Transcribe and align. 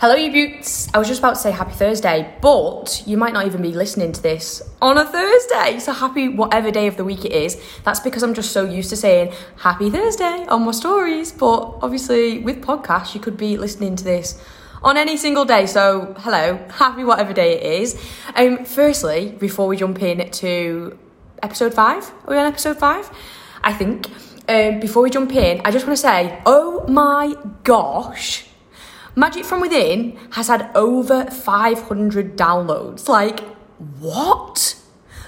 Hello, 0.00 0.14
you 0.14 0.30
beauts. 0.30 0.86
I 0.94 0.98
was 0.98 1.08
just 1.08 1.18
about 1.18 1.34
to 1.34 1.40
say 1.40 1.50
happy 1.50 1.72
Thursday, 1.72 2.32
but 2.40 3.02
you 3.04 3.16
might 3.16 3.32
not 3.32 3.46
even 3.46 3.62
be 3.62 3.72
listening 3.72 4.12
to 4.12 4.22
this 4.22 4.62
on 4.80 4.96
a 4.96 5.04
Thursday. 5.04 5.80
So 5.80 5.92
happy 5.92 6.28
whatever 6.28 6.70
day 6.70 6.86
of 6.86 6.96
the 6.96 7.02
week 7.02 7.24
it 7.24 7.32
is. 7.32 7.60
That's 7.82 7.98
because 7.98 8.22
I'm 8.22 8.32
just 8.32 8.52
so 8.52 8.64
used 8.64 8.90
to 8.90 8.96
saying 8.96 9.32
happy 9.56 9.90
Thursday 9.90 10.46
on 10.46 10.64
my 10.64 10.70
stories. 10.70 11.32
But 11.32 11.78
obviously, 11.82 12.38
with 12.38 12.62
podcasts, 12.62 13.12
you 13.12 13.20
could 13.20 13.36
be 13.36 13.56
listening 13.56 13.96
to 13.96 14.04
this 14.04 14.40
on 14.84 14.96
any 14.96 15.16
single 15.16 15.44
day. 15.44 15.66
So 15.66 16.14
hello, 16.18 16.64
happy 16.70 17.02
whatever 17.02 17.32
day 17.32 17.58
it 17.58 17.82
is. 17.82 18.00
Um, 18.36 18.64
firstly, 18.64 19.34
before 19.40 19.66
we 19.66 19.76
jump 19.76 20.00
in 20.00 20.30
to 20.30 20.96
episode 21.42 21.74
five, 21.74 22.08
are 22.24 22.34
we 22.34 22.36
on 22.36 22.46
episode 22.46 22.78
five? 22.78 23.10
I 23.64 23.72
think. 23.72 24.08
Um, 24.48 24.78
before 24.78 25.02
we 25.02 25.10
jump 25.10 25.32
in, 25.34 25.60
I 25.64 25.72
just 25.72 25.88
want 25.88 25.96
to 25.96 26.00
say, 26.00 26.40
oh 26.46 26.86
my 26.86 27.34
gosh 27.64 28.47
Magic 29.18 29.44
from 29.44 29.60
Within 29.60 30.16
has 30.30 30.46
had 30.46 30.70
over 30.76 31.24
500 31.24 32.36
downloads. 32.38 33.08
Like, 33.08 33.40
what? 33.98 34.76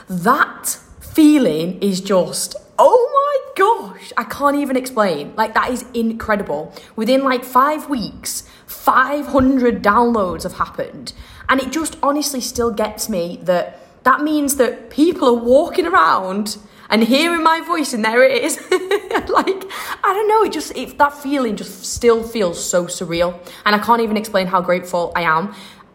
That 0.08 0.78
feeling 1.00 1.76
is 1.82 2.00
just, 2.00 2.54
oh 2.78 3.10
my 3.12 3.52
gosh, 3.56 4.12
I 4.16 4.22
can't 4.22 4.54
even 4.54 4.76
explain. 4.76 5.34
Like, 5.34 5.54
that 5.54 5.70
is 5.70 5.84
incredible. 5.92 6.72
Within 6.94 7.24
like 7.24 7.42
five 7.42 7.90
weeks, 7.90 8.48
500 8.66 9.82
downloads 9.82 10.44
have 10.44 10.52
happened. 10.52 11.12
And 11.48 11.60
it 11.60 11.72
just 11.72 11.96
honestly 12.00 12.40
still 12.40 12.70
gets 12.70 13.08
me 13.08 13.40
that 13.42 13.80
that 14.04 14.20
means 14.20 14.54
that 14.54 14.90
people 14.90 15.26
are 15.26 15.42
walking 15.42 15.86
around 15.86 16.58
and 16.90 17.02
hearing 17.02 17.42
my 17.42 17.60
voice 17.60 17.92
and 17.94 18.04
there 18.04 18.22
it 18.22 18.42
is. 18.44 18.58
Like 19.28 19.64
i 20.02 20.12
don't 20.12 20.28
know 20.28 20.42
it 20.42 20.52
just 20.52 20.76
it, 20.76 20.98
that 20.98 21.12
feeling 21.14 21.54
just 21.54 21.84
still 21.84 22.22
feels 22.22 22.62
so 22.62 22.86
surreal. 22.86 23.38
And 23.64 23.76
i 23.76 23.78
can't 23.78 24.00
even 24.00 24.16
explain 24.16 24.46
how 24.46 24.60
grateful 24.60 25.12
i 25.14 25.22
am 25.22 25.54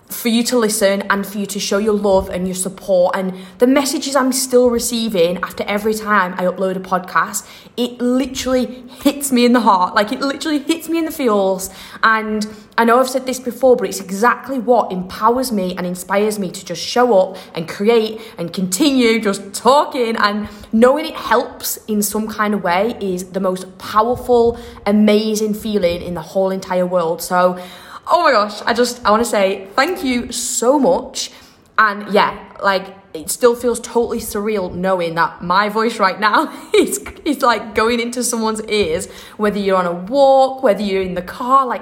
for 0.10 0.28
you 0.28 0.44
to 0.44 0.58
listen 0.58 1.02
and 1.10 1.26
for 1.26 1.40
you 1.40 1.48
to 1.48 1.60
show 1.60 1.80
your 1.80 1.94
love 1.94 2.30
and 2.30 2.48
your 2.48 2.56
support 2.56 3.16
and 3.16 3.34
the 3.58 3.66
messages 3.66 4.16
I'm 4.16 4.32
still 4.32 4.70
receiving 4.70 5.38
after 5.38 5.64
every 5.64 5.96
time 5.96 6.34
I 6.34 6.44
upload 6.44 6.76
a 6.76 6.80
podcast, 6.80 7.48
it 7.76 8.00
literally 8.00 8.66
hits 9.04 9.32
me 9.32 9.46
in 9.46 9.54
the 9.54 9.62
heart. 9.62 9.96
Like 9.96 10.12
it 10.12 10.20
literally 10.20 10.60
hits 10.60 10.88
me 10.90 11.00
in 11.00 11.06
the 11.06 11.12
feels. 11.12 11.72
And 12.04 12.46
I 12.78 12.86
know 12.86 13.00
I've 13.00 13.10
said 13.10 13.26
this 13.26 13.40
before, 13.40 13.76
but 13.76 13.90
it's 13.90 14.00
exactly 14.00 14.60
what 14.60 14.92
empowers 14.92 15.52
me 15.52 15.76
and 15.76 15.88
inspires 15.88 16.38
me 16.38 16.52
to 16.52 16.64
just 16.64 16.84
show 16.84 17.18
up 17.18 17.38
and 17.56 17.68
create 17.68 18.22
and 18.38 18.54
continue 18.54 19.20
just 19.20 19.54
talking 19.54 20.16
and 20.18 20.48
knowing 20.72 21.06
it 21.06 21.16
helps 21.16 21.78
in 21.88 22.04
some 22.04 22.28
kind 22.28 22.54
of 22.54 22.64
way 22.64 22.96
is 23.02 23.32
the 23.32 23.40
most 23.40 23.76
powerful, 23.80 24.60
amazing 24.86 25.56
feeling 25.56 26.04
in 26.04 26.14
the 26.14 26.22
whole 26.22 26.52
entire 26.52 26.86
world. 26.86 27.24
So 27.24 27.60
oh 28.08 28.24
my 28.24 28.32
gosh, 28.32 28.62
I 28.66 28.74
just, 28.74 29.04
I 29.06 29.12
want 29.12 29.24
to 29.24 29.30
say 29.30 29.68
thank 29.76 30.04
you 30.04 30.32
so 30.32 30.80
much. 30.80 31.32
And 31.78 32.14
yeah, 32.14 32.54
like, 32.64 32.96
it 33.14 33.30
still 33.30 33.56
feels 33.56 33.80
totally 33.80 34.20
surreal 34.20 34.74
knowing 34.74 35.16
that 35.16 35.42
my 35.42 35.70
voice 35.70 36.00
right 36.00 36.20
now 36.20 36.54
is, 36.76 37.00
is 37.26 37.42
like 37.42 37.76
going 37.76 38.00
into 38.00 38.24
someone's 38.24 38.64
ears, 38.66 39.10
whether 39.38 39.60
you're 39.60 39.78
on 39.78 39.86
a 39.86 39.94
walk, 39.94 40.64
whether 40.64 40.82
you're 40.82 41.02
in 41.02 41.16
the 41.16 41.22
car, 41.22 41.66
like, 41.66 41.82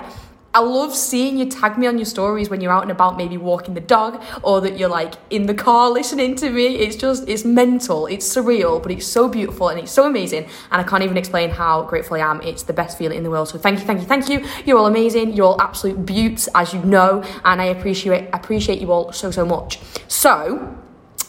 I 0.54 0.59
love 0.59 0.96
seeing 0.96 1.38
you 1.38 1.46
tag 1.46 1.78
me 1.78 1.88
on 1.88 1.98
your 1.98 2.06
stories 2.06 2.50
when 2.50 2.62
you're 2.62 2.72
out 2.72 2.84
and 2.84 2.92
about, 2.92 3.18
maybe 3.18 3.38
walking 3.38 3.73
the 3.73 3.82
dog, 3.82 4.23
or 4.44 4.62
that 4.62 4.78
you're 4.78 4.90
like 4.90 5.16
in 5.30 5.48
the 5.48 5.54
car 5.54 5.90
listening 6.00 6.36
to 6.36 6.50
me. 6.50 6.76
It's 6.76 6.96
just, 6.96 7.28
it's 7.28 7.44
mental, 7.44 8.06
it's 8.06 8.28
surreal, 8.28 8.81
but 8.81 8.92
it's 8.92 9.08
so 9.08 9.28
beautiful 9.28 9.70
and 9.70 9.80
it's 9.80 9.92
so 9.92 10.06
amazing. 10.06 10.44
And 10.72 10.81
I 10.81 10.84
can't 10.84 11.04
even 11.04 11.18
explain 11.18 11.50
how 11.50 11.84
grateful 11.84 12.18
I 12.18 12.20
am. 12.20 12.42
It's 12.42 12.64
the 12.64 12.74
best 12.74 12.98
feeling 12.98 13.18
in 13.18 13.24
the 13.24 13.30
world. 13.30 13.50
So 13.50 13.58
thank 13.58 13.80
you, 13.80 13.86
thank 13.86 14.02
you, 14.02 14.06
thank 14.06 14.30
you. 14.30 14.46
You're 14.66 14.78
all 14.78 14.88
amazing. 14.88 15.34
You're 15.34 15.48
all 15.48 15.62
absolute 15.62 16.06
beauts, 16.06 16.48
as 16.54 16.74
you 16.74 16.81
know, 16.84 17.24
and 17.44 17.62
I 17.62 17.66
appreciate 17.66 18.30
appreciate 18.34 18.80
you 18.80 18.92
all 18.92 19.12
so 19.12 19.31
so 19.31 19.46
much. 19.46 19.80
So 20.08 20.78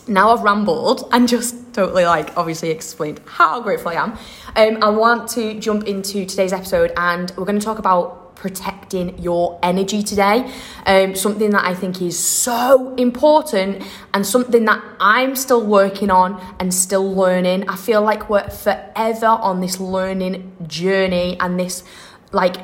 now 0.06 0.30
I've 0.30 0.42
rambled 0.42 1.08
and 1.12 1.27
just 1.27 1.72
totally 1.72 2.05
like 2.05 2.36
obviously 2.36 2.70
explained 2.70 3.20
how 3.27 3.61
grateful 3.61 3.90
I 3.90 3.95
am. 3.95 4.13
Um, 4.57 4.83
I 4.83 4.90
want 4.90 5.29
to 5.30 5.58
jump 5.58 5.84
into 5.84 6.27
today's 6.27 6.52
episode 6.52 6.92
and 6.96 7.33
we're 7.36 7.46
going 7.46 7.58
to 7.58 7.64
talk 7.64 7.79
about 7.79 8.23
protecting 8.34 9.18
your 9.18 9.58
energy 9.62 10.02
today. 10.02 10.52
Um, 10.86 11.14
something 11.14 11.50
that 11.50 11.64
I 11.64 11.74
think 11.74 12.02
is 12.02 12.18
so 12.18 12.95
important 12.96 13.83
and 14.12 14.27
something 14.27 14.64
that 14.64 14.83
I'm 15.00 15.36
still 15.36 15.64
working 15.64 16.11
on 16.11 16.40
and 16.61 16.72
still 16.72 17.14
learning. 17.14 17.68
I 17.68 17.77
feel 17.77 18.02
like 18.02 18.28
we're 18.28 18.48
forever 18.50 19.27
on 19.27 19.61
this 19.61 19.80
learning 19.80 20.52
journey 20.67 21.36
and 21.40 21.58
this 21.58 21.84
like 22.33 22.56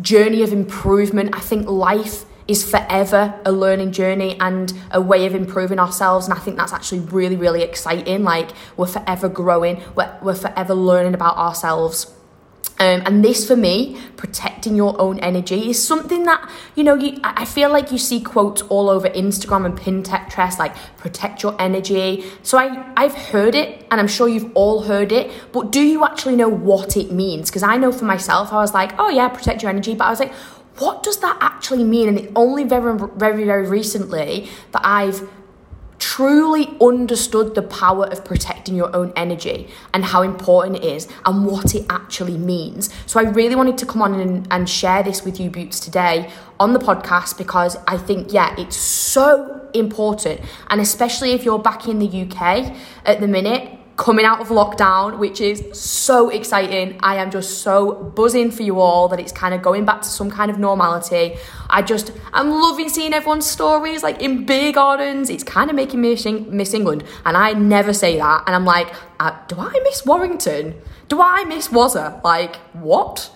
journey 0.00 0.42
of 0.42 0.52
improvement. 0.52 1.34
I 1.34 1.40
think 1.40 1.68
life 1.68 2.24
is 2.48 2.68
forever 2.68 3.40
a 3.44 3.52
learning 3.52 3.92
journey 3.92 4.36
and 4.40 4.72
a 4.90 5.00
way 5.00 5.26
of 5.26 5.34
improving 5.34 5.78
ourselves. 5.78 6.26
And 6.26 6.36
I 6.36 6.40
think 6.40 6.56
that's 6.56 6.72
actually 6.72 7.00
really, 7.00 7.36
really 7.36 7.62
exciting. 7.62 8.24
Like, 8.24 8.50
we're 8.76 8.86
forever 8.86 9.28
growing, 9.28 9.82
we're, 9.94 10.18
we're 10.22 10.34
forever 10.34 10.74
learning 10.74 11.14
about 11.14 11.36
ourselves. 11.36 12.12
Um, 12.78 13.02
and 13.06 13.24
this 13.24 13.46
for 13.46 13.54
me, 13.54 13.96
protecting 14.16 14.74
your 14.74 15.00
own 15.00 15.20
energy, 15.20 15.70
is 15.70 15.86
something 15.86 16.24
that, 16.24 16.50
you 16.74 16.82
know, 16.82 16.94
you, 16.94 17.20
I 17.22 17.44
feel 17.44 17.70
like 17.70 17.92
you 17.92 17.98
see 17.98 18.20
quotes 18.20 18.62
all 18.62 18.90
over 18.90 19.08
Instagram 19.08 19.66
and 19.66 19.78
Pinterest, 19.78 20.58
like 20.58 20.74
protect 20.96 21.44
your 21.44 21.54
energy. 21.60 22.24
So 22.42 22.58
I, 22.58 22.92
I've 22.96 23.14
heard 23.14 23.54
it 23.54 23.86
and 23.90 24.00
I'm 24.00 24.08
sure 24.08 24.28
you've 24.28 24.50
all 24.54 24.82
heard 24.82 25.12
it, 25.12 25.30
but 25.52 25.70
do 25.70 25.80
you 25.80 26.04
actually 26.04 26.34
know 26.34 26.48
what 26.48 26.96
it 26.96 27.12
means? 27.12 27.50
Because 27.50 27.62
I 27.62 27.76
know 27.76 27.92
for 27.92 28.04
myself, 28.04 28.52
I 28.52 28.56
was 28.56 28.74
like, 28.74 28.98
oh 28.98 29.10
yeah, 29.10 29.28
protect 29.28 29.62
your 29.62 29.70
energy. 29.70 29.94
But 29.94 30.06
I 30.06 30.10
was 30.10 30.18
like, 30.18 30.32
what 30.78 31.04
does 31.04 31.20
that 31.20 31.38
actually 31.40 31.84
mean? 31.84 32.08
And 32.08 32.18
it's 32.18 32.32
only 32.34 32.64
very, 32.64 32.98
very, 33.16 33.44
very 33.44 33.68
recently 33.68 34.48
that 34.72 34.82
I've 34.84 35.28
truly 36.02 36.68
understood 36.80 37.54
the 37.54 37.62
power 37.62 38.06
of 38.06 38.24
protecting 38.24 38.74
your 38.74 38.94
own 38.94 39.12
energy 39.14 39.68
and 39.94 40.04
how 40.04 40.22
important 40.22 40.76
it 40.76 40.84
is 40.84 41.06
and 41.24 41.46
what 41.46 41.76
it 41.76 41.86
actually 41.88 42.36
means. 42.36 42.90
So 43.06 43.20
I 43.20 43.22
really 43.22 43.54
wanted 43.54 43.78
to 43.78 43.86
come 43.86 44.02
on 44.02 44.14
and, 44.14 44.48
and 44.50 44.68
share 44.68 45.04
this 45.04 45.24
with 45.24 45.38
you, 45.38 45.48
Beauts, 45.48 45.78
today 45.78 46.28
on 46.58 46.72
the 46.72 46.80
podcast 46.80 47.38
because 47.38 47.76
I 47.86 47.98
think, 47.98 48.32
yeah, 48.32 48.52
it's 48.58 48.76
so 48.76 49.60
important. 49.74 50.40
And 50.70 50.80
especially 50.80 51.34
if 51.34 51.44
you're 51.44 51.60
back 51.60 51.86
in 51.86 52.00
the 52.00 52.22
UK 52.22 52.76
at 53.04 53.20
the 53.20 53.28
minute, 53.28 53.78
coming 53.96 54.24
out 54.24 54.40
of 54.40 54.48
lockdown, 54.48 55.18
which 55.18 55.40
is 55.40 55.62
so 55.78 56.28
exciting. 56.30 56.98
I 57.02 57.16
am 57.16 57.30
just 57.30 57.62
so 57.62 57.94
buzzing 57.94 58.50
for 58.50 58.62
you 58.62 58.80
all 58.80 59.08
that 59.08 59.20
it's 59.20 59.32
kind 59.32 59.54
of 59.54 59.62
going 59.62 59.84
back 59.84 60.02
to 60.02 60.08
some 60.08 60.30
kind 60.30 60.50
of 60.50 60.58
normality. 60.58 61.36
I 61.68 61.82
just, 61.82 62.12
I'm 62.32 62.50
loving 62.50 62.88
seeing 62.88 63.12
everyone's 63.12 63.46
stories 63.46 64.02
like 64.02 64.22
in 64.22 64.46
beer 64.46 64.72
gardens. 64.72 65.30
It's 65.30 65.44
kind 65.44 65.70
of 65.70 65.76
making 65.76 66.00
me 66.00 66.16
miss 66.50 66.74
England. 66.74 67.04
And 67.24 67.36
I 67.36 67.52
never 67.52 67.92
say 67.92 68.16
that. 68.16 68.44
And 68.46 68.54
I'm 68.54 68.64
like, 68.64 68.92
uh, 69.20 69.36
do 69.48 69.56
I 69.58 69.78
miss 69.84 70.04
Warrington? 70.06 70.80
Do 71.08 71.20
I 71.20 71.44
miss 71.44 71.68
Wazza? 71.68 72.22
Like, 72.24 72.56
what? 72.72 73.30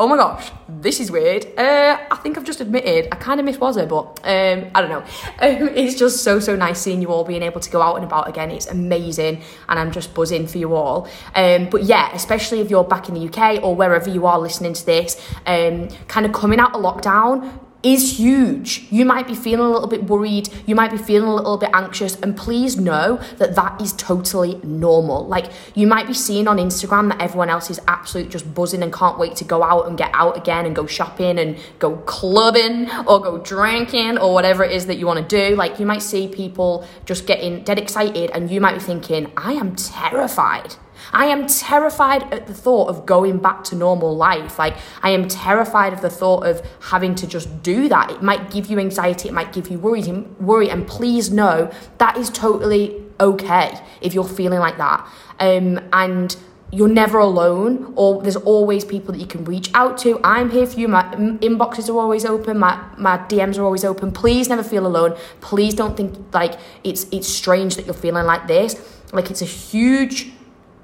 Oh 0.00 0.06
my 0.06 0.16
gosh, 0.16 0.52
this 0.68 1.00
is 1.00 1.10
weird. 1.10 1.44
Uh, 1.58 1.98
I 2.10 2.16
think 2.16 2.38
I've 2.38 2.44
just 2.44 2.60
admitted 2.60 3.08
I 3.10 3.16
kind 3.16 3.40
of 3.40 3.46
miss 3.46 3.56
Wazza, 3.56 3.88
but 3.88 4.20
um, 4.24 4.70
I 4.74 4.80
don't 4.80 4.90
know. 4.90 5.04
Um, 5.40 5.68
it's 5.68 5.94
just 5.94 6.24
so, 6.24 6.40
so 6.40 6.56
nice 6.56 6.80
seeing 6.80 7.00
you 7.00 7.08
all 7.08 7.22
being 7.24 7.42
able 7.42 7.60
to 7.60 7.70
go 7.70 7.80
out 7.80 7.94
and 7.94 8.04
about 8.04 8.28
again. 8.28 8.50
It's 8.50 8.66
amazing, 8.66 9.42
and 9.68 9.78
I'm 9.78 9.92
just 9.92 10.12
buzzing 10.12 10.48
for 10.48 10.58
you 10.58 10.74
all. 10.74 11.08
Um, 11.34 11.68
but 11.70 11.84
yeah, 11.84 12.12
especially 12.12 12.60
if 12.60 12.70
you're 12.70 12.82
back 12.82 13.08
in 13.08 13.14
the 13.14 13.28
UK 13.28 13.62
or 13.62 13.76
wherever 13.76 14.10
you 14.10 14.26
are 14.26 14.38
listening 14.38 14.72
to 14.72 14.84
this, 14.84 15.20
um, 15.46 15.88
kind 16.08 16.26
of 16.26 16.32
coming 16.32 16.58
out 16.58 16.74
of 16.74 16.82
lockdown, 16.82 17.60
is 17.82 18.18
huge. 18.18 18.86
You 18.90 19.04
might 19.04 19.26
be 19.26 19.34
feeling 19.34 19.66
a 19.66 19.70
little 19.70 19.86
bit 19.86 20.04
worried, 20.04 20.48
you 20.66 20.74
might 20.74 20.90
be 20.90 20.98
feeling 20.98 21.28
a 21.28 21.34
little 21.34 21.56
bit 21.56 21.70
anxious, 21.72 22.16
and 22.20 22.36
please 22.36 22.76
know 22.76 23.20
that 23.36 23.54
that 23.54 23.80
is 23.80 23.92
totally 23.92 24.60
normal. 24.64 25.26
Like, 25.26 25.46
you 25.74 25.86
might 25.86 26.06
be 26.06 26.14
seeing 26.14 26.48
on 26.48 26.56
Instagram 26.56 27.10
that 27.10 27.20
everyone 27.20 27.50
else 27.50 27.70
is 27.70 27.80
absolutely 27.86 28.32
just 28.32 28.52
buzzing 28.52 28.82
and 28.82 28.92
can't 28.92 29.18
wait 29.18 29.36
to 29.36 29.44
go 29.44 29.62
out 29.62 29.86
and 29.86 29.96
get 29.96 30.10
out 30.12 30.36
again 30.36 30.66
and 30.66 30.74
go 30.74 30.86
shopping 30.86 31.38
and 31.38 31.56
go 31.78 31.96
clubbing 31.98 32.90
or 33.06 33.20
go 33.20 33.38
drinking 33.38 34.18
or 34.18 34.34
whatever 34.34 34.64
it 34.64 34.72
is 34.72 34.86
that 34.86 34.98
you 34.98 35.06
want 35.06 35.28
to 35.28 35.48
do. 35.48 35.54
Like, 35.54 35.78
you 35.78 35.86
might 35.86 36.02
see 36.02 36.26
people 36.26 36.84
just 37.06 37.26
getting 37.26 37.62
dead 37.62 37.78
excited, 37.78 38.30
and 38.30 38.50
you 38.50 38.60
might 38.60 38.74
be 38.74 38.80
thinking, 38.80 39.30
I 39.36 39.52
am 39.52 39.76
terrified. 39.76 40.74
I 41.12 41.26
am 41.26 41.46
terrified 41.46 42.32
at 42.32 42.46
the 42.46 42.54
thought 42.54 42.88
of 42.88 43.06
going 43.06 43.38
back 43.38 43.64
to 43.64 43.76
normal 43.76 44.16
life. 44.16 44.58
Like, 44.58 44.76
I 45.02 45.10
am 45.10 45.28
terrified 45.28 45.92
of 45.92 46.00
the 46.00 46.10
thought 46.10 46.46
of 46.46 46.62
having 46.80 47.14
to 47.16 47.26
just 47.26 47.62
do 47.62 47.88
that. 47.88 48.10
It 48.10 48.22
might 48.22 48.50
give 48.50 48.66
you 48.66 48.78
anxiety, 48.78 49.28
it 49.28 49.32
might 49.32 49.52
give 49.52 49.68
you 49.68 49.78
worry, 49.78 50.02
worry 50.40 50.70
and 50.70 50.86
please 50.86 51.30
know 51.30 51.70
that 51.98 52.16
is 52.16 52.30
totally 52.30 53.02
okay 53.20 53.80
if 54.00 54.14
you're 54.14 54.24
feeling 54.24 54.60
like 54.60 54.78
that. 54.78 55.06
Um, 55.40 55.80
and 55.92 56.36
you're 56.70 56.88
never 56.88 57.18
alone 57.18 57.92
or 57.96 58.22
there's 58.22 58.36
always 58.36 58.84
people 58.84 59.12
that 59.12 59.18
you 59.18 59.26
can 59.26 59.42
reach 59.44 59.70
out 59.72 59.96
to 59.96 60.20
i'm 60.22 60.50
here 60.50 60.66
for 60.66 60.78
you 60.78 60.86
my 60.86 61.02
inboxes 61.40 61.88
are 61.88 61.98
always 61.98 62.26
open 62.26 62.58
my, 62.58 62.78
my 62.98 63.16
dms 63.16 63.58
are 63.58 63.64
always 63.64 63.84
open 63.84 64.12
please 64.12 64.48
never 64.48 64.62
feel 64.62 64.86
alone 64.86 65.16
please 65.40 65.72
don't 65.72 65.96
think 65.96 66.14
like 66.34 66.58
it's 66.84 67.06
it's 67.10 67.26
strange 67.26 67.76
that 67.76 67.86
you're 67.86 67.94
feeling 67.94 68.26
like 68.26 68.46
this 68.46 69.00
like 69.12 69.30
it's 69.30 69.40
a 69.40 69.46
huge 69.46 70.30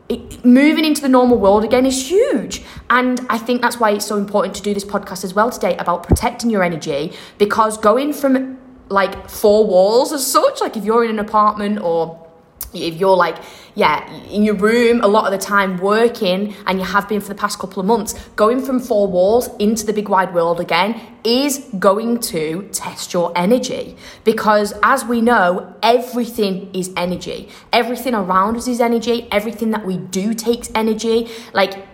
it, 0.09 0.45
moving 0.45 0.85
into 0.85 1.01
the 1.01 1.09
normal 1.09 1.39
world 1.39 1.65
again 1.65 1.87
is 1.87 2.11
huge. 2.11 2.63
And 2.91 3.21
I 3.31 3.39
think 3.39 3.63
that's 3.63 3.79
why 3.79 3.91
it's 3.93 4.05
so 4.05 4.17
important 4.17 4.55
to 4.57 4.63
do 4.63 4.75
this 4.75 4.85
podcast 4.85 5.25
as 5.25 5.35
well 5.35 5.51
today 5.51 5.77
about 5.77 6.03
protecting 6.03 6.51
your 6.51 6.63
energy 6.63 7.13
because 7.39 7.79
going 7.79 8.13
from 8.13 8.59
like 8.89 9.31
four 9.31 9.67
walls 9.67 10.13
as 10.13 10.27
such, 10.27 10.61
like 10.61 10.77
if 10.77 10.85
you're 10.85 11.05
in 11.05 11.11
an 11.11 11.19
apartment 11.19 11.81
or 11.81 12.24
if 12.75 12.95
you're 12.95 13.17
like, 13.17 13.37
yeah, 13.75 14.09
in 14.29 14.43
your 14.45 14.55
room 14.55 15.01
a 15.01 15.07
lot 15.07 15.25
of 15.27 15.33
the 15.33 15.45
time 15.45 15.79
working, 15.79 16.55
and 16.67 16.79
you 16.79 16.85
have 16.85 17.09
been 17.09 17.21
for 17.21 17.29
the 17.29 17.35
past 17.35 17.59
couple 17.59 17.81
of 17.81 17.87
months, 17.87 18.15
going 18.37 18.61
from 18.61 18.81
four 18.81 19.07
walls 19.07 19.49
into 19.59 19.87
the 19.87 19.93
big 19.93 20.09
wide 20.09 20.35
world 20.35 20.61
again 20.61 21.01
is 21.25 21.71
going 21.79 22.21
to 22.21 22.69
test 22.71 23.15
your 23.15 23.33
energy. 23.35 23.97
Because 24.25 24.75
as 24.83 25.05
we 25.05 25.21
know, 25.21 25.75
everything 25.83 26.75
is 26.75 26.93
energy. 26.97 27.49
Everything 27.73 28.15
around 28.15 28.57
us 28.57 28.69
is 28.69 28.81
energy. 28.81 29.27
Everything 29.31 29.71
that 29.71 29.87
we 29.87 29.97
do 29.97 30.35
takes 30.35 30.71
energy. 30.75 31.29
Like, 31.55 31.87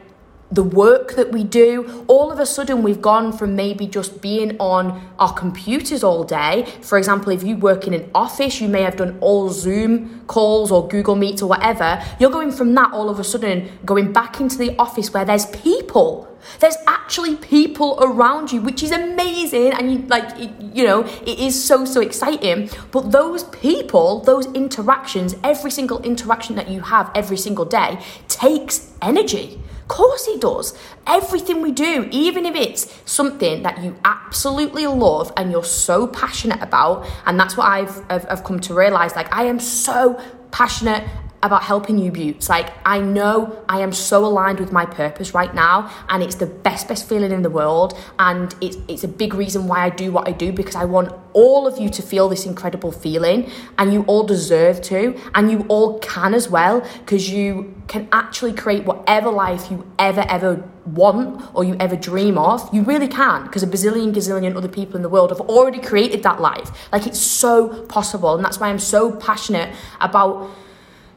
the 0.53 0.63
work 0.63 1.13
that 1.13 1.31
we 1.31 1.45
do, 1.45 2.05
all 2.09 2.33
of 2.33 2.41
a 2.41 2.47
sudden 2.47 2.83
we've 2.83 3.01
gone 3.01 3.33
from 3.33 3.55
maybe 3.55 3.87
just 3.87 4.21
being 4.21 4.57
on 4.59 5.01
our 5.19 5.33
computers 5.33 6.03
all 6.03 6.25
day. 6.25 6.67
For 6.83 6.99
example, 6.99 7.33
if 7.33 7.45
you 7.45 7.57
work 7.57 7.87
in 7.87 7.95
an 7.95 8.11
office, 8.15 8.61
you 8.61 8.69
may 8.69 8.83
have 8.83 8.97
done 8.97 9.17
all 9.21 9.51
Zoom 9.51 10.25
calls 10.27 10.73
or 10.73 10.89
Google 10.89 11.15
Meets 11.15 11.43
or 11.43 11.49
whatever. 11.49 12.03
You're 12.19 12.31
going 12.31 12.51
from 12.51 12.75
that 12.75 12.93
all 12.93 13.09
of 13.09 13.21
a 13.21 13.25
sudden 13.25 13.71
going 13.85 14.13
back 14.13 14.41
into 14.41 14.59
the 14.59 14.77
office 14.77 15.13
where 15.15 15.25
there's 15.25 15.47
people. 15.47 16.27
There's 16.59 16.77
actually 16.87 17.37
people 17.37 17.99
around 18.01 18.51
you, 18.51 18.63
which 18.63 18.83
is 18.83 18.91
amazing. 18.91 19.73
And 19.73 19.93
you 19.93 19.99
like, 20.09 20.37
it, 20.41 20.51
you 20.75 20.85
know, 20.85 21.03
it 21.05 21.39
is 21.39 21.63
so, 21.63 21.85
so 21.85 22.01
exciting. 22.01 22.71
But 22.91 23.13
those 23.13 23.45
people, 23.45 24.21
those 24.21 24.47
interactions, 24.53 25.37
every 25.45 25.71
single 25.71 26.01
interaction 26.03 26.57
that 26.57 26.69
you 26.69 26.81
have 26.81 27.11
every 27.15 27.37
single 27.37 27.67
day 27.67 28.01
takes 28.27 28.93
energy 29.03 29.61
course 29.91 30.29
it 30.29 30.41
does. 30.41 30.79
Everything 31.07 31.61
we 31.61 31.73
do, 31.73 32.09
even 32.13 32.47
if 32.47 32.55
it's 32.55 32.83
something 33.05 33.63
that 33.65 33.83
you 33.83 33.97
absolutely 34.05 34.87
love 34.87 35.33
and 35.37 35.51
you're 35.51 35.65
so 35.65 36.07
passionate 36.07 36.63
about, 36.63 37.07
and 37.27 37.39
that's 37.39 37.57
what 37.57 37.67
I've, 37.67 37.95
I've, 38.09 38.27
I've 38.31 38.45
come 38.45 38.61
to 38.61 38.73
realize. 38.75 39.17
Like, 39.17 39.35
I 39.35 39.45
am 39.45 39.59
so 39.59 40.21
passionate 40.53 41.03
about 41.43 41.63
helping 41.63 41.99
you 41.99 42.11
beauts. 42.11 42.49
Like, 42.49 42.71
I 42.85 43.01
know 43.01 43.65
I 43.69 43.81
am 43.81 43.93
so 43.93 44.25
aligned 44.27 44.61
with 44.61 44.73
my 44.73 44.85
purpose 44.85 45.33
right 45.33 45.55
now, 45.55 45.91
and 46.09 46.23
it's 46.23 46.35
the 46.35 46.47
best, 46.47 46.89
best 46.89 47.09
feeling 47.09 47.33
in 47.33 47.43
the 47.43 47.51
world. 47.51 47.99
And 48.19 48.55
it's, 48.61 48.77
it's 48.89 49.05
a 49.05 49.09
big 49.09 49.33
reason 49.35 49.67
why 49.67 49.85
I 49.85 49.91
do 49.91 50.13
what 50.13 50.29
I 50.29 50.33
do 50.33 50.53
because 50.53 50.75
I 50.75 50.85
want 50.85 51.13
all 51.33 51.67
of 51.67 51.79
you 51.79 51.89
to 51.89 52.03
feel 52.03 52.29
this 52.29 52.45
incredible 52.45 52.93
feeling, 52.93 53.51
and 53.79 53.93
you 53.93 54.03
all 54.03 54.25
deserve 54.25 54.83
to, 54.83 55.19
and 55.35 55.51
you 55.51 55.65
all 55.69 55.99
can 56.01 56.35
as 56.35 56.49
well, 56.49 56.81
because 56.99 57.31
you 57.31 57.75
can 57.89 58.09
actually 58.13 58.53
create 58.53 58.85
whatever 58.85 59.31
life 59.31 59.71
you 59.71 59.91
ever, 59.99 60.25
ever 60.29 60.63
want 60.87 61.43
or 61.55 61.65
you 61.65 61.77
ever 61.81 61.97
dream 61.97 62.37
of. 62.37 62.73
You 62.75 62.83
really 62.83 63.09
can, 63.09 63.45
because 63.45 63.63
a 63.63 63.67
bazillion, 63.67 64.13
gazillion 64.13 64.55
other 64.57 64.69
people 64.69 64.97
in 64.97 65.03
the 65.03 65.09
world 65.09 65.31
have 65.31 65.41
already 65.41 65.79
created 65.79 66.23
that 66.25 66.41
life. 66.41 66.71
Like, 66.93 67.07
it's 67.07 67.21
so 67.21 67.85
possible, 67.87 68.35
and 68.35 68.45
that's 68.45 68.61
why 68.61 68.69
I'm 68.69 68.79
so 68.79 69.13
passionate 69.13 69.75
about 70.01 70.51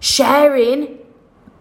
sharing 0.03 0.99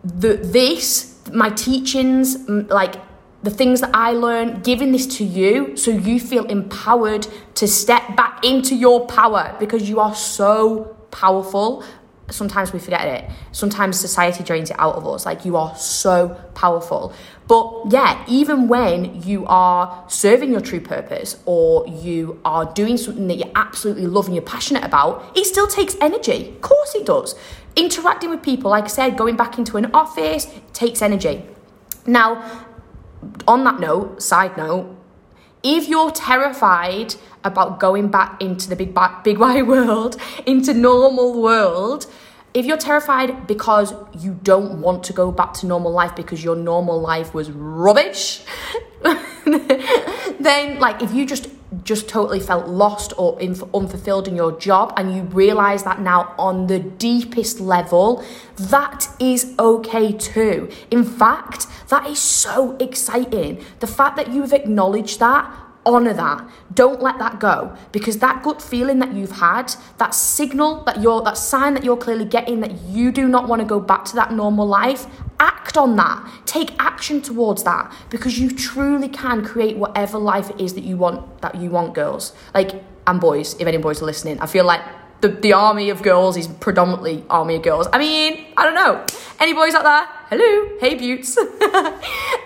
the, 0.03 0.35
this, 0.37 1.17
my 1.33 1.49
teachings, 1.51 2.49
like 2.49 2.97
the 3.45 3.51
things 3.51 3.81
that 3.81 3.91
I 3.95 4.13
learn, 4.13 4.63
giving 4.63 4.91
this 4.91 5.07
to 5.19 5.25
you 5.25 5.77
so 5.77 5.93
you 5.93 6.19
feel 6.19 6.45
empowered 6.47 7.29
to 7.55 7.69
step 7.69 8.17
back 8.17 8.45
into 8.45 8.75
your 8.75 9.07
power 9.07 9.55
because 9.61 9.89
you 9.89 10.01
are 10.01 10.15
so 10.15 10.97
powerful. 11.13 11.85
Sometimes 12.33 12.73
we 12.73 12.79
forget 12.79 13.07
it. 13.07 13.31
Sometimes 13.53 13.99
society 13.99 14.43
drains 14.43 14.71
it 14.71 14.77
out 14.79 14.95
of 14.95 15.07
us. 15.07 15.27
Like 15.27 15.45
you 15.45 15.57
are 15.57 15.75
so 15.77 16.31
powerful. 16.55 17.13
But 17.49 17.85
yeah, 17.91 18.25
even 18.29 18.69
when 18.69 19.23
you 19.23 19.45
are 19.47 20.05
serving 20.09 20.51
your 20.51 20.61
true 20.61 20.81
purpose 20.81 21.37
or 21.45 21.87
you 21.87 22.41
are 22.45 22.65
doing 22.73 22.97
something 22.97 23.29
that 23.29 23.37
you 23.37 23.51
absolutely 23.55 24.07
love 24.07 24.27
and 24.27 24.35
you're 24.35 24.45
passionate 24.45 24.85
about, 24.85 25.37
it 25.37 25.45
still 25.45 25.67
takes 25.67 25.97
energy. 26.01 26.49
Of 26.49 26.61
course 26.61 26.95
it 26.95 27.07
does. 27.07 27.35
Interacting 27.77 28.31
with 28.31 28.43
people, 28.43 28.71
like 28.71 28.85
I 28.85 28.89
said, 28.89 29.17
going 29.17 29.37
back 29.37 29.59
into 29.59 29.77
an 29.77 29.91
office 29.95 30.47
takes 30.73 31.03
energy. 31.03 31.45
Now, 32.07 32.67
on 33.47 33.65
that 33.65 33.81
note, 33.81 34.23
side 34.23 34.57
note, 34.57 34.97
if 35.63 35.89
you're 35.89 36.11
terrified 36.11 37.15
about 37.45 37.79
going 37.79 38.09
back 38.09 38.41
into 38.41 38.69
the 38.69 38.77
big 38.77 38.97
big 39.23 39.39
wide 39.45 39.67
world, 39.67 40.17
into 40.47 40.75
normal 40.75 41.41
world, 41.41 42.07
if 42.55 42.67
you're 42.67 42.77
terrified 42.77 43.47
because 43.47 43.95
you 44.19 44.39
don't 44.43 44.81
want 44.81 45.05
to 45.05 45.13
go 45.13 45.33
back 45.33 45.55
to 45.55 45.67
normal 45.67 45.93
life 45.93 46.15
because 46.15 46.45
your 46.45 46.57
normal 46.57 47.01
life 47.01 47.35
was 47.35 47.51
rubbish, 47.51 48.43
then 50.41 50.79
like 50.79 51.03
if 51.03 51.13
you 51.13 51.27
just 51.27 51.49
just 51.85 52.09
totally 52.09 52.39
felt 52.39 52.69
lost 52.69 53.15
or 53.17 53.39
unfulfilled 53.41 54.29
in 54.29 54.37
your 54.37 54.53
job 54.59 54.93
and 54.97 55.17
you 55.17 55.23
realize 55.23 55.85
that 55.85 56.01
now 56.01 56.35
on 56.39 56.67
the 56.67 56.79
deepest 56.79 57.61
level, 57.61 58.23
that 58.57 59.09
is 59.19 59.55
okay 59.59 60.13
too. 60.13 60.69
In 60.91 61.03
fact, 61.03 61.67
that 61.89 62.07
is 62.07 62.19
so 62.19 62.77
exciting. 62.79 63.65
The 63.81 63.87
fact 63.87 64.17
that 64.17 64.33
you've 64.33 64.53
acknowledged 64.53 65.19
that 65.21 65.51
honor 65.85 66.13
that. 66.15 66.49
Don't 66.75 67.03
let 67.03 67.19
that 67.19 67.41
go. 67.41 67.77
Because 67.93 68.19
that 68.19 68.43
gut 68.43 68.63
feeling 68.63 68.99
that 69.01 69.13
you've 69.13 69.33
had 69.33 69.75
that 69.99 70.15
signal 70.15 70.83
that 70.85 71.01
you're 71.01 71.23
that 71.23 71.37
sign 71.37 71.75
that 71.75 71.85
you're 71.85 71.97
clearly 71.97 72.25
getting 72.25 72.61
that 72.61 72.81
you 72.83 73.13
do 73.13 73.29
not 73.29 73.49
want 73.49 73.61
to 73.61 73.67
go 73.67 73.81
back 73.81 74.05
to 74.07 74.15
that 74.15 74.33
normal 74.33 74.67
life 74.67 75.07
act 75.41 75.77
on 75.77 75.97
that. 75.97 76.27
Take 76.47 76.71
action 76.79 77.21
towards 77.21 77.65
that. 77.65 77.93
Because 78.11 78.39
you 78.39 78.51
truly 78.51 79.09
can 79.09 79.45
create 79.45 79.77
whatever 79.77 80.19
life 80.19 80.51
it 80.51 80.61
is 80.61 80.75
that 80.75 80.85
you 80.85 80.97
want 80.97 81.41
that 81.43 81.57
you 81.57 81.71
want 81.71 81.95
girls. 81.95 82.33
Like 82.55 82.85
and 83.07 83.21
boys 83.21 83.55
if 83.55 83.67
any 83.67 83.79
boys 83.79 84.01
are 84.03 84.07
listening 84.07 84.39
i 84.41 84.47
feel 84.47 84.65
like 84.65 84.81
the, 85.21 85.29
the 85.29 85.53
army 85.53 85.91
of 85.91 86.03
girls 86.03 86.37
is 86.37 86.49
predominantly 86.49 87.25
army 87.31 87.55
of 87.55 87.63
girls. 87.63 87.87
I 87.93 87.99
mean 87.99 88.45
i 88.57 88.65
don't 88.65 88.75
know. 88.75 89.07
Any 89.39 89.53
boys 89.53 89.75
out 89.75 89.85
there 89.85 90.09
hello. 90.33 90.79
Hey 90.81 90.95
beauts. 90.95 91.37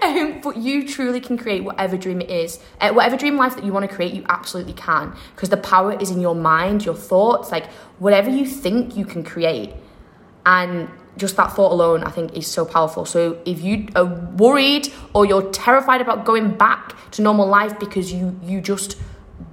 Um, 0.02 0.40
but 0.40 0.58
you 0.58 0.86
truly 0.86 1.20
can 1.20 1.36
create 1.36 1.64
whatever 1.64 1.96
dream 1.96 2.20
it 2.20 2.30
is. 2.30 2.60
Uh, 2.80 2.92
whatever 2.92 3.16
dream 3.16 3.36
life 3.36 3.56
that 3.56 3.64
you 3.64 3.72
want 3.72 3.88
to 3.88 3.92
create 3.92 4.12
you 4.12 4.24
absolutely 4.28 4.74
can. 4.74 5.16
Because 5.34 5.48
the 5.48 5.56
power 5.56 5.98
is 5.98 6.10
in 6.10 6.20
your 6.20 6.34
mind 6.34 6.84
your 6.84 6.94
thoughts 6.94 7.50
like 7.50 7.66
whatever 7.98 8.30
you 8.30 8.46
think 8.46 8.96
you 8.96 9.04
can 9.04 9.24
create. 9.24 9.74
And 10.44 10.88
just 11.16 11.36
that 11.36 11.54
thought 11.54 11.72
alone, 11.72 12.04
I 12.04 12.10
think, 12.10 12.34
is 12.34 12.46
so 12.46 12.64
powerful. 12.64 13.04
So 13.04 13.40
if 13.44 13.62
you 13.62 13.88
are 13.96 14.04
worried 14.04 14.92
or 15.12 15.26
you're 15.26 15.50
terrified 15.50 16.00
about 16.00 16.24
going 16.24 16.52
back 16.56 16.94
to 17.12 17.22
normal 17.22 17.48
life 17.48 17.78
because 17.80 18.12
you 18.12 18.38
you 18.44 18.60
just 18.60 18.96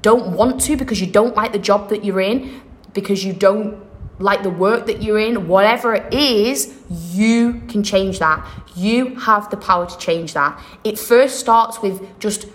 don't 0.02 0.36
want 0.36 0.62
to, 0.62 0.78
because 0.78 1.02
you 1.02 1.08
don't 1.08 1.36
like 1.36 1.52
the 1.52 1.60
job 1.60 1.90
that 1.90 2.06
you're 2.06 2.22
in, 2.22 2.62
because 2.94 3.24
you 3.24 3.34
don't 3.34 3.82
like 4.24 4.42
the 4.42 4.50
work 4.50 4.86
that 4.86 5.04
you're 5.04 5.20
in, 5.20 5.50
whatever 5.50 5.94
it 5.94 6.14
is, 6.14 6.74
you 6.90 7.62
can 7.68 7.84
change 7.84 8.20
that. 8.20 8.48
You 8.74 9.16
have 9.16 9.50
the 9.50 9.58
power 9.58 9.86
to 9.86 9.98
change 9.98 10.34
that. 10.34 10.58
It 10.86 10.98
first 10.98 11.42
starts 11.42 11.82
with 11.82 12.02
just 12.20 12.48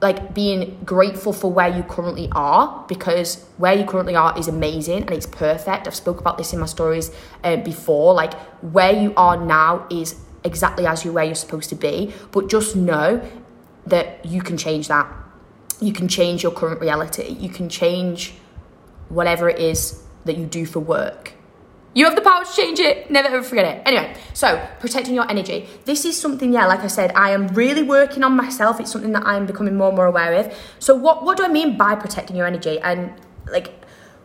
like 0.00 0.34
being 0.34 0.78
grateful 0.84 1.34
for 1.34 1.52
where 1.52 1.68
you 1.68 1.82
currently 1.82 2.30
are 2.32 2.84
because 2.88 3.44
where 3.58 3.74
you 3.74 3.84
currently 3.84 4.16
are 4.16 4.38
is 4.38 4.48
amazing 4.48 5.02
and 5.02 5.10
it's 5.10 5.26
perfect. 5.26 5.86
I've 5.86 5.94
spoke 5.94 6.18
about 6.18 6.38
this 6.38 6.54
in 6.54 6.60
my 6.60 6.66
stories 6.66 7.10
uh, 7.44 7.56
before. 7.56 8.14
Like 8.14 8.32
where 8.62 8.92
you 8.92 9.12
are 9.18 9.36
now 9.36 9.86
is 9.90 10.16
exactly 10.44 10.86
as 10.86 11.04
you 11.04 11.12
where 11.12 11.24
you're 11.24 11.34
supposed 11.34 11.68
to 11.70 11.74
be, 11.74 12.14
but 12.32 12.48
just 12.48 12.74
know 12.74 13.22
that 13.86 14.24
you 14.24 14.40
can 14.40 14.56
change 14.56 14.88
that. 14.88 15.06
You 15.78 15.92
can 15.92 16.08
change 16.08 16.42
your 16.42 16.52
current 16.52 16.80
reality. 16.80 17.36
You 17.38 17.50
can 17.50 17.68
change 17.68 18.32
whatever 19.10 19.50
it 19.50 19.58
is 19.58 20.02
that 20.26 20.36
you 20.36 20.46
do 20.46 20.66
for 20.66 20.80
work. 20.80 21.32
You 21.94 22.04
have 22.04 22.14
the 22.14 22.20
power 22.20 22.44
to 22.44 22.52
change 22.52 22.78
it. 22.78 23.10
Never 23.10 23.28
ever 23.28 23.42
forget 23.42 23.64
it. 23.64 23.82
Anyway, 23.86 24.14
so 24.34 24.62
protecting 24.80 25.14
your 25.14 25.28
energy. 25.30 25.66
This 25.86 26.04
is 26.04 26.20
something, 26.20 26.52
yeah, 26.52 26.66
like 26.66 26.80
I 26.80 26.88
said, 26.88 27.10
I 27.14 27.30
am 27.30 27.46
really 27.48 27.82
working 27.82 28.22
on 28.22 28.36
myself. 28.36 28.78
It's 28.80 28.92
something 28.92 29.12
that 29.12 29.24
I'm 29.24 29.46
becoming 29.46 29.76
more 29.76 29.88
and 29.88 29.96
more 29.96 30.04
aware 30.04 30.34
of. 30.34 30.54
So 30.78 30.94
what 30.94 31.24
what 31.24 31.38
do 31.38 31.44
I 31.44 31.48
mean 31.48 31.78
by 31.78 31.94
protecting 31.94 32.36
your 32.36 32.46
energy? 32.46 32.78
And 32.80 33.14
like 33.50 33.72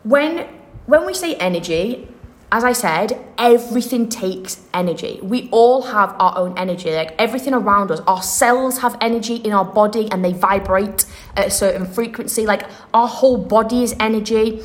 when 0.03 0.49
when 0.85 1.05
we 1.05 1.13
say 1.13 1.35
energy, 1.35 2.09
as 2.51 2.65
I 2.65 2.73
said, 2.73 3.17
everything 3.37 4.09
takes 4.09 4.59
energy. 4.73 5.19
We 5.23 5.47
all 5.51 5.83
have 5.83 6.13
our 6.19 6.37
own 6.37 6.57
energy. 6.57 6.93
Like 6.93 7.15
everything 7.17 7.53
around 7.53 7.91
us, 7.91 8.01
our 8.05 8.21
cells 8.21 8.79
have 8.79 8.97
energy 8.99 9.35
in 9.35 9.53
our 9.53 9.63
body 9.63 10.11
and 10.11 10.25
they 10.25 10.33
vibrate 10.33 11.05
at 11.37 11.47
a 11.47 11.51
certain 11.51 11.85
frequency. 11.85 12.45
Like 12.45 12.63
our 12.93 13.07
whole 13.07 13.37
body 13.37 13.83
is 13.83 13.95
energy. 14.01 14.61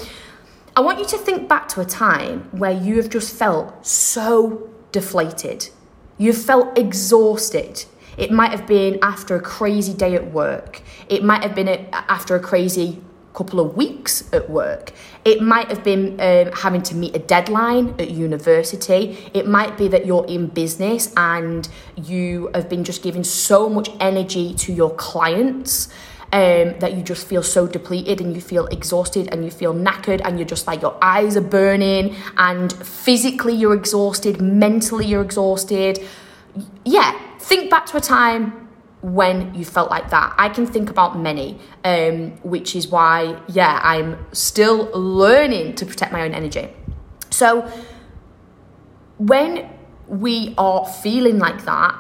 I 0.77 0.81
want 0.81 0.99
you 0.99 1.07
to 1.07 1.17
think 1.17 1.49
back 1.49 1.69
to 1.71 1.81
a 1.81 1.87
time 1.87 2.51
where 2.51 2.71
you 2.71 2.97
have 2.97 3.09
just 3.09 3.35
felt 3.35 3.87
so 3.87 4.69
deflated. 4.93 5.71
You've 6.19 6.37
felt 6.37 6.77
exhausted. 6.77 7.87
It 8.19 8.31
might 8.31 8.51
have 8.51 8.67
been 8.67 8.99
after 9.01 9.37
a 9.37 9.41
crazy 9.41 9.95
day 9.95 10.15
at 10.15 10.33
work. 10.33 10.83
It 11.09 11.25
might 11.25 11.43
have 11.43 11.55
been 11.55 11.69
after 11.93 12.35
a 12.37 12.41
crazy 12.41 13.03
couple 13.33 13.59
of 13.59 13.75
weeks 13.75 14.29
at 14.35 14.51
work. 14.51 14.93
It 15.25 15.41
might 15.41 15.69
have 15.69 15.83
been 15.83 16.21
um, 16.21 16.53
having 16.53 16.83
to 16.83 16.95
meet 16.95 17.17
a 17.17 17.21
deadline 17.21 17.95
at 17.99 18.11
university. 18.11 19.17
It 19.33 19.49
might 19.49 19.79
be 19.79 19.89
that 19.89 20.05
you're 20.05 20.27
in 20.27 20.49
business 20.49 21.11
and 21.17 21.67
you 21.97 22.51
have 22.55 22.69
been 22.69 22.85
just 22.85 23.03
giving 23.03 23.25
so 23.25 23.71
much 23.71 23.89
energy 23.99 24.53
to 24.55 24.75
your 24.75 24.95
clients. 24.95 25.89
Um, 26.33 26.79
that 26.81 26.95
you 26.95 27.03
just 27.03 27.27
feel 27.27 27.43
so 27.43 27.69
depleted 27.69 28.21
and 28.21 28.35
you 28.35 28.41
feel 28.41 28.67
exhausted 28.67 29.29
and 29.31 29.45
you 29.45 29.51
feel 29.51 29.73
knackered 29.73 30.21
and 30.25 30.39
you're 30.39 30.47
just 30.47 30.67
like 30.67 30.83
your 30.83 30.99
eyes 31.01 31.37
are 31.37 31.41
burning 31.41 32.17
and 32.37 32.73
physically 32.73 33.55
you're 33.55 33.75
exhausted, 33.75 34.43
mentally 34.43 35.07
you're 35.07 35.23
exhausted. 35.23 36.05
Yeah, 36.85 37.17
think 37.39 37.71
back 37.71 37.87
to 37.87 37.97
a 37.97 38.01
time 38.01 38.67
when 39.03 39.55
you 39.55 39.65
felt 39.65 39.89
like 39.89 40.11
that. 40.11 40.35
I 40.37 40.49
can 40.49 40.67
think 40.67 40.91
about 40.91 41.17
many, 41.17 41.59
um, 41.85 42.33
which 42.43 42.75
is 42.75 42.89
why, 42.89 43.41
yeah, 43.49 43.79
I'm 43.83 44.27
still 44.33 44.91
learning 44.93 45.77
to 45.77 45.87
protect 45.87 46.13
my 46.13 46.23
own 46.23 46.35
energy. 46.35 46.69
So, 47.31 47.71
when 49.19 49.71
we 50.09 50.55
are 50.59 50.85
feeling 50.87 51.39
like 51.39 51.65
that, 51.65 51.97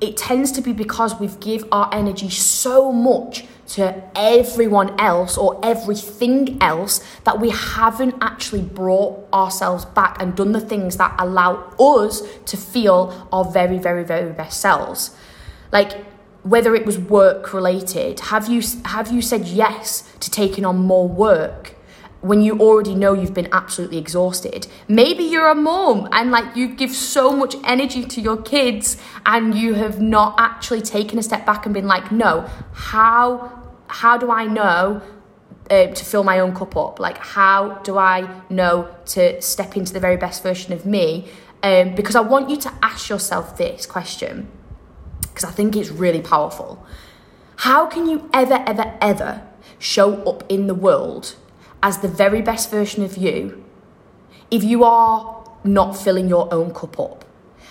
it 0.00 0.16
tends 0.16 0.52
to 0.52 0.60
be 0.60 0.72
because 0.72 1.18
we've 1.18 1.38
give 1.40 1.64
our 1.72 1.92
energy 1.92 2.30
so 2.30 2.92
much 2.92 3.44
to 3.68 4.02
everyone 4.16 4.98
else 4.98 5.36
or 5.36 5.60
everything 5.62 6.56
else 6.62 7.04
that 7.24 7.38
we 7.38 7.50
haven't 7.50 8.14
actually 8.20 8.62
brought 8.62 9.28
ourselves 9.32 9.84
back 9.84 10.20
and 10.22 10.34
done 10.34 10.52
the 10.52 10.60
things 10.60 10.96
that 10.96 11.14
allow 11.18 11.54
us 11.78 12.22
to 12.46 12.56
feel 12.56 13.28
our 13.32 13.44
very 13.44 13.78
very 13.78 14.04
very 14.04 14.32
best 14.32 14.60
selves. 14.60 15.14
Like 15.72 15.92
whether 16.44 16.74
it 16.74 16.86
was 16.86 16.98
work 16.98 17.52
related 17.52 18.20
have 18.20 18.48
you 18.48 18.62
have 18.84 19.12
you 19.12 19.20
said 19.20 19.46
yes 19.46 20.02
to 20.20 20.30
taking 20.30 20.64
on 20.64 20.78
more 20.78 21.06
work 21.06 21.74
when 22.20 22.42
you 22.42 22.58
already 22.58 22.94
know 22.94 23.12
you've 23.12 23.34
been 23.34 23.48
absolutely 23.52 23.98
exhausted. 23.98 24.66
Maybe 24.88 25.22
you're 25.22 25.50
a 25.50 25.54
mom 25.54 26.08
and 26.12 26.30
like 26.30 26.56
you 26.56 26.68
give 26.68 26.90
so 26.92 27.32
much 27.32 27.54
energy 27.64 28.04
to 28.04 28.20
your 28.20 28.36
kids 28.42 28.96
and 29.24 29.54
you 29.54 29.74
have 29.74 30.00
not 30.00 30.34
actually 30.38 30.82
taken 30.82 31.18
a 31.18 31.22
step 31.22 31.46
back 31.46 31.64
and 31.64 31.74
been 31.74 31.86
like 31.86 32.10
no 32.10 32.48
how 32.72 33.62
how 33.86 34.18
do 34.18 34.30
i 34.30 34.44
know 34.46 35.00
uh, 35.70 35.86
to 35.86 36.04
fill 36.04 36.24
my 36.24 36.38
own 36.40 36.54
cup 36.54 36.76
up? 36.76 36.98
Like 36.98 37.18
how 37.18 37.74
do 37.84 37.98
i 37.98 38.42
know 38.48 38.94
to 39.06 39.40
step 39.40 39.76
into 39.76 39.92
the 39.92 40.00
very 40.00 40.16
best 40.16 40.42
version 40.42 40.72
of 40.72 40.86
me? 40.86 41.28
Um, 41.62 41.94
because 41.94 42.14
i 42.14 42.20
want 42.20 42.50
you 42.50 42.56
to 42.56 42.72
ask 42.82 43.08
yourself 43.08 43.56
this 43.56 43.84
question 43.84 44.48
because 45.38 45.52
I 45.52 45.52
think 45.52 45.76
it's 45.76 45.90
really 45.90 46.20
powerful. 46.20 46.84
How 47.58 47.86
can 47.86 48.08
you 48.08 48.28
ever, 48.34 48.64
ever, 48.66 48.98
ever 49.00 49.46
show 49.78 50.22
up 50.24 50.42
in 50.48 50.66
the 50.66 50.74
world 50.74 51.36
as 51.82 51.98
the 51.98 52.08
very 52.08 52.42
best 52.42 52.70
version 52.70 53.02
of 53.02 53.16
you 53.16 53.64
if 54.50 54.64
you 54.64 54.84
are 54.84 55.44
not 55.64 55.92
filling 55.92 56.28
your 56.28 56.52
own 56.52 56.72
cup 56.72 56.98
up? 56.98 57.24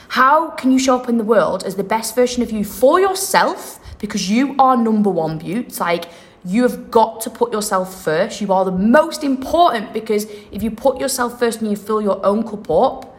How 0.10 0.52
can 0.52 0.72
you 0.72 0.80
show 0.80 0.96
up 0.96 1.10
in 1.10 1.18
the 1.18 1.24
world 1.24 1.64
as 1.64 1.76
the 1.76 1.84
best 1.84 2.16
version 2.16 2.42
of 2.42 2.52
you 2.52 2.64
for 2.64 3.00
yourself 3.00 3.80
because 4.00 4.30
you 4.30 4.56
are 4.58 4.78
number 4.78 5.10
one, 5.10 5.38
Beaut? 5.38 5.80
Like, 5.80 6.06
you 6.46 6.64
have 6.64 6.90
got 6.90 7.20
to 7.22 7.30
put 7.30 7.52
yourself 7.52 8.04
first. 8.04 8.40
You 8.40 8.54
are 8.54 8.64
the 8.64 8.72
most 8.72 9.24
important 9.24 9.92
because 9.92 10.26
if 10.52 10.64
you 10.64 10.72
put 10.72 11.00
yourself 11.00 11.38
first 11.38 11.62
and 11.62 11.70
you 11.70 11.76
fill 11.76 12.02
your 12.02 12.26
own 12.26 12.48
cup 12.48 12.70
up, 12.72 13.17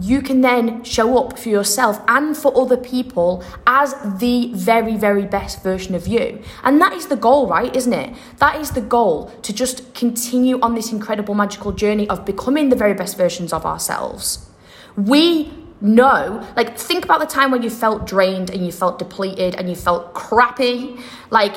you 0.00 0.20
can 0.22 0.40
then 0.40 0.82
show 0.82 1.16
up 1.18 1.38
for 1.38 1.48
yourself 1.48 2.00
and 2.08 2.36
for 2.36 2.56
other 2.58 2.76
people 2.76 3.44
as 3.66 3.94
the 4.18 4.50
very, 4.52 4.96
very 4.96 5.24
best 5.24 5.62
version 5.62 5.94
of 5.94 6.08
you. 6.08 6.42
And 6.64 6.80
that 6.80 6.94
is 6.94 7.06
the 7.06 7.16
goal, 7.16 7.46
right? 7.46 7.74
Isn't 7.74 7.92
it? 7.92 8.14
That 8.38 8.60
is 8.60 8.72
the 8.72 8.80
goal 8.80 9.28
to 9.42 9.52
just 9.52 9.94
continue 9.94 10.58
on 10.60 10.74
this 10.74 10.90
incredible, 10.90 11.34
magical 11.34 11.70
journey 11.70 12.08
of 12.08 12.24
becoming 12.24 12.70
the 12.70 12.76
very 12.76 12.94
best 12.94 13.16
versions 13.16 13.52
of 13.52 13.64
ourselves. 13.64 14.48
We 14.96 15.52
know, 15.80 16.44
like, 16.56 16.76
think 16.76 17.04
about 17.04 17.20
the 17.20 17.26
time 17.26 17.52
when 17.52 17.62
you 17.62 17.70
felt 17.70 18.04
drained 18.06 18.50
and 18.50 18.66
you 18.66 18.72
felt 18.72 18.98
depleted 18.98 19.54
and 19.54 19.68
you 19.68 19.76
felt 19.76 20.12
crappy. 20.12 20.96
Like, 21.30 21.56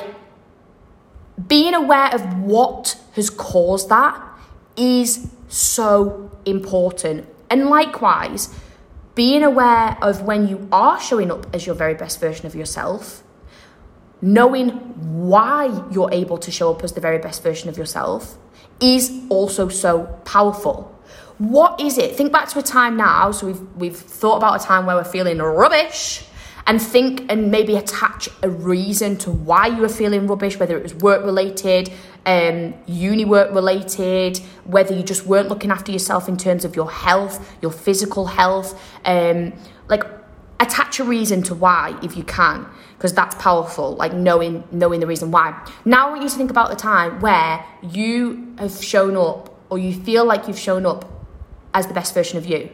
being 1.48 1.74
aware 1.74 2.14
of 2.14 2.38
what 2.40 3.00
has 3.14 3.30
caused 3.30 3.88
that 3.88 4.22
is 4.76 5.28
so 5.48 6.30
important 6.44 7.26
and 7.50 7.68
likewise, 7.68 8.54
being 9.14 9.42
aware 9.42 9.96
of 10.00 10.22
when 10.22 10.46
you 10.48 10.68
are 10.70 11.00
showing 11.00 11.30
up 11.30 11.46
as 11.54 11.66
your 11.66 11.74
very 11.74 11.94
best 11.94 12.20
version 12.20 12.46
of 12.46 12.54
yourself, 12.54 13.22
knowing 14.20 14.70
why 15.28 15.66
you're 15.90 16.12
able 16.12 16.38
to 16.38 16.50
show 16.50 16.72
up 16.72 16.84
as 16.84 16.92
the 16.92 17.00
very 17.00 17.18
best 17.18 17.42
version 17.42 17.68
of 17.68 17.76
yourself 17.76 18.36
is 18.80 19.12
also 19.28 19.68
so 19.68 20.04
powerful. 20.24 20.94
What 21.38 21.80
is 21.80 21.98
it? 21.98 22.16
Think 22.16 22.32
back 22.32 22.48
to 22.50 22.58
a 22.58 22.62
time 22.62 22.96
now. 22.96 23.30
So 23.30 23.46
we've 23.46 23.76
we've 23.76 23.96
thought 23.96 24.36
about 24.38 24.60
a 24.60 24.64
time 24.64 24.86
where 24.86 24.96
we're 24.96 25.04
feeling 25.04 25.38
rubbish 25.38 26.24
and 26.66 26.82
think 26.82 27.24
and 27.30 27.50
maybe 27.50 27.76
attach 27.76 28.28
a 28.42 28.50
reason 28.50 29.16
to 29.18 29.30
why 29.30 29.68
you 29.68 29.78
were 29.78 29.88
feeling 29.88 30.26
rubbish, 30.26 30.58
whether 30.58 30.76
it 30.76 30.82
was 30.82 30.94
work 30.94 31.24
related, 31.24 31.90
um, 32.26 32.74
uni 32.86 33.24
work 33.24 33.54
related, 33.54 34.38
whether 34.64 34.94
you 34.94 35.02
just 35.02 35.26
weren't 35.26 35.48
looking 35.48 35.70
after 35.70 35.92
yourself 35.92 36.28
in 36.28 36.36
terms 36.36 36.64
of 36.64 36.76
your 36.76 36.90
health, 36.90 37.56
your 37.62 37.72
physical 37.72 38.26
health. 38.26 38.80
Um, 39.04 39.52
like, 39.88 40.04
attach 40.60 40.98
a 40.98 41.04
reason 41.04 41.42
to 41.44 41.54
why 41.54 41.98
if 42.02 42.16
you 42.16 42.24
can, 42.24 42.66
because 42.96 43.12
that's 43.12 43.34
powerful. 43.36 43.94
Like 43.94 44.12
knowing 44.12 44.64
knowing 44.72 45.00
the 45.00 45.06
reason 45.06 45.30
why. 45.30 45.54
Now, 45.84 46.08
I 46.08 46.10
want 46.10 46.22
you 46.22 46.28
to 46.28 46.36
think 46.36 46.50
about 46.50 46.70
the 46.70 46.76
time 46.76 47.20
where 47.20 47.64
you 47.82 48.54
have 48.58 48.82
shown 48.82 49.16
up, 49.16 49.56
or 49.70 49.78
you 49.78 49.92
feel 49.94 50.24
like 50.24 50.48
you've 50.48 50.58
shown 50.58 50.84
up 50.84 51.10
as 51.74 51.86
the 51.86 51.94
best 51.94 52.14
version 52.14 52.38
of 52.38 52.46
you. 52.46 52.70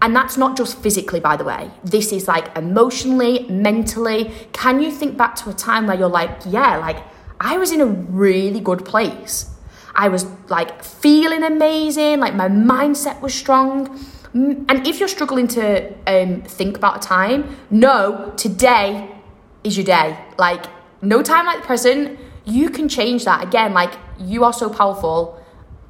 And 0.00 0.14
that's 0.14 0.36
not 0.36 0.56
just 0.56 0.78
physically, 0.78 1.20
by 1.20 1.36
the 1.36 1.44
way. 1.44 1.70
This 1.82 2.12
is 2.12 2.28
like 2.28 2.54
emotionally, 2.56 3.46
mentally. 3.48 4.30
Can 4.52 4.80
you 4.82 4.90
think 4.90 5.16
back 5.16 5.34
to 5.36 5.50
a 5.50 5.54
time 5.54 5.86
where 5.86 5.96
you're 5.96 6.08
like, 6.08 6.30
yeah, 6.46 6.76
like 6.76 6.98
I 7.44 7.58
was 7.58 7.72
in 7.72 7.82
a 7.82 7.86
really 7.86 8.60
good 8.60 8.86
place? 8.86 9.50
I 9.94 10.08
was 10.08 10.26
like 10.48 10.82
feeling 10.82 11.44
amazing, 11.44 12.18
like 12.18 12.34
my 12.34 12.48
mindset 12.48 13.20
was 13.20 13.34
strong. 13.34 14.00
And 14.32 14.86
if 14.86 14.98
you're 14.98 15.08
struggling 15.08 15.46
to 15.48 15.92
um, 16.06 16.40
think 16.42 16.76
about 16.78 17.04
a 17.04 17.06
time, 17.06 17.56
no, 17.70 18.32
today 18.36 19.14
is 19.62 19.76
your 19.76 19.84
day. 19.84 20.18
Like, 20.38 20.64
no 21.02 21.22
time 21.22 21.44
like 21.46 21.60
the 21.60 21.66
present. 21.66 22.18
You 22.46 22.70
can 22.70 22.88
change 22.88 23.26
that. 23.26 23.44
Again, 23.44 23.74
like, 23.74 23.92
you 24.18 24.42
are 24.42 24.52
so 24.52 24.70
powerful. 24.70 25.40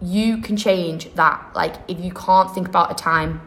You 0.03 0.39
can 0.39 0.57
change 0.57 1.15
that. 1.15 1.53
Like, 1.55 1.77
if 1.89 1.99
you 2.01 2.13
can't 2.13 2.53
think 2.53 2.69
about 2.69 2.91
a 2.91 2.95
time 2.95 3.41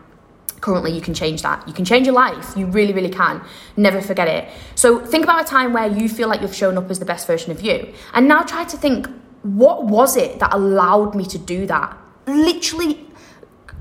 currently 0.62 0.92
you 0.92 1.02
can 1.02 1.14
change 1.14 1.42
that. 1.42 1.68
You 1.68 1.74
can 1.74 1.86
change 1.86 2.06
your 2.06 2.16
life. 2.16 2.56
You 2.56 2.66
really 2.66 2.94
really 2.94 3.10
can. 3.10 3.42
Never 3.76 4.02
forget 4.02 4.28
it. 4.28 4.50
So 4.76 5.06
think 5.06 5.24
about 5.24 5.42
a 5.42 5.48
time 5.48 5.74
where 5.74 5.88
you 5.88 6.10
feel 6.10 6.28
like 6.28 6.42
you've 6.42 6.56
shown 6.56 6.78
up 6.78 6.90
as 6.90 7.00
the 7.00 7.06
best 7.06 7.28
version 7.28 7.52
of 7.52 7.62
you. 7.62 7.94
And 8.14 8.28
now 8.28 8.44
try 8.44 8.64
to 8.66 8.78
think 8.78 9.08
what 9.44 9.86
was 9.86 10.18
it 10.18 10.40
that 10.40 10.54
allowed 10.54 11.16
me 11.16 11.26
to 11.26 11.38
do 11.38 11.66
that? 11.68 11.98
Literally 12.26 13.08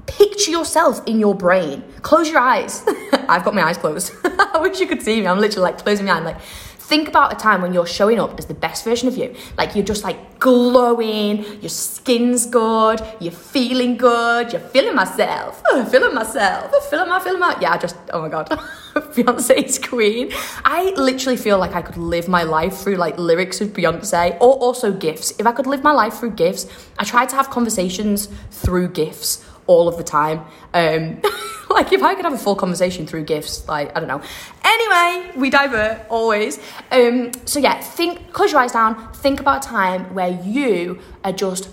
picture 0.06 0.50
yourself 0.50 1.02
in 1.06 1.18
your 1.18 1.34
brain. 1.34 1.84
Close 2.02 2.28
your 2.28 2.38
eyes. 2.38 2.84
I've 3.28 3.44
got 3.44 3.54
my 3.54 3.62
eyes 3.62 3.76
closed. 3.76 4.12
I 4.24 4.58
wish 4.60 4.80
you 4.80 4.86
could 4.86 5.02
see 5.02 5.20
me. 5.20 5.26
I'm 5.26 5.38
literally 5.38 5.70
like 5.70 5.78
closing 5.78 6.06
my 6.06 6.12
eyes. 6.12 6.24
Like 6.24 6.38
Think 6.86 7.08
about 7.08 7.32
a 7.32 7.36
time 7.36 7.62
when 7.62 7.74
you're 7.74 7.84
showing 7.84 8.20
up 8.20 8.38
as 8.38 8.46
the 8.46 8.54
best 8.54 8.84
version 8.84 9.08
of 9.08 9.16
you. 9.16 9.34
Like 9.58 9.74
you're 9.74 9.84
just 9.84 10.04
like 10.04 10.38
glowing, 10.38 11.44
your 11.60 11.68
skin's 11.68 12.46
good, 12.46 13.00
you're 13.18 13.32
feeling 13.32 13.96
good, 13.96 14.52
you're 14.52 14.60
feeling 14.60 14.94
myself, 14.94 15.64
oh, 15.66 15.84
feeling 15.86 16.14
myself, 16.14 16.70
oh, 16.72 16.80
feeling 16.88 17.08
my, 17.08 17.18
feeling 17.18 17.40
my. 17.40 17.56
Yeah, 17.60 17.72
I 17.72 17.78
just, 17.78 17.96
oh 18.12 18.22
my 18.22 18.28
God, 18.28 18.48
Beyonce's 18.94 19.80
queen. 19.80 20.30
I 20.64 20.90
literally 20.90 21.36
feel 21.36 21.58
like 21.58 21.74
I 21.74 21.82
could 21.82 21.96
live 21.96 22.28
my 22.28 22.44
life 22.44 22.76
through 22.76 22.96
like 22.98 23.18
lyrics 23.18 23.60
of 23.60 23.70
Beyonce 23.70 24.36
or 24.36 24.54
also 24.54 24.92
GIFs. 24.92 25.32
If 25.40 25.46
I 25.48 25.50
could 25.50 25.66
live 25.66 25.82
my 25.82 25.90
life 25.90 26.14
through 26.14 26.36
GIFs, 26.36 26.68
I 27.00 27.04
try 27.04 27.26
to 27.26 27.34
have 27.34 27.50
conversations 27.50 28.28
through 28.52 28.90
gifts 28.90 29.44
all 29.66 29.88
of 29.88 29.96
the 29.96 30.04
time. 30.04 30.44
Um, 30.74 31.20
like 31.70 31.92
if 31.92 32.02
I 32.02 32.14
could 32.14 32.24
have 32.24 32.34
a 32.34 32.38
full 32.38 32.56
conversation 32.56 33.06
through 33.06 33.24
GIFs, 33.24 33.66
like 33.68 33.96
I 33.96 34.00
don't 34.00 34.08
know. 34.08 34.22
Anyway, 34.64 35.32
we 35.36 35.50
divert 35.50 36.06
always. 36.08 36.58
Um, 36.90 37.32
so 37.44 37.58
yeah, 37.58 37.80
think, 37.80 38.32
close 38.32 38.52
your 38.52 38.60
eyes 38.60 38.72
down. 38.72 39.12
Think 39.14 39.40
about 39.40 39.64
a 39.64 39.68
time 39.68 40.14
where 40.14 40.30
you 40.30 41.00
are 41.24 41.32
just 41.32 41.68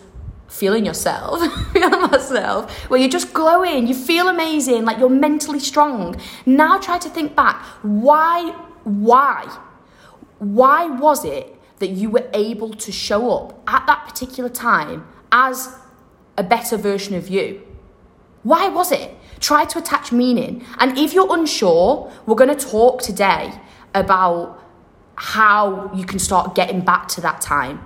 feeling 0.47 0.85
yourself, 0.85 1.41
feeling 1.73 2.01
myself, 2.01 2.71
where 2.89 2.99
you're 2.99 3.09
just 3.09 3.33
glowing, 3.33 3.87
you 3.87 3.95
feel 3.95 4.27
amazing, 4.27 4.85
like 4.85 4.99
you're 4.99 5.09
mentally 5.09 5.59
strong. 5.59 6.19
Now 6.45 6.79
try 6.79 6.99
to 6.99 7.09
think 7.09 7.35
back. 7.35 7.63
Why? 7.81 8.51
Why? 8.83 9.45
Why 10.39 10.85
was 10.85 11.25
it 11.25 11.55
that 11.79 11.89
you 11.89 12.09
were 12.09 12.29
able 12.33 12.73
to 12.73 12.91
show 12.91 13.31
up 13.31 13.63
at 13.67 13.85
that 13.87 14.07
particular 14.07 14.49
time 14.49 15.07
as 15.31 15.75
a 16.37 16.43
better 16.43 16.77
version 16.77 17.15
of 17.15 17.29
you? 17.29 17.61
Why 18.43 18.67
was 18.69 18.91
it? 18.91 19.15
Try 19.39 19.65
to 19.65 19.79
attach 19.79 20.11
meaning. 20.11 20.65
And 20.79 20.97
if 20.97 21.13
you're 21.13 21.33
unsure, 21.33 22.11
we're 22.25 22.35
going 22.35 22.55
to 22.55 22.65
talk 22.65 23.01
today 23.01 23.53
about 23.93 24.61
how 25.15 25.91
you 25.93 26.05
can 26.05 26.19
start 26.19 26.55
getting 26.55 26.81
back 26.81 27.07
to 27.09 27.21
that 27.21 27.41
time. 27.41 27.79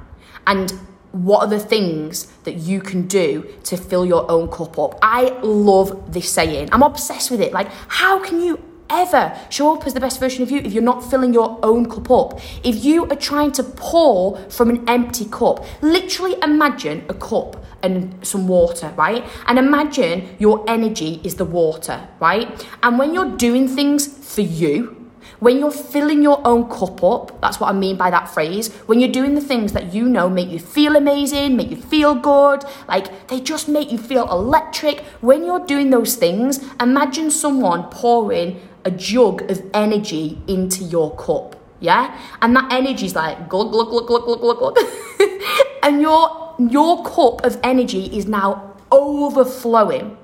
and 0.47 0.71
what 1.11 1.39
are 1.39 1.47
the 1.47 1.59
things 1.59 2.25
that 2.43 2.55
you 2.55 2.79
can 2.79 3.07
do 3.07 3.43
to 3.63 3.77
fill 3.77 4.05
your 4.05 4.29
own 4.29 4.49
cup 4.49 4.77
up? 4.77 4.97
I 5.01 5.29
love 5.41 6.13
this 6.13 6.29
saying. 6.31 6.69
I'm 6.71 6.83
obsessed 6.83 7.31
with 7.31 7.41
it. 7.41 7.53
Like, 7.53 7.67
how 7.87 8.19
can 8.19 8.41
you 8.41 8.63
ever 8.89 9.37
show 9.49 9.75
up 9.75 9.85
as 9.85 9.93
the 9.93 9.99
best 9.99 10.19
version 10.19 10.43
of 10.43 10.51
you 10.51 10.59
if 10.59 10.73
you're 10.73 10.83
not 10.83 11.01
filling 11.09 11.33
your 11.33 11.59
own 11.63 11.89
cup 11.89 12.09
up. 12.09 12.39
If 12.63 12.83
you 12.83 13.05
are 13.05 13.15
trying 13.15 13.51
to 13.53 13.63
pour 13.63 14.37
from 14.49 14.69
an 14.69 14.87
empty 14.87 15.25
cup, 15.25 15.65
literally 15.81 16.35
imagine 16.41 17.05
a 17.09 17.13
cup 17.13 17.63
and 17.83 18.25
some 18.25 18.47
water, 18.47 18.93
right? 18.97 19.23
And 19.45 19.59
imagine 19.59 20.35
your 20.39 20.63
energy 20.67 21.21
is 21.23 21.35
the 21.35 21.45
water, 21.45 22.07
right? 22.19 22.67
And 22.83 22.97
when 22.97 23.13
you're 23.13 23.35
doing 23.37 23.67
things 23.67 24.07
for 24.07 24.41
you, 24.41 24.97
when 25.39 25.59
you're 25.59 25.71
filling 25.71 26.23
your 26.23 26.41
own 26.47 26.67
cup 26.67 27.03
up, 27.03 27.39
that's 27.41 27.59
what 27.59 27.69
I 27.69 27.73
mean 27.73 27.95
by 27.95 28.09
that 28.09 28.27
phrase. 28.27 28.73
When 28.87 28.99
you're 28.99 29.11
doing 29.11 29.35
the 29.35 29.41
things 29.41 29.71
that 29.73 29.93
you 29.93 30.09
know 30.09 30.29
make 30.29 30.49
you 30.49 30.57
feel 30.57 30.95
amazing, 30.95 31.55
make 31.55 31.69
you 31.69 31.75
feel 31.75 32.15
good, 32.15 32.63
like 32.87 33.27
they 33.27 33.39
just 33.39 33.69
make 33.69 33.91
you 33.91 33.99
feel 33.99 34.27
electric. 34.31 35.01
When 35.21 35.45
you're 35.45 35.63
doing 35.65 35.91
those 35.91 36.15
things, 36.15 36.59
imagine 36.79 37.29
someone 37.29 37.83
pouring 37.83 38.59
a 38.87 38.91
jug 38.91 39.49
of 39.51 39.61
energy 39.73 40.41
into 40.47 40.83
your 40.85 41.15
cup. 41.15 41.55
Yeah? 41.79 42.17
And 42.41 42.55
that 42.55 42.71
energy 42.71 43.05
is 43.05 43.15
like 43.15 43.49
glug, 43.49 43.71
glug, 43.71 43.89
glug, 43.89 44.07
glug, 44.07 44.23
glug, 44.23 44.39
glug, 44.39 44.57
glug. 44.57 44.77
and 45.83 46.01
your, 46.01 46.55
your 46.57 47.03
cup 47.03 47.43
of 47.43 47.59
energy 47.63 48.05
is 48.17 48.25
now 48.25 48.75
overflowing. 48.91 50.17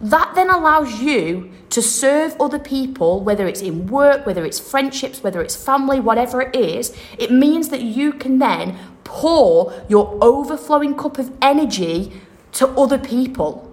That 0.00 0.34
then 0.34 0.48
allows 0.48 1.00
you 1.00 1.50
to 1.70 1.82
serve 1.82 2.40
other 2.40 2.58
people, 2.58 3.22
whether 3.22 3.46
it's 3.46 3.60
in 3.60 3.86
work, 3.88 4.24
whether 4.24 4.44
it's 4.44 4.58
friendships, 4.58 5.22
whether 5.22 5.42
it's 5.42 5.56
family, 5.56 6.00
whatever 6.00 6.40
it 6.40 6.56
is. 6.56 6.96
It 7.18 7.30
means 7.30 7.68
that 7.68 7.82
you 7.82 8.12
can 8.12 8.38
then 8.38 8.78
pour 9.04 9.72
your 9.88 10.18
overflowing 10.22 10.94
cup 10.94 11.18
of 11.18 11.32
energy 11.42 12.12
to 12.52 12.68
other 12.68 12.98
people. 12.98 13.64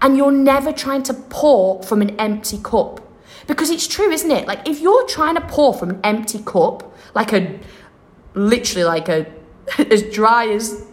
And 0.00 0.16
you're 0.16 0.32
never 0.32 0.72
trying 0.72 1.04
to 1.04 1.14
pour 1.14 1.82
from 1.82 2.02
an 2.02 2.18
empty 2.18 2.58
cup. 2.58 3.01
Because 3.46 3.70
it's 3.70 3.86
true, 3.86 4.10
isn't 4.10 4.30
it? 4.30 4.46
Like, 4.46 4.68
if 4.68 4.80
you're 4.80 5.06
trying 5.08 5.34
to 5.34 5.40
pour 5.42 5.74
from 5.74 5.90
an 5.90 6.00
empty 6.04 6.40
cup, 6.44 6.94
like 7.14 7.32
a 7.32 7.58
literally 8.34 8.84
like 8.84 9.08
a 9.08 9.26
as 9.90 10.02
dry 10.02 10.48
as 10.48 10.84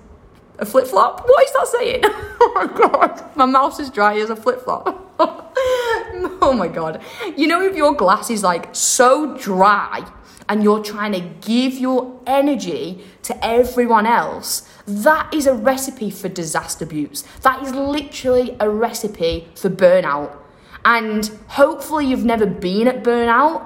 a 0.58 0.66
flip 0.66 0.88
flop. 0.88 1.22
What 1.26 1.46
is 1.46 1.54
that 1.54 1.68
saying? 1.68 2.02
oh 2.04 2.52
my 2.56 2.68
god, 2.68 3.36
my 3.36 3.46
mouth's 3.46 3.80
as 3.80 3.90
dry 3.90 4.18
as 4.20 4.30
a 4.30 4.36
flip 4.36 4.62
flop. 4.62 5.16
oh 5.20 6.54
my 6.58 6.68
god. 6.68 7.02
You 7.38 7.48
know, 7.48 7.62
if 7.62 7.76
your 7.76 7.94
glass 7.94 8.30
is 8.30 8.44
like 8.44 8.70
so 8.74 9.38
dry 9.38 10.06
and 10.48 10.64
you're 10.64 10.84
trying 10.84 11.14
to 11.14 11.22
give 11.48 11.74
your 11.74 12.20
energy 12.26 13.06
to 13.24 13.46
everyone 13.46 14.06
else, 14.06 14.68
that 14.86 15.34
is 15.34 15.46
a 15.46 15.54
recipe 15.54 16.10
for 16.10 16.28
disaster 16.28 16.84
abuse. 16.86 17.24
That 17.44 17.62
is 17.64 17.74
literally 17.74 18.58
a 18.60 18.70
recipe 18.70 19.48
for 19.56 19.70
burnout. 19.70 20.36
And 20.86 21.28
hopefully 21.48 22.06
you've 22.06 22.26
never 22.26 22.46
been 22.46 22.88
at 22.88 23.04
burnout 23.04 23.66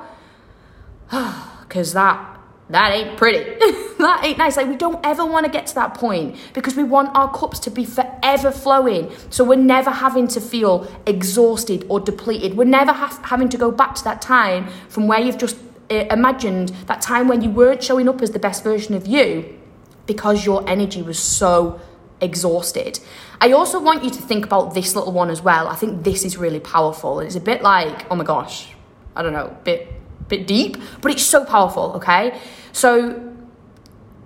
because 1.61 1.93
that 1.93 2.33
that 2.69 2.91
ain't 2.91 3.17
pretty. 3.17 3.39
that 3.99 4.21
ain't 4.23 4.37
nice. 4.37 4.57
Like 4.57 4.67
we 4.67 4.75
don't 4.75 4.99
ever 5.05 5.25
want 5.25 5.45
to 5.45 5.51
get 5.51 5.67
to 5.67 5.75
that 5.75 5.93
point 5.93 6.37
because 6.53 6.75
we 6.75 6.83
want 6.83 7.15
our 7.15 7.31
cups 7.31 7.59
to 7.59 7.69
be 7.69 7.85
forever 7.85 8.51
flowing. 8.51 9.11
So 9.29 9.43
we're 9.43 9.55
never 9.57 9.91
having 9.91 10.27
to 10.29 10.41
feel 10.41 10.87
exhausted 11.05 11.85
or 11.89 11.99
depleted. 11.99 12.55
We're 12.55 12.63
never 12.63 12.91
ha- 12.91 13.19
having 13.25 13.49
to 13.49 13.57
go 13.57 13.69
back 13.69 13.95
to 13.95 14.03
that 14.05 14.21
time 14.21 14.69
from 14.87 15.07
where 15.07 15.19
you've 15.19 15.37
just 15.37 15.57
uh, 15.91 16.05
imagined 16.09 16.69
that 16.87 17.01
time 17.01 17.27
when 17.27 17.41
you 17.41 17.49
weren't 17.49 17.83
showing 17.83 18.07
up 18.07 18.21
as 18.21 18.31
the 18.31 18.39
best 18.39 18.63
version 18.63 18.95
of 18.95 19.05
you 19.05 19.59
because 20.05 20.45
your 20.45 20.67
energy 20.67 21.01
was 21.01 21.19
so 21.19 21.79
exhausted. 22.21 22.99
I 23.43 23.51
also 23.51 23.77
want 23.77 24.05
you 24.05 24.09
to 24.09 24.21
think 24.21 24.45
about 24.45 24.73
this 24.73 24.95
little 24.95 25.11
one 25.11 25.29
as 25.29 25.41
well. 25.41 25.67
I 25.67 25.75
think 25.75 26.05
this 26.05 26.23
is 26.23 26.37
really 26.37 26.61
powerful. 26.61 27.19
It's 27.19 27.35
a 27.35 27.41
bit 27.41 27.61
like, 27.61 28.09
oh 28.09 28.15
my 28.15 28.23
gosh, 28.23 28.69
I 29.17 29.21
don't 29.21 29.33
know, 29.33 29.53
bit 29.65 29.89
bit 30.29 30.47
deep, 30.47 30.77
but 31.01 31.11
it's 31.11 31.23
so 31.23 31.43
powerful, 31.43 31.91
okay? 31.97 32.39
So 32.71 33.33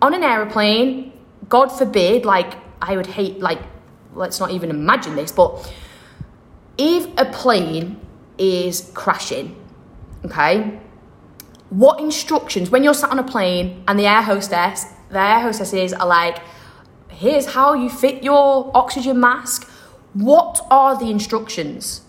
on 0.03 0.13
an 0.13 0.23
aeroplane, 0.23 1.13
God 1.49 1.69
forbid, 1.69 2.25
like 2.25 2.53
I 2.79 2.95
would 2.95 3.07
hate 3.07 3.39
like 3.39 3.57
let's 4.13 4.39
not 4.39 4.51
even 4.51 4.69
imagine 4.69 5.15
this, 5.15 5.31
but 5.31 5.49
if 6.77 7.07
a 7.17 7.25
plane 7.25 7.99
is 8.37 8.91
crashing, 8.93 9.55
okay? 10.25 10.79
What 11.71 11.99
instructions 11.99 12.69
when 12.69 12.83
you're 12.83 12.93
sat 12.93 13.09
on 13.09 13.17
a 13.17 13.23
plane 13.23 13.83
and 13.87 13.97
the 13.97 14.05
air 14.05 14.21
hostess, 14.21 14.85
the 15.09 15.19
air 15.19 15.39
hostesses 15.39 15.91
are 15.91 16.05
like 16.05 16.37
here's 17.17 17.47
how 17.47 17.73
you 17.73 17.89
fit 17.89 18.23
your 18.23 18.71
oxygen 18.75 19.19
mask. 19.19 19.67
What 20.13 20.61
are 20.69 20.97
the 20.97 21.09
instructions? 21.09 22.01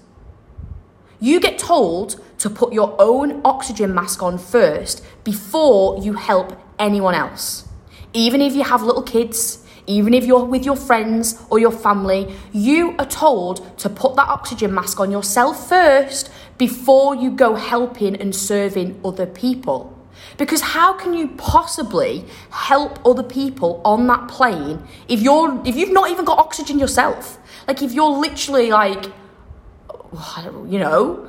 You 1.18 1.40
get 1.40 1.58
told 1.58 2.20
to 2.38 2.50
put 2.50 2.72
your 2.72 2.94
own 2.98 3.40
oxygen 3.44 3.94
mask 3.94 4.22
on 4.22 4.38
first 4.38 5.02
before 5.24 5.98
you 5.98 6.12
help 6.12 6.60
anyone 6.78 7.14
else. 7.14 7.66
Even 8.12 8.40
if 8.42 8.54
you 8.54 8.64
have 8.64 8.82
little 8.82 9.02
kids, 9.02 9.64
even 9.86 10.12
if 10.12 10.26
you're 10.26 10.44
with 10.44 10.64
your 10.64 10.76
friends 10.76 11.42
or 11.48 11.58
your 11.58 11.72
family, 11.72 12.30
you 12.52 12.94
are 12.98 13.06
told 13.06 13.78
to 13.78 13.88
put 13.88 14.14
that 14.16 14.28
oxygen 14.28 14.74
mask 14.74 15.00
on 15.00 15.10
yourself 15.10 15.68
first 15.68 16.30
before 16.58 17.14
you 17.14 17.30
go 17.30 17.54
helping 17.54 18.14
and 18.14 18.36
serving 18.36 19.00
other 19.02 19.26
people. 19.26 19.97
Because 20.38 20.62
how 20.62 20.94
can 20.94 21.12
you 21.12 21.28
possibly 21.36 22.24
help 22.50 23.04
other 23.04 23.24
people 23.24 23.82
on 23.84 24.06
that 24.06 24.28
plane 24.28 24.82
if 25.08 25.20
you're 25.20 25.60
if 25.66 25.76
you've 25.76 25.92
not 25.92 26.10
even 26.10 26.24
got 26.24 26.38
oxygen 26.38 26.78
yourself? 26.78 27.38
Like 27.66 27.82
if 27.82 27.92
you're 27.92 28.16
literally 28.18 28.70
like 28.70 29.06
you 30.68 30.78
know, 30.78 31.28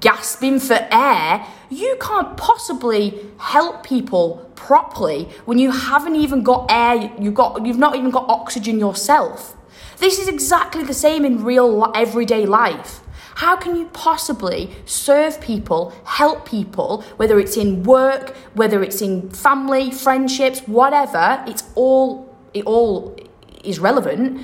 gasping 0.00 0.58
for 0.58 0.78
air, 0.90 1.46
you 1.70 1.96
can't 2.00 2.36
possibly 2.36 3.26
help 3.38 3.84
people 3.84 4.50
properly 4.56 5.28
when 5.44 5.58
you 5.58 5.70
haven't 5.70 6.16
even 6.16 6.42
got 6.42 6.66
air, 6.70 7.12
you've 7.20 7.34
got 7.34 7.64
you've 7.64 7.78
not 7.78 7.94
even 7.94 8.10
got 8.10 8.28
oxygen 8.28 8.78
yourself. 8.78 9.56
This 9.98 10.18
is 10.18 10.28
exactly 10.28 10.82
the 10.82 10.94
same 10.94 11.24
in 11.24 11.44
real 11.44 11.92
everyday 11.94 12.46
life. 12.46 13.00
How 13.34 13.56
can 13.56 13.74
you 13.74 13.86
possibly 13.86 14.70
serve 14.86 15.40
people, 15.40 15.92
help 16.04 16.48
people, 16.48 17.02
whether 17.16 17.40
it's 17.40 17.56
in 17.56 17.82
work, 17.82 18.36
whether 18.54 18.82
it's 18.82 19.02
in 19.02 19.30
family, 19.30 19.90
friendships, 19.90 20.60
whatever, 20.60 21.42
it's 21.46 21.64
all 21.74 22.34
it 22.52 22.64
all 22.64 23.16
is 23.64 23.80
relevant. 23.80 24.40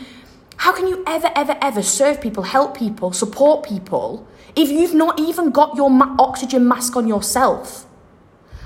How 0.57 0.73
can 0.73 0.89
you 0.89 1.03
ever, 1.07 1.31
ever, 1.37 1.57
ever 1.63 1.83
serve 1.83 2.21
people, 2.21 2.43
help 2.43 2.77
people, 2.77 3.13
support 3.13 3.65
people 3.65 4.27
if 4.57 4.69
you've 4.69 4.95
not 4.95 5.19
even 5.21 5.51
got 5.51 5.77
your 5.77 5.89
ma- 5.89 6.17
oxygen 6.19 6.67
mask 6.67 6.97
on 6.97 7.07
yourself? 7.07 7.87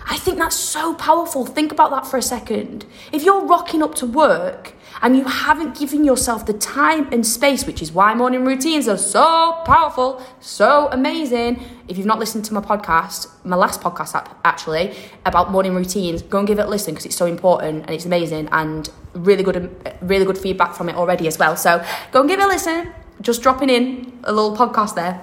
I 0.07 0.19
think 0.19 0.39
that's 0.39 0.57
so 0.57 0.95
powerful. 0.95 1.47
Think 1.47 1.73
about 1.73 1.91
that 1.91 2.07
for 2.07 2.19
a 2.19 2.23
second. 2.23 2.85
If 3.11 3.23
you're 3.23 3.45
rocking 3.45 3.83
up 3.83 3.95
to 3.97 4.07
work 4.07 4.75
and 5.01 5.17
you 5.17 5.25
haven't 5.25 5.79
given 5.79 6.05
yourself 6.05 6.45
the 6.45 6.53
time 6.53 7.11
and 7.11 7.27
space, 7.27 7.67
which 7.67 7.81
is 7.81 7.91
why 7.91 8.15
morning 8.15 8.45
routines 8.45 8.87
are 8.87 8.99
so 8.99 9.63
powerful, 9.65 10.23
so 10.41 10.89
amazing. 10.93 11.63
If 11.89 11.97
you've 11.97 12.07
not 12.07 12.19
listened 12.19 12.45
to 12.47 12.55
my 12.55 12.61
podcast, 12.61 13.29
my 13.45 13.57
last 13.57 13.81
podcast 13.81 14.15
actually, 14.45 14.95
about 15.25 15.51
morning 15.51 15.75
routines, 15.75 16.21
go 16.21 16.39
and 16.39 16.47
give 16.47 16.59
it 16.59 16.67
a 16.67 16.69
listen 16.69 16.93
because 16.93 17.07
it's 17.07 17.17
so 17.17 17.27
important 17.27 17.85
and 17.87 17.91
it's 17.91 18.05
amazing 18.05 18.49
and 18.53 18.91
really 19.15 19.43
good, 19.43 19.57
um, 19.57 19.71
really 20.03 20.27
good 20.27 20.39
feedback 20.39 20.75
from 20.75 20.91
it 20.91 20.97
already 20.97 21.27
as 21.27 21.39
well. 21.39 21.57
So 21.57 21.83
go 22.13 22.21
and 22.21 22.29
give 22.29 22.41
it 22.41 22.45
a 22.45 22.49
listen. 22.49 22.93
Just 23.23 23.43
dropping 23.43 23.71
in 23.71 24.19
a 24.25 24.33
little 24.33 24.55
podcast 24.55 24.97
there. 24.97 25.21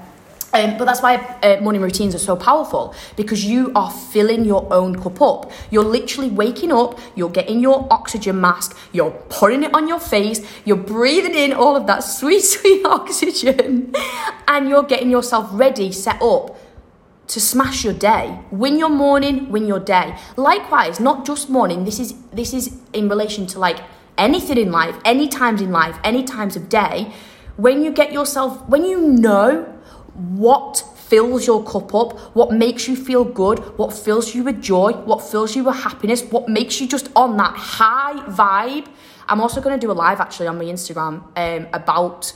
Um, 0.53 0.77
but 0.77 0.85
that's 0.85 1.01
why 1.01 1.15
uh, 1.43 1.61
morning 1.61 1.81
routines 1.81 2.13
are 2.13 2.19
so 2.19 2.35
powerful 2.35 2.93
because 3.15 3.45
you 3.45 3.71
are 3.73 3.89
filling 3.89 4.43
your 4.43 4.71
own 4.73 5.01
cup 5.01 5.21
up. 5.21 5.51
You're 5.69 5.85
literally 5.85 6.29
waking 6.29 6.71
up, 6.71 6.99
you're 7.15 7.29
getting 7.29 7.59
your 7.59 7.87
oxygen 7.89 8.41
mask, 8.41 8.77
you're 8.91 9.11
putting 9.29 9.63
it 9.63 9.73
on 9.73 9.87
your 9.87 9.99
face, 9.99 10.45
you're 10.65 10.77
breathing 10.77 11.35
in 11.35 11.53
all 11.53 11.75
of 11.75 11.87
that 11.87 11.99
sweet, 12.03 12.41
sweet 12.41 12.85
oxygen, 12.85 13.93
and 14.47 14.67
you're 14.67 14.83
getting 14.83 15.09
yourself 15.09 15.49
ready, 15.53 15.91
set 15.91 16.21
up 16.21 16.57
to 17.27 17.39
smash 17.39 17.85
your 17.85 17.93
day. 17.93 18.37
Win 18.51 18.77
your 18.77 18.89
morning, 18.89 19.49
win 19.49 19.65
your 19.65 19.79
day. 19.79 20.17
Likewise, 20.35 20.99
not 20.99 21.25
just 21.25 21.49
morning, 21.49 21.85
this 21.85 21.97
is 21.97 22.13
this 22.33 22.53
is 22.53 22.77
in 22.91 23.07
relation 23.07 23.47
to 23.47 23.59
like 23.59 23.79
anything 24.17 24.57
in 24.57 24.71
life, 24.71 24.97
any 25.05 25.29
times 25.29 25.61
in 25.61 25.71
life, 25.71 25.97
any 26.03 26.23
times 26.25 26.57
of 26.57 26.67
day. 26.67 27.13
When 27.55 27.81
you 27.81 27.91
get 27.91 28.11
yourself, 28.11 28.67
when 28.67 28.83
you 28.83 28.99
know 28.99 29.70
what 30.13 30.83
fills 30.95 31.45
your 31.45 31.63
cup 31.63 31.93
up, 31.93 32.19
what 32.35 32.51
makes 32.53 32.87
you 32.87 32.95
feel 32.95 33.23
good, 33.23 33.59
what 33.77 33.91
fills 33.91 34.33
you 34.33 34.43
with 34.43 34.61
joy, 34.61 34.93
what 34.93 35.21
fills 35.21 35.55
you 35.55 35.63
with 35.63 35.75
happiness, 35.75 36.23
what 36.23 36.47
makes 36.47 36.79
you 36.79 36.87
just 36.87 37.09
on 37.15 37.37
that 37.37 37.55
high 37.55 38.25
vibe. 38.27 38.87
I'm 39.27 39.41
also 39.41 39.61
going 39.61 39.77
to 39.77 39.85
do 39.85 39.91
a 39.91 39.93
live 39.93 40.19
actually 40.19 40.47
on 40.47 40.57
my 40.57 40.65
Instagram 40.65 41.23
um, 41.35 41.67
about 41.73 42.33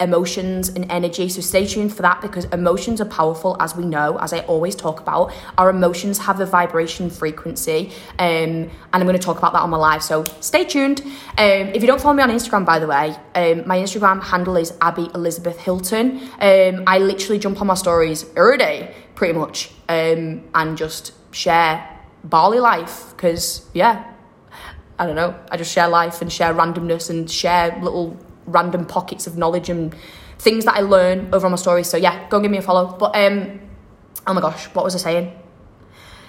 emotions 0.00 0.68
and 0.68 0.90
energy. 0.90 1.28
So 1.28 1.40
stay 1.40 1.66
tuned 1.66 1.94
for 1.94 2.02
that 2.02 2.20
because 2.20 2.44
emotions 2.46 3.00
are 3.00 3.06
powerful, 3.06 3.56
as 3.60 3.74
we 3.74 3.84
know, 3.84 4.16
as 4.18 4.32
I 4.32 4.40
always 4.40 4.76
talk 4.76 5.00
about. 5.00 5.32
Our 5.56 5.70
emotions 5.70 6.18
have 6.18 6.40
a 6.40 6.46
vibration 6.46 7.10
frequency, 7.10 7.92
um, 8.18 8.28
and 8.28 8.70
I'm 8.92 9.02
going 9.02 9.18
to 9.18 9.22
talk 9.22 9.38
about 9.38 9.52
that 9.54 9.62
on 9.62 9.70
my 9.70 9.76
live. 9.76 10.02
So 10.02 10.24
stay 10.40 10.64
tuned. 10.64 11.00
Um, 11.00 11.68
if 11.74 11.82
you 11.82 11.86
don't 11.86 12.00
follow 12.00 12.14
me 12.14 12.22
on 12.22 12.30
Instagram, 12.30 12.64
by 12.64 12.78
the 12.78 12.86
way, 12.86 13.16
um, 13.34 13.66
my 13.66 13.78
Instagram 13.78 14.22
handle 14.22 14.56
is 14.56 14.72
Abby 14.80 15.10
Elizabeth 15.14 15.58
Hilton. 15.58 16.20
Um, 16.40 16.84
I 16.86 16.98
literally 16.98 17.38
jump 17.38 17.60
on 17.60 17.66
my 17.66 17.74
stories 17.74 18.24
every 18.36 18.58
day, 18.58 18.94
pretty 19.14 19.38
much, 19.38 19.70
um, 19.88 20.44
and 20.54 20.76
just 20.76 21.12
share 21.34 21.98
Bali 22.24 22.60
life 22.60 23.12
because, 23.16 23.68
yeah. 23.74 24.14
I 25.00 25.06
don't 25.06 25.14
know. 25.14 25.38
I 25.48 25.56
just 25.56 25.72
share 25.72 25.86
life 25.86 26.22
and 26.22 26.32
share 26.32 26.52
randomness 26.52 27.08
and 27.08 27.30
share 27.30 27.78
little 27.80 28.16
random 28.48 28.86
pockets 28.86 29.26
of 29.26 29.36
knowledge 29.36 29.68
and 29.68 29.94
things 30.38 30.64
that 30.64 30.74
I 30.74 30.80
learn 30.80 31.28
over 31.32 31.46
on 31.46 31.52
my 31.52 31.56
stories. 31.56 31.88
So 31.88 31.96
yeah, 31.96 32.28
go 32.28 32.40
give 32.40 32.50
me 32.50 32.58
a 32.58 32.62
follow. 32.62 32.96
But 32.96 33.16
um, 33.16 33.60
oh 34.26 34.34
my 34.34 34.40
gosh, 34.40 34.66
what 34.74 34.84
was 34.84 34.94
I 34.94 34.98
saying? 34.98 35.32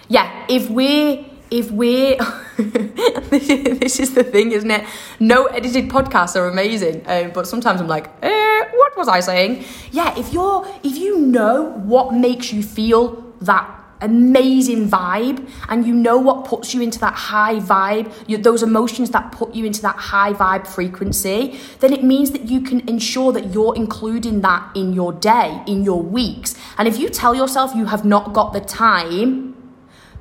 Yeah, 0.07 0.45
if 0.49 0.69
we 0.69 1.31
if 1.51 1.71
we 1.71 2.15
this 2.57 3.99
is 3.99 4.13
the 4.13 4.23
thing, 4.23 4.51
isn't 4.51 4.69
it? 4.69 4.85
No 5.19 5.45
edited 5.45 5.89
podcasts 5.89 6.35
are 6.35 6.47
amazing, 6.47 7.03
um, 7.07 7.31
but 7.31 7.47
sometimes 7.47 7.81
I'm 7.81 7.87
like, 7.87 8.07
eh, 8.21 8.63
what 8.75 8.97
was 8.97 9.07
I 9.07 9.19
saying? 9.19 9.63
Yeah, 9.91 10.17
if 10.17 10.33
you're 10.33 10.67
if 10.83 10.97
you 10.97 11.19
know 11.19 11.71
what 11.71 12.13
makes 12.13 12.51
you 12.53 12.63
feel 12.63 13.33
that 13.41 13.78
amazing 14.01 14.89
vibe 14.89 15.47
and 15.67 15.85
you 15.85 15.93
know 15.93 16.17
what 16.17 16.45
puts 16.45 16.73
you 16.73 16.81
into 16.81 16.99
that 16.99 17.13
high 17.13 17.55
vibe 17.55 18.11
you, 18.27 18.37
those 18.37 18.63
emotions 18.63 19.09
that 19.11 19.31
put 19.31 19.53
you 19.53 19.65
into 19.65 19.81
that 19.81 19.95
high 19.95 20.33
vibe 20.33 20.65
frequency 20.65 21.59
then 21.79 21.91
it 21.91 22.03
means 22.03 22.31
that 22.31 22.43
you 22.49 22.61
can 22.61 22.87
ensure 22.87 23.31
that 23.31 23.53
you're 23.53 23.75
including 23.75 24.41
that 24.41 24.69
in 24.75 24.93
your 24.93 25.11
day 25.13 25.61
in 25.67 25.83
your 25.83 26.01
weeks. 26.01 26.55
And 26.77 26.87
if 26.87 26.97
you 26.97 27.09
tell 27.09 27.35
yourself 27.35 27.75
you 27.75 27.85
have 27.85 28.05
not 28.05 28.33
got 28.33 28.53
the 28.53 28.61
time 28.61 29.55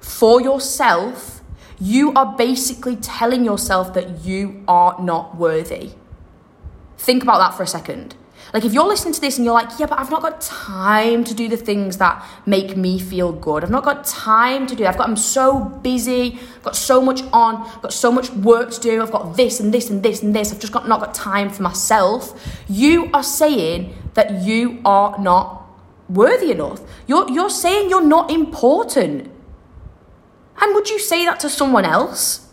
for 0.00 0.40
yourself 0.40 1.40
you 1.80 2.12
are 2.14 2.34
basically 2.36 2.96
telling 2.96 3.44
yourself 3.44 3.94
that 3.94 4.24
you 4.24 4.64
are 4.66 5.00
not 5.00 5.36
worthy. 5.36 5.92
Think 6.96 7.22
about 7.22 7.38
that 7.38 7.56
for 7.56 7.62
a 7.62 7.66
second 7.66 8.16
like 8.54 8.64
if 8.64 8.72
you're 8.72 8.87
listening 8.87 9.12
to 9.14 9.20
this 9.20 9.37
and 9.37 9.44
you're 9.44 9.54
like, 9.54 9.78
yeah, 9.78 9.87
but 9.87 9.98
I've 9.98 10.11
not 10.11 10.22
got 10.22 10.40
time 10.40 11.22
to 11.24 11.34
do 11.34 11.48
the 11.48 11.56
things 11.56 11.98
that 11.98 12.24
make 12.46 12.76
me 12.76 12.98
feel 12.98 13.32
good. 13.32 13.62
I've 13.62 13.70
not 13.70 13.84
got 13.84 14.06
time 14.06 14.66
to 14.66 14.74
do. 14.74 14.87
I've 14.87 14.96
got 14.96 15.08
I'm 15.08 15.16
so 15.16 15.61
busy, 15.61 16.38
I've 16.56 16.62
got 16.62 16.76
so 16.76 17.02
much 17.02 17.22
on, 17.32 17.56
I've 17.56 17.82
got 17.82 17.92
so 17.92 18.11
much 18.11 18.30
work 18.30 18.70
to 18.70 18.80
do. 18.80 19.02
I've 19.02 19.11
got 19.11 19.37
this 19.37 19.61
and 19.61 19.72
this 19.72 19.90
and 19.90 20.02
this 20.02 20.22
and 20.22 20.34
this. 20.34 20.52
I've 20.52 20.61
just 20.61 20.72
got 20.72 20.88
not 20.88 21.00
got 21.00 21.14
time 21.14 21.50
for 21.50 21.62
myself. 21.62 22.40
You 22.68 23.11
are 23.12 23.22
saying 23.22 23.94
that 24.14 24.42
you 24.42 24.80
are 24.84 25.18
not 25.18 25.66
worthy 26.08 26.50
enough. 26.50 26.80
You're 27.06 27.30
you're 27.30 27.50
saying 27.50 27.90
you're 27.90 28.02
not 28.02 28.30
important. 28.30 29.30
And 30.61 30.74
would 30.74 30.88
you 30.88 30.98
say 30.98 31.24
that 31.26 31.38
to 31.40 31.50
someone 31.50 31.84
else? 31.84 32.47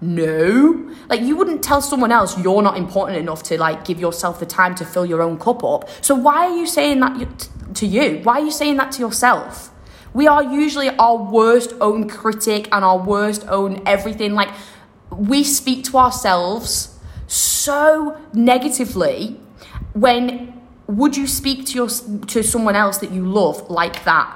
No. 0.00 0.94
Like 1.08 1.22
you 1.22 1.36
wouldn't 1.36 1.62
tell 1.62 1.80
someone 1.82 2.12
else 2.12 2.38
you're 2.38 2.62
not 2.62 2.76
important 2.76 3.18
enough 3.18 3.42
to 3.44 3.58
like 3.58 3.84
give 3.84 3.98
yourself 3.98 4.38
the 4.38 4.46
time 4.46 4.74
to 4.76 4.84
fill 4.84 5.04
your 5.04 5.22
own 5.22 5.38
cup 5.38 5.64
up. 5.64 5.88
So 6.04 6.14
why 6.14 6.46
are 6.46 6.56
you 6.56 6.66
saying 6.66 7.00
that 7.00 7.48
to 7.74 7.86
you? 7.86 8.20
Why 8.22 8.34
are 8.34 8.44
you 8.44 8.50
saying 8.50 8.76
that 8.76 8.92
to 8.92 9.00
yourself? 9.00 9.70
We 10.14 10.26
are 10.26 10.42
usually 10.42 10.90
our 10.90 11.16
worst 11.16 11.72
own 11.80 12.08
critic 12.08 12.68
and 12.72 12.84
our 12.84 12.98
worst 12.98 13.46
own 13.48 13.82
everything. 13.86 14.34
Like 14.34 14.50
we 15.10 15.42
speak 15.42 15.84
to 15.84 15.98
ourselves 15.98 16.98
so 17.26 18.20
negatively 18.32 19.38
when 19.94 20.54
would 20.86 21.16
you 21.16 21.26
speak 21.26 21.66
to 21.66 21.74
your 21.74 21.88
to 21.88 22.42
someone 22.42 22.76
else 22.76 22.98
that 22.98 23.10
you 23.10 23.26
love 23.26 23.68
like 23.68 24.04
that? 24.04 24.34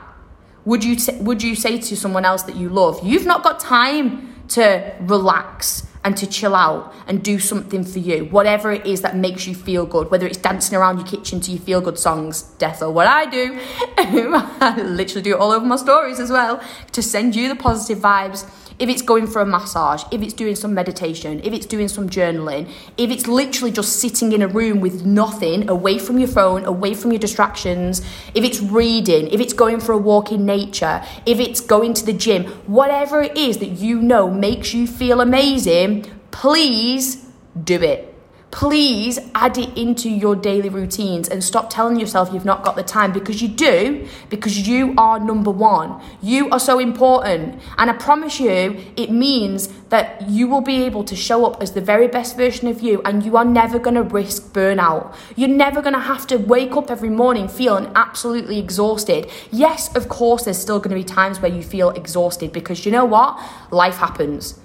Would 0.64 0.84
you 0.84 0.96
would 1.20 1.42
you 1.42 1.54
say 1.54 1.78
to 1.78 1.96
someone 1.96 2.24
else 2.24 2.42
that 2.44 2.56
you 2.56 2.68
love, 2.68 3.00
you've 3.06 3.26
not 3.26 3.42
got 3.42 3.60
time 3.60 4.31
to 4.52 4.94
relax 5.00 5.86
and 6.04 6.16
to 6.16 6.26
chill 6.26 6.54
out 6.54 6.92
and 7.06 7.22
do 7.22 7.38
something 7.38 7.84
for 7.84 8.00
you, 8.00 8.24
whatever 8.26 8.72
it 8.72 8.84
is 8.86 9.02
that 9.02 9.16
makes 9.16 9.46
you 9.46 9.54
feel 9.54 9.86
good, 9.86 10.10
whether 10.10 10.26
it's 10.26 10.38
dancing 10.38 10.76
around 10.76 10.98
your 10.98 11.06
kitchen 11.06 11.40
to 11.40 11.52
your 11.52 11.60
feel 11.60 11.80
good 11.80 11.98
songs, 11.98 12.42
death 12.58 12.82
or 12.82 12.90
what 12.90 13.06
I 13.06 13.26
do. 13.26 13.58
I 13.98 14.82
literally 14.82 15.22
do 15.22 15.34
it 15.34 15.40
all 15.40 15.52
over 15.52 15.64
my 15.64 15.76
stories 15.76 16.18
as 16.18 16.30
well 16.30 16.62
to 16.92 17.02
send 17.02 17.36
you 17.36 17.48
the 17.48 17.56
positive 17.56 18.02
vibes 18.02 18.48
if 18.82 18.88
it's 18.88 19.00
going 19.00 19.28
for 19.28 19.40
a 19.40 19.46
massage, 19.46 20.02
if 20.10 20.22
it's 20.22 20.32
doing 20.32 20.56
some 20.56 20.74
meditation, 20.74 21.40
if 21.44 21.52
it's 21.52 21.66
doing 21.66 21.86
some 21.86 22.10
journaling, 22.10 22.68
if 22.98 23.12
it's 23.12 23.28
literally 23.28 23.70
just 23.70 24.00
sitting 24.00 24.32
in 24.32 24.42
a 24.42 24.48
room 24.48 24.80
with 24.80 25.06
nothing, 25.06 25.70
away 25.70 26.00
from 26.00 26.18
your 26.18 26.26
phone, 26.26 26.64
away 26.64 26.92
from 26.92 27.12
your 27.12 27.20
distractions, 27.20 28.00
if 28.34 28.42
it's 28.42 28.58
reading, 28.58 29.28
if 29.28 29.40
it's 29.40 29.52
going 29.52 29.78
for 29.78 29.92
a 29.92 29.96
walk 29.96 30.32
in 30.32 30.44
nature, 30.44 31.00
if 31.26 31.38
it's 31.38 31.60
going 31.60 31.94
to 31.94 32.04
the 32.04 32.12
gym, 32.12 32.42
whatever 32.66 33.22
it 33.22 33.36
is 33.38 33.58
that 33.58 33.68
you 33.68 34.02
know 34.02 34.28
makes 34.28 34.74
you 34.74 34.88
feel 34.88 35.20
amazing, 35.20 36.04
please 36.32 37.24
do 37.62 37.80
it 37.80 38.11
please 38.52 39.18
add 39.34 39.56
it 39.56 39.76
into 39.78 40.10
your 40.10 40.36
daily 40.36 40.68
routines 40.68 41.26
and 41.26 41.42
stop 41.42 41.70
telling 41.70 41.98
yourself 41.98 42.30
you've 42.32 42.44
not 42.44 42.62
got 42.62 42.76
the 42.76 42.82
time 42.82 43.10
because 43.10 43.40
you 43.40 43.48
do, 43.48 44.06
because 44.28 44.68
you 44.68 44.94
are 44.98 45.18
number 45.18 45.50
one. 45.50 46.00
You 46.20 46.50
are 46.50 46.60
so 46.60 46.78
important. 46.78 47.60
And 47.78 47.90
I 47.90 47.94
promise 47.94 48.38
you, 48.38 48.78
it 48.94 49.10
means 49.10 49.68
that 49.88 50.28
you 50.28 50.46
will 50.46 50.60
be 50.60 50.84
able 50.84 51.02
to 51.04 51.16
show 51.16 51.46
up 51.46 51.62
as 51.62 51.72
the 51.72 51.80
very 51.80 52.08
best 52.08 52.36
version 52.36 52.68
of 52.68 52.82
you 52.82 53.00
and 53.06 53.24
you 53.24 53.38
are 53.38 53.44
never 53.44 53.78
going 53.78 53.96
to 53.96 54.02
risk 54.02 54.52
burnout. 54.52 55.14
You're 55.34 55.48
never 55.48 55.80
going 55.80 55.94
to 55.94 56.00
have 56.00 56.26
to 56.26 56.36
wake 56.36 56.76
up 56.76 56.90
every 56.90 57.10
morning 57.10 57.48
feeling 57.48 57.90
absolutely 57.94 58.58
exhausted. 58.58 59.30
Yes, 59.50 59.94
of 59.96 60.10
course, 60.10 60.44
there's 60.44 60.58
still 60.58 60.78
going 60.78 60.90
to 60.90 60.96
be 60.96 61.04
times 61.04 61.40
where 61.40 61.50
you 61.50 61.62
feel 61.62 61.88
exhausted 61.90 62.52
because 62.52 62.84
you 62.84 62.92
know 62.92 63.06
what? 63.06 63.40
Life 63.70 63.96
happens 63.96 64.61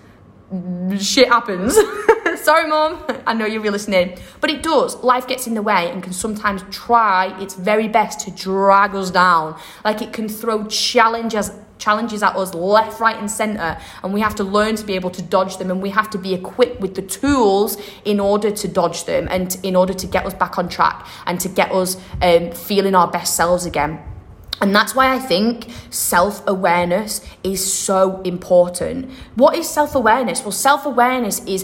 shit 0.99 1.27
happens. 1.27 1.75
Sorry, 2.43 2.67
mom. 2.67 3.03
I 3.25 3.33
know 3.33 3.45
you'll 3.45 3.63
be 3.63 3.69
listening. 3.69 4.17
But 4.39 4.49
it 4.49 4.63
does. 4.63 4.95
Life 4.97 5.27
gets 5.27 5.47
in 5.47 5.53
the 5.53 5.61
way 5.61 5.89
and 5.91 6.01
can 6.01 6.13
sometimes 6.13 6.63
try 6.71 7.37
its 7.41 7.55
very 7.55 7.87
best 7.87 8.21
to 8.21 8.31
drag 8.31 8.95
us 8.95 9.11
down. 9.11 9.59
Like 9.83 10.01
it 10.01 10.13
can 10.13 10.29
throw 10.29 10.65
challenges 10.67 11.51
challenges 11.77 12.23
at 12.23 12.35
us 12.35 12.55
left, 12.55 12.99
right, 12.99 13.17
and 13.17 13.29
centre, 13.29 13.77
and 14.03 14.11
we 14.11 14.19
have 14.19 14.33
to 14.33 14.43
learn 14.43 14.75
to 14.75 14.83
be 14.83 14.93
able 14.95 15.11
to 15.11 15.21
dodge 15.21 15.57
them, 15.57 15.69
and 15.69 15.79
we 15.79 15.91
have 15.91 16.09
to 16.09 16.17
be 16.17 16.33
equipped 16.33 16.81
with 16.81 16.95
the 16.95 17.03
tools 17.03 17.77
in 18.03 18.19
order 18.19 18.49
to 18.49 18.67
dodge 18.67 19.05
them 19.05 19.27
and 19.29 19.57
in 19.61 19.75
order 19.75 19.93
to 19.93 20.07
get 20.07 20.25
us 20.25 20.33
back 20.33 20.57
on 20.57 20.67
track 20.67 21.05
and 21.27 21.39
to 21.39 21.47
get 21.47 21.71
us 21.71 21.95
um, 22.23 22.51
feeling 22.51 22.95
our 22.95 23.07
best 23.07 23.35
selves 23.35 23.65
again. 23.65 23.99
And 24.59 24.75
that's 24.75 24.95
why 24.95 25.13
I 25.13 25.19
think 25.19 25.67
self 25.89 26.45
awareness 26.47 27.21
is 27.43 27.61
so 27.71 28.21
important. 28.21 29.11
What 29.35 29.55
is 29.55 29.69
self 29.69 29.93
awareness? 29.93 30.41
Well, 30.41 30.51
self 30.51 30.85
awareness 30.85 31.43
is 31.45 31.63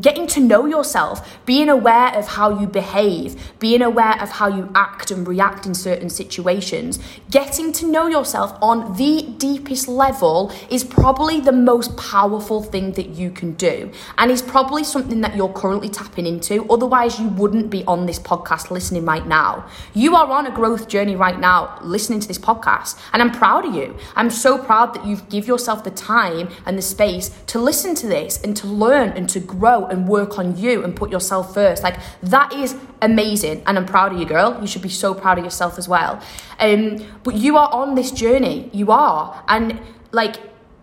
getting 0.00 0.26
to 0.28 0.40
know 0.40 0.66
yourself, 0.66 1.38
being 1.46 1.68
aware 1.68 2.14
of 2.14 2.28
how 2.28 2.60
you 2.60 2.66
behave, 2.66 3.54
being 3.58 3.82
aware 3.82 4.20
of 4.22 4.30
how 4.30 4.48
you 4.48 4.70
act 4.74 5.10
and 5.10 5.26
react 5.26 5.66
in 5.66 5.74
certain 5.74 6.10
situations. 6.10 6.98
Getting 7.30 7.72
to 7.72 7.90
know 7.90 8.06
yourself 8.06 8.56
on 8.60 8.96
the 8.96 9.34
deepest 9.38 9.88
level 9.88 10.52
is 10.70 10.84
probably 10.84 11.40
the 11.40 11.52
most 11.52 11.96
powerful 11.96 12.62
thing 12.62 12.92
that 12.92 13.08
you 13.10 13.30
can 13.30 13.54
do, 13.54 13.90
and 14.18 14.30
is 14.30 14.42
probably 14.42 14.84
something 14.84 15.22
that 15.22 15.36
you're 15.36 15.52
currently 15.52 15.88
tapping 15.88 16.26
into. 16.26 16.66
Otherwise, 16.70 17.18
you 17.18 17.28
wouldn't 17.28 17.70
be 17.70 17.82
on 17.84 18.04
this 18.04 18.18
podcast 18.18 18.70
listening 18.70 19.06
right 19.06 19.26
now. 19.26 19.66
You 19.94 20.16
are 20.16 20.26
on 20.30 20.46
a 20.46 20.50
growth 20.50 20.88
journey 20.88 21.16
right 21.16 21.38
now, 21.38 21.78
listening 21.82 22.20
to 22.20 22.25
to 22.26 22.28
this 22.28 22.38
podcast. 22.38 22.98
And 23.12 23.22
I'm 23.22 23.30
proud 23.30 23.64
of 23.64 23.74
you. 23.74 23.96
I'm 24.14 24.30
so 24.30 24.58
proud 24.58 24.94
that 24.94 25.06
you've 25.06 25.28
give 25.28 25.46
yourself 25.46 25.84
the 25.84 25.90
time 25.90 26.48
and 26.66 26.76
the 26.76 26.82
space 26.82 27.30
to 27.46 27.58
listen 27.58 27.94
to 27.96 28.06
this 28.06 28.42
and 28.42 28.56
to 28.58 28.66
learn 28.66 29.10
and 29.10 29.28
to 29.30 29.40
grow 29.40 29.86
and 29.86 30.08
work 30.08 30.38
on 30.38 30.56
you 30.58 30.84
and 30.84 30.94
put 30.94 31.10
yourself 31.10 31.54
first. 31.54 31.82
Like 31.82 31.96
that 32.22 32.52
is 32.52 32.76
amazing. 33.02 33.62
And 33.66 33.78
I'm 33.78 33.86
proud 33.86 34.12
of 34.12 34.18
you, 34.18 34.26
girl. 34.26 34.58
You 34.60 34.66
should 34.66 34.82
be 34.82 34.88
so 34.88 35.14
proud 35.14 35.38
of 35.38 35.44
yourself 35.44 35.78
as 35.78 35.88
well. 35.88 36.22
Um, 36.58 37.04
but 37.22 37.34
you 37.34 37.56
are 37.56 37.72
on 37.72 37.94
this 37.94 38.10
journey. 38.10 38.70
You 38.72 38.90
are. 38.90 39.44
And 39.48 39.80
like, 40.12 40.36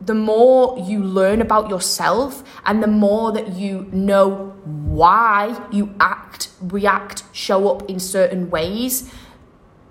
the 0.05 0.13
more 0.13 0.77
you 0.79 1.01
learn 1.01 1.41
about 1.41 1.69
yourself 1.69 2.43
and 2.65 2.83
the 2.83 2.87
more 2.87 3.31
that 3.31 3.53
you 3.53 3.87
know 3.93 4.53
why 4.65 5.57
you 5.71 5.95
act, 5.99 6.49
react, 6.61 7.23
show 7.31 7.69
up 7.69 7.89
in 7.89 7.99
certain 7.99 8.49
ways, 8.49 9.13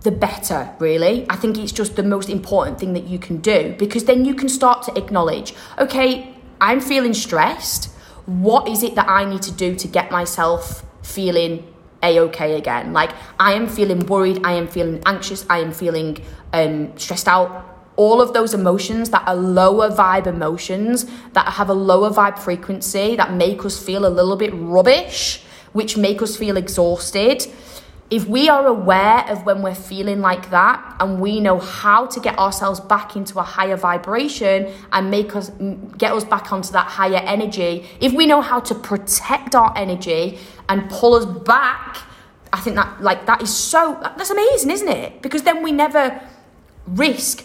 the 0.03 0.11
better, 0.11 0.75
really. 0.79 1.27
I 1.31 1.37
think 1.37 1.59
it's 1.59 1.73
just 1.73 1.97
the 1.97 2.03
most 2.03 2.29
important 2.29 2.79
thing 2.79 2.93
that 2.93 3.07
you 3.07 3.19
can 3.19 3.39
do 3.39 3.75
because 3.79 4.05
then 4.05 4.25
you 4.25 4.35
can 4.35 4.49
start 4.49 4.83
to 4.85 4.99
acknowledge, 4.99 5.55
okay, 5.79 6.35
I'm 6.61 6.81
feeling 6.81 7.15
stressed. 7.15 7.91
What 8.27 8.69
is 8.69 8.83
it 8.83 8.95
that 8.95 9.09
I 9.09 9.25
need 9.25 9.43
to 9.43 9.53
do 9.53 9.75
to 9.75 9.89
get 9.89 10.11
myself 10.11 10.85
feeling 11.03 11.67
a 12.03 12.21
okay 12.21 12.57
again? 12.57 12.93
Like, 12.93 13.13
I 13.39 13.55
am 13.55 13.69
feeling 13.69 14.07
worried, 14.07 14.41
I 14.45 14.53
am 14.53 14.69
feeling 14.69 15.03
anxious, 15.07 15.47
I 15.49 15.59
am 15.59 15.73
feeling 15.73 16.19
um, 16.53 16.97
stressed 16.99 17.29
out. 17.29 17.69
All 17.97 18.21
of 18.23 18.33
those 18.33 18.55
emotions 18.55 19.11
that 19.11 19.27
are 19.29 19.37
lower 19.37 19.91
vibe 19.91 20.27
emotions, 20.27 21.07
that 21.33 21.47
have 21.55 21.69
a 21.69 21.75
lower 21.75 22.11
vibe 22.11 22.39
frequency, 22.39 23.17
that 23.17 23.35
make 23.35 23.65
us 23.65 23.85
feel 23.85 24.07
a 24.07 24.09
little 24.09 24.37
bit 24.37 24.53
rubbish, 24.55 25.43
which 25.73 25.97
make 25.97 26.23
us 26.23 26.37
feel 26.37 26.57
exhausted 26.57 27.47
if 28.13 28.29
we 28.29 28.47
are 28.51 28.67
aware 28.67 29.25
of 29.31 29.47
when 29.47 29.63
we're 29.63 29.75
feeling 29.75 30.21
like 30.21 30.51
that 30.51 30.97
and 31.01 31.19
we 31.19 31.41
know 31.41 31.59
how 31.59 32.05
to 32.05 32.21
get 32.21 32.39
ourselves 32.39 32.79
back 32.79 33.17
into 33.17 33.39
a 33.39 33.43
higher 33.43 33.77
vibration 33.77 34.71
and 34.93 35.11
make 35.11 35.35
us 35.35 35.51
get 35.97 36.13
us 36.13 36.23
back 36.23 36.53
onto 36.53 36.71
that 36.73 36.87
higher 36.87 37.23
energy 37.25 37.89
if 38.01 38.13
we 38.13 38.27
know 38.27 38.43
how 38.43 38.61
to 38.61 38.75
protect 38.75 39.55
our 39.55 39.73
energy 39.79 40.39
and 40.69 40.91
pull 40.91 41.15
us 41.15 41.25
back 41.25 42.03
i 42.53 42.61
think 42.61 42.77
that 42.77 43.03
like 43.03 43.25
that 43.25 43.41
is 43.41 43.55
so 43.55 43.99
that's 44.03 44.31
amazing 44.31 44.71
isn't 44.71 44.89
it? 44.89 45.23
Because 45.23 45.43
then 45.43 45.63
we 45.63 45.73
never 45.73 46.21
risk 46.87 47.45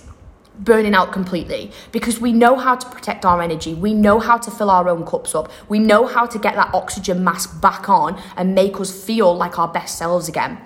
burning 0.59 0.93
out 0.93 1.11
completely 1.11 1.71
because 1.91 2.19
we 2.19 2.33
know 2.33 2.57
how 2.57 2.75
to 2.75 2.89
protect 2.89 3.25
our 3.25 3.41
energy. 3.41 3.73
We 3.73 3.93
know 3.93 4.19
how 4.19 4.37
to 4.37 4.51
fill 4.51 4.69
our 4.69 4.89
own 4.89 5.05
cups 5.05 5.35
up. 5.35 5.51
We 5.69 5.79
know 5.79 6.05
how 6.05 6.25
to 6.25 6.39
get 6.39 6.55
that 6.55 6.73
oxygen 6.73 7.23
mask 7.23 7.61
back 7.61 7.89
on 7.89 8.21
and 8.35 8.55
make 8.55 8.79
us 8.79 8.91
feel 9.05 9.35
like 9.35 9.59
our 9.59 9.67
best 9.67 9.97
selves 9.97 10.27
again. 10.27 10.57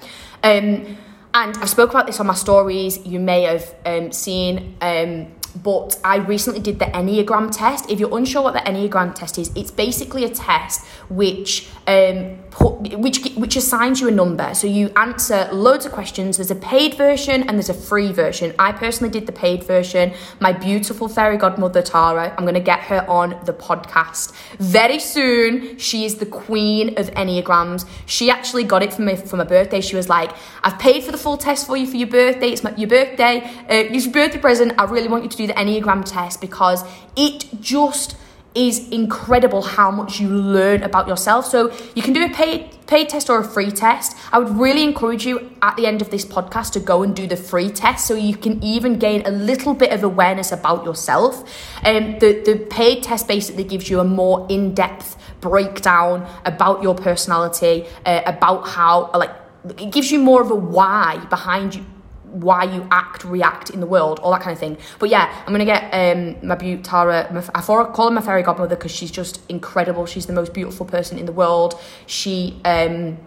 Um, 0.43 0.97
and 1.33 1.57
I 1.57 1.65
spoke 1.65 1.91
about 1.91 2.07
this 2.07 2.19
on 2.19 2.27
my 2.27 2.33
stories. 2.33 3.05
You 3.05 3.19
may 3.19 3.43
have 3.43 3.75
um, 3.85 4.11
seen. 4.11 4.75
Um, 4.81 5.27
but 5.51 5.99
I 6.03 6.17
recently 6.17 6.61
did 6.61 6.79
the 6.79 6.85
Enneagram 6.85 7.55
test. 7.55 7.89
If 7.89 7.99
you're 7.99 8.15
unsure 8.17 8.41
what 8.41 8.53
the 8.53 8.59
Enneagram 8.59 9.13
test 9.15 9.37
is, 9.37 9.51
it's 9.55 9.71
basically 9.71 10.23
a 10.23 10.29
test 10.29 10.85
which 11.09 11.67
um, 11.87 12.37
put, 12.51 12.97
which 12.97 13.25
which 13.35 13.55
assigns 13.55 13.99
you 13.99 14.07
a 14.07 14.11
number. 14.11 14.53
So 14.53 14.67
you 14.67 14.91
answer 14.95 15.49
loads 15.51 15.85
of 15.85 15.91
questions. 15.91 16.37
There's 16.37 16.51
a 16.51 16.55
paid 16.55 16.93
version 16.95 17.43
and 17.43 17.51
there's 17.57 17.69
a 17.69 17.73
free 17.73 18.11
version. 18.11 18.53
I 18.59 18.71
personally 18.71 19.11
did 19.11 19.25
the 19.25 19.31
paid 19.31 19.63
version. 19.63 20.13
My 20.39 20.53
beautiful 20.53 21.07
fairy 21.07 21.37
godmother 21.37 21.81
Tara, 21.81 22.33
I'm 22.37 22.43
going 22.43 22.53
to 22.53 22.59
get 22.59 22.79
her 22.81 23.05
on 23.09 23.39
the 23.45 23.53
podcast 23.53 24.33
very 24.57 24.99
soon. 24.99 25.77
She 25.77 26.05
is 26.05 26.15
the 26.15 26.25
queen 26.25 26.97
of 26.97 27.11
Enneagrams. 27.11 27.87
She 28.05 28.29
actually 28.29 28.63
got 28.63 28.83
it 28.83 28.93
for 28.93 29.01
me 29.01 29.15
for 29.15 29.37
my 29.37 29.43
birthday. 29.43 29.81
She 29.81 29.95
was 29.95 30.07
like, 30.07 30.31
"I've 30.63 30.79
paid 30.79 31.03
for 31.03 31.11
the 31.11 31.17
full 31.17 31.37
test 31.37 31.67
for 31.67 31.75
you 31.75 31.87
for 31.87 31.97
your 31.97 32.09
birthday. 32.09 32.49
It's 32.49 32.63
my, 32.63 32.73
your 32.75 32.89
birthday. 32.89 33.41
Uh, 33.41 33.93
it's 33.95 34.05
your 34.05 34.13
birthday 34.13 34.39
present. 34.39 34.73
I 34.77 34.85
really 34.85 35.07
want 35.07 35.23
you 35.23 35.29
to 35.29 35.37
do 35.41 35.47
the 35.47 35.53
Enneagram 35.53 36.03
test 36.05 36.41
because 36.41 36.83
it 37.15 37.45
just." 37.61 38.15
is 38.53 38.89
incredible 38.89 39.61
how 39.61 39.89
much 39.89 40.19
you 40.19 40.27
learn 40.27 40.83
about 40.83 41.07
yourself. 41.07 41.45
So 41.45 41.71
you 41.95 42.01
can 42.01 42.13
do 42.13 42.25
a 42.25 42.29
paid 42.29 42.69
paid 42.85 43.07
test 43.07 43.29
or 43.29 43.39
a 43.39 43.43
free 43.43 43.71
test. 43.71 44.17
I 44.33 44.39
would 44.39 44.49
really 44.57 44.83
encourage 44.83 45.25
you 45.25 45.51
at 45.61 45.77
the 45.77 45.87
end 45.87 46.01
of 46.01 46.09
this 46.09 46.25
podcast 46.25 46.73
to 46.73 46.81
go 46.81 47.03
and 47.03 47.15
do 47.15 47.25
the 47.25 47.37
free 47.37 47.69
test 47.69 48.05
so 48.05 48.15
you 48.15 48.35
can 48.35 48.61
even 48.61 48.99
gain 48.99 49.25
a 49.25 49.31
little 49.31 49.73
bit 49.73 49.93
of 49.93 50.03
awareness 50.03 50.51
about 50.51 50.83
yourself. 50.83 51.39
Um, 51.85 52.19
the, 52.19 52.41
the 52.43 52.67
paid 52.69 53.03
test 53.03 53.29
basically 53.29 53.63
gives 53.63 53.89
you 53.89 54.01
a 54.01 54.03
more 54.03 54.45
in-depth 54.49 55.17
breakdown 55.39 56.27
about 56.43 56.83
your 56.83 56.93
personality, 56.93 57.85
uh, 58.05 58.23
about 58.25 58.67
how 58.67 59.09
like 59.15 59.31
it 59.79 59.91
gives 59.91 60.11
you 60.11 60.19
more 60.19 60.41
of 60.41 60.51
a 60.51 60.55
why 60.55 61.25
behind 61.29 61.75
you 61.75 61.85
why 62.31 62.63
you 62.63 62.87
act, 62.91 63.23
react 63.25 63.69
in 63.69 63.79
the 63.79 63.85
world, 63.85 64.19
all 64.19 64.31
that 64.31 64.41
kind 64.41 64.53
of 64.53 64.59
thing. 64.59 64.77
But 64.99 65.09
yeah, 65.09 65.43
I'm 65.45 65.53
gonna 65.53 65.65
get 65.65 65.91
um, 65.91 66.47
my 66.47 66.55
beaut 66.55 66.83
Tara. 66.83 67.27
My, 67.31 67.43
I 67.53 67.61
call 67.61 68.09
her 68.09 68.11
my 68.11 68.21
fairy 68.21 68.43
godmother 68.43 68.75
because 68.75 68.91
she's 68.91 69.11
just 69.11 69.41
incredible. 69.49 70.05
She's 70.05 70.25
the 70.25 70.33
most 70.33 70.53
beautiful 70.53 70.85
person 70.85 71.17
in 71.17 71.25
the 71.25 71.33
world. 71.33 71.79
She. 72.07 72.59
Um, 72.65 73.17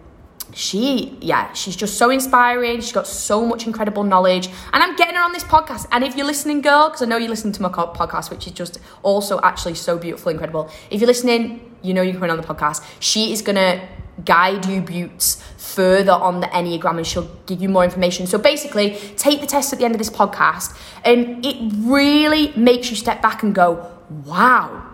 she 0.53 1.17
yeah 1.21 1.51
she's 1.53 1.75
just 1.75 1.97
so 1.97 2.09
inspiring 2.09 2.75
she's 2.75 2.91
got 2.91 3.07
so 3.07 3.45
much 3.45 3.65
incredible 3.65 4.03
knowledge 4.03 4.47
and 4.73 4.83
i'm 4.83 4.95
getting 4.95 5.15
her 5.15 5.21
on 5.21 5.33
this 5.33 5.43
podcast 5.43 5.87
and 5.91 6.03
if 6.03 6.15
you're 6.15 6.25
listening 6.25 6.61
girl 6.61 6.87
because 6.87 7.01
i 7.01 7.05
know 7.05 7.17
you're 7.17 7.29
listening 7.29 7.51
to 7.51 7.61
my 7.61 7.69
podcast 7.69 8.29
which 8.29 8.45
is 8.45 8.53
just 8.53 8.79
also 9.01 9.39
actually 9.41 9.73
so 9.73 9.97
beautiful 9.97 10.31
incredible 10.31 10.69
if 10.91 11.01
you're 11.01 11.07
listening 11.07 11.75
you 11.81 11.93
know 11.93 12.01
you're 12.01 12.13
coming 12.13 12.29
on 12.29 12.37
the 12.37 12.43
podcast 12.43 12.83
she 12.99 13.33
is 13.33 13.41
gonna 13.41 13.85
guide 14.23 14.65
you 14.65 14.81
beauts 14.81 15.41
further 15.57 16.11
on 16.11 16.39
the 16.39 16.47
Enneagram 16.47 16.97
and 16.97 17.05
she'll 17.05 17.29
give 17.45 17.61
you 17.61 17.69
more 17.69 17.83
information. 17.83 18.27
So 18.27 18.37
basically, 18.37 18.97
take 19.17 19.41
the 19.41 19.47
test 19.47 19.73
at 19.73 19.79
the 19.79 19.85
end 19.85 19.93
of 19.93 19.99
this 19.99 20.09
podcast 20.09 20.77
and 21.03 21.45
it 21.45 21.57
really 21.77 22.53
makes 22.55 22.89
you 22.89 22.95
step 22.95 23.21
back 23.21 23.43
and 23.43 23.53
go, 23.53 23.91
wow, 24.25 24.89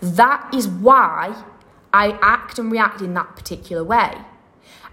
that 0.00 0.48
is 0.54 0.68
why 0.68 1.42
I 1.92 2.18
act 2.22 2.58
and 2.58 2.70
react 2.70 3.00
in 3.00 3.14
that 3.14 3.34
particular 3.36 3.82
way. 3.84 4.16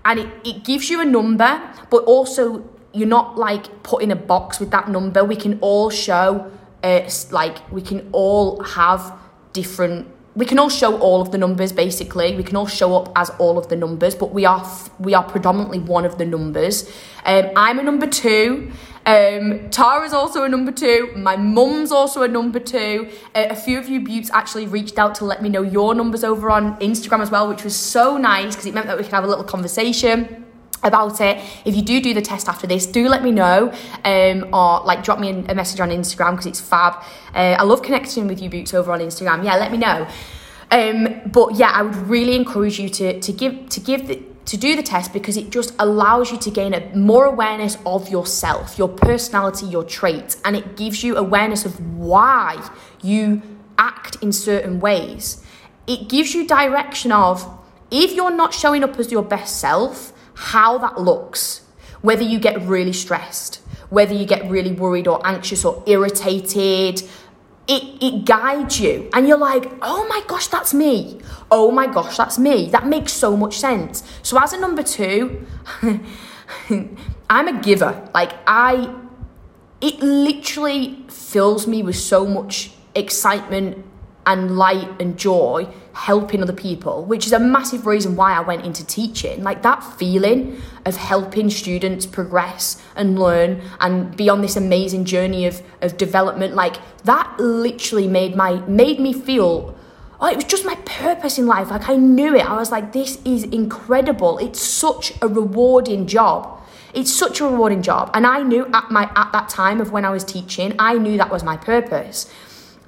And 0.06 0.20
it, 0.20 0.30
it 0.44 0.64
gives 0.64 0.90
you 0.90 1.02
a 1.02 1.06
number, 1.06 1.62
but 1.90 2.04
also 2.06 2.68
you're 2.94 3.08
not 3.08 3.38
like 3.38 3.84
put 3.84 4.02
in 4.02 4.12
a 4.12 4.16
box 4.16 4.60
with 4.60 4.72
that 4.72 4.90
number. 4.90 5.24
We 5.24 5.36
can 5.36 5.60
all 5.62 5.90
show, 5.90 6.52
uh, 6.84 7.10
like, 7.32 7.72
we 7.72 7.82
can 7.82 8.10
all 8.12 8.64
have 8.64 9.14
different 9.54 10.08
we 10.40 10.46
can 10.46 10.58
all 10.58 10.70
show 10.70 10.98
all 11.00 11.22
of 11.22 11.32
the 11.32 11.38
numbers 11.38 11.72
basically 11.74 12.36
we 12.36 12.44
can 12.44 12.56
all 12.56 12.66
show 12.66 12.96
up 12.96 13.12
as 13.16 13.30
all 13.40 13.58
of 13.58 13.68
the 13.68 13.76
numbers 13.76 14.16
but 14.16 14.34
we 14.34 14.46
are 14.46 14.66
we 14.98 15.14
are 15.14 15.24
predominantly 15.24 15.80
one 15.80 16.06
of 16.06 16.18
the 16.18 16.26
numbers 16.26 16.90
um, 17.26 17.46
i'm 17.56 17.78
a 17.78 17.84
number 17.84 18.08
two 18.08 18.72
um, 19.06 19.70
Tara's 19.72 20.14
also 20.14 20.44
a 20.44 20.50
number 20.50 20.72
two. 20.72 21.12
My 21.16 21.36
mum's 21.36 21.92
also 21.92 22.22
a 22.22 22.28
number 22.28 22.60
two. 22.60 23.10
Uh, 23.34 23.48
a 23.50 23.56
few 23.56 23.80
of 23.80 23.90
you 23.90 24.02
beauts 24.02 24.30
actually 24.32 24.68
reached 24.68 25.00
out 25.00 25.16
to 25.16 25.26
let 25.26 25.42
me 25.42 25.50
know 25.50 25.64
your 25.64 25.96
numbers 25.96 26.24
over 26.24 26.52
on 26.52 26.78
Instagram 26.80 27.22
as 27.22 27.32
well, 27.32 27.48
which 27.48 27.64
was 27.64 27.76
so 27.76 28.18
nice 28.18 28.56
because 28.56 28.68
it 28.68 28.76
meant 28.76 28.86
that 28.86 28.98
we 28.98 29.04
could 29.04 29.14
have 29.14 29.24
a 29.24 29.28
little 29.28 29.46
conversation 29.46 30.46
about 30.84 31.22
it. 31.22 31.38
If 31.66 31.76
you 31.76 31.82
do 31.82 32.02
do 32.02 32.14
the 32.14 32.22
test 32.22 32.48
after 32.48 32.68
this, 32.68 32.86
do 32.86 33.08
let 33.08 33.24
me 33.24 33.32
know 33.32 33.74
um, 34.06 34.54
or 34.54 34.82
like 34.86 35.04
drop 35.04 35.20
me 35.20 35.30
a 35.48 35.56
message 35.56 35.80
on 35.80 35.90
Instagram 35.90 36.32
because 36.32 36.46
it's 36.46 36.62
fab. 36.62 37.04
Uh, 37.34 37.56
I 37.60 37.64
love 37.64 37.82
connecting 37.82 38.28
with 38.28 38.42
you 38.42 38.50
beauts 38.50 38.74
over 38.74 38.92
on 38.92 39.00
Instagram. 39.00 39.44
Yeah, 39.44 39.56
let 39.56 39.72
me 39.72 39.78
know. 39.78 40.08
Um, 40.72 41.22
but 41.26 41.56
yeah, 41.56 41.72
I 41.74 41.82
would 41.82 41.96
really 41.96 42.36
encourage 42.36 42.80
you 42.80 42.90
to 42.90 43.20
to 43.20 43.32
give 43.32 43.70
to 43.70 43.80
give 43.80 44.08
the, 44.08 44.24
to 44.46 44.58
do 44.58 44.76
the 44.76 44.84
test 44.84 45.14
because 45.14 45.38
it 45.38 45.50
just 45.50 45.74
allows 45.80 46.32
you 46.32 46.38
to 46.40 46.52
gain 46.52 46.74
a 46.74 46.96
more 46.96 47.26
awareness 47.26 47.78
of 47.86 48.10
yourself, 48.10 48.78
your 48.78 48.90
personality, 48.90 49.66
your 49.66 49.84
traits, 49.84 50.40
and 50.46 50.56
it 50.56 50.78
gives 50.78 51.04
you 51.04 51.18
awareness 51.18 51.66
of 51.66 51.80
why 51.98 52.70
you 53.02 53.42
act 53.78 54.18
in 54.22 54.32
certain 54.32 54.80
ways. 54.80 55.44
It 55.88 56.10
gives 56.10 56.34
you 56.36 56.48
direction 56.48 57.12
of 57.12 57.48
if 57.92 58.14
you're 58.14 58.36
not 58.36 58.54
showing 58.54 58.84
up 58.84 58.98
as 59.00 59.12
your 59.12 59.24
best 59.24 59.60
self, 59.60 60.14
how 60.40 60.78
that 60.78 60.98
looks, 60.98 61.62
whether 62.02 62.24
you 62.24 62.40
get 62.40 62.62
really 62.62 62.94
stressed, 62.94 63.58
whether 63.90 64.14
you 64.14 64.26
get 64.26 64.50
really 64.50 64.72
worried 64.72 65.06
or 65.06 65.20
anxious 65.28 65.66
or 65.66 65.84
irritated. 65.86 67.04
It, 67.68 68.02
it 68.02 68.26
guides 68.26 68.80
you, 68.80 69.10
and 69.14 69.28
you're 69.28 69.38
like, 69.38 69.70
oh 69.84 70.08
my 70.08 70.24
gosh, 70.28 70.48
that's 70.48 70.74
me. 70.74 71.20
Oh 71.52 71.70
my 71.70 71.86
gosh, 71.86 72.18
that's 72.18 72.40
me. 72.40 72.70
That 72.70 72.88
makes 72.88 73.12
so 73.12 73.38
much 73.38 73.60
sense. 73.60 74.02
So, 74.24 74.40
as 74.42 74.54
a 74.54 74.60
number 74.60 74.82
two, 74.82 75.46
I'm 77.30 77.48
a 77.48 77.62
giver. 77.62 78.10
Like, 78.14 78.32
I, 78.48 78.92
it 79.82 80.00
literally 80.00 81.06
fills 81.10 81.68
me 81.68 81.84
with 81.84 81.98
so 81.98 82.26
much 82.26 82.72
excitement 82.96 83.86
and 84.26 84.58
light 84.58 84.90
and 85.00 85.18
joy 85.18 85.68
helping 85.94 86.44
other 86.44 86.54
people, 86.54 87.04
which 87.06 87.26
is 87.26 87.34
a 87.34 87.40
massive 87.40 87.86
reason 87.86 88.16
why 88.16 88.34
I 88.34 88.42
went 88.42 88.66
into 88.66 88.86
teaching. 88.86 89.44
Like 89.44 89.64
that 89.64 89.84
feeling 89.98 90.62
of 90.86 90.98
helping 90.98 91.50
students 91.50 92.06
progress 92.06 92.82
and 92.96 93.20
learn 93.20 93.62
and 93.80 94.16
be 94.16 94.30
on 94.30 94.42
this 94.42 94.56
amazing 94.56 95.06
journey 95.06 95.46
of, 95.46 95.62
of 95.82 95.98
development, 95.98 96.54
like 96.54 96.76
that 97.04 97.40
literally 97.40 98.08
made 98.08 98.36
my 98.36 98.60
made 98.68 99.00
me 99.00 99.14
feel 99.14 99.76
oh, 100.22 100.28
it 100.28 100.36
was 100.36 100.46
just 100.46 100.66
my 100.66 100.76
purpose 100.86 101.38
in 101.38 101.48
life. 101.48 101.70
Like 101.70 101.90
I 101.90 101.96
knew 101.96 102.36
it. 102.36 102.46
I 102.46 102.56
was 102.56 102.72
like, 102.72 102.92
this 102.92 103.20
is 103.24 103.44
incredible. 103.46 104.38
It's 104.38 104.62
such 104.62 105.14
a 105.22 105.28
rewarding 105.28 106.08
job. 106.08 106.62
It's 106.94 107.14
such 107.14 107.40
a 107.40 107.46
rewarding 107.46 107.82
job. 107.82 108.12
And 108.14 108.28
I 108.28 108.44
knew 108.44 108.66
at 108.74 108.92
my 108.92 109.10
at 109.16 109.32
that 109.32 109.50
time 109.50 109.80
of 109.80 109.92
when 109.92 110.06
I 110.06 110.10
was 110.10 110.24
teaching, 110.24 110.76
I 110.80 110.98
knew 110.98 111.18
that 111.18 111.32
was 111.32 111.44
my 111.44 111.56
purpose. 111.56 112.32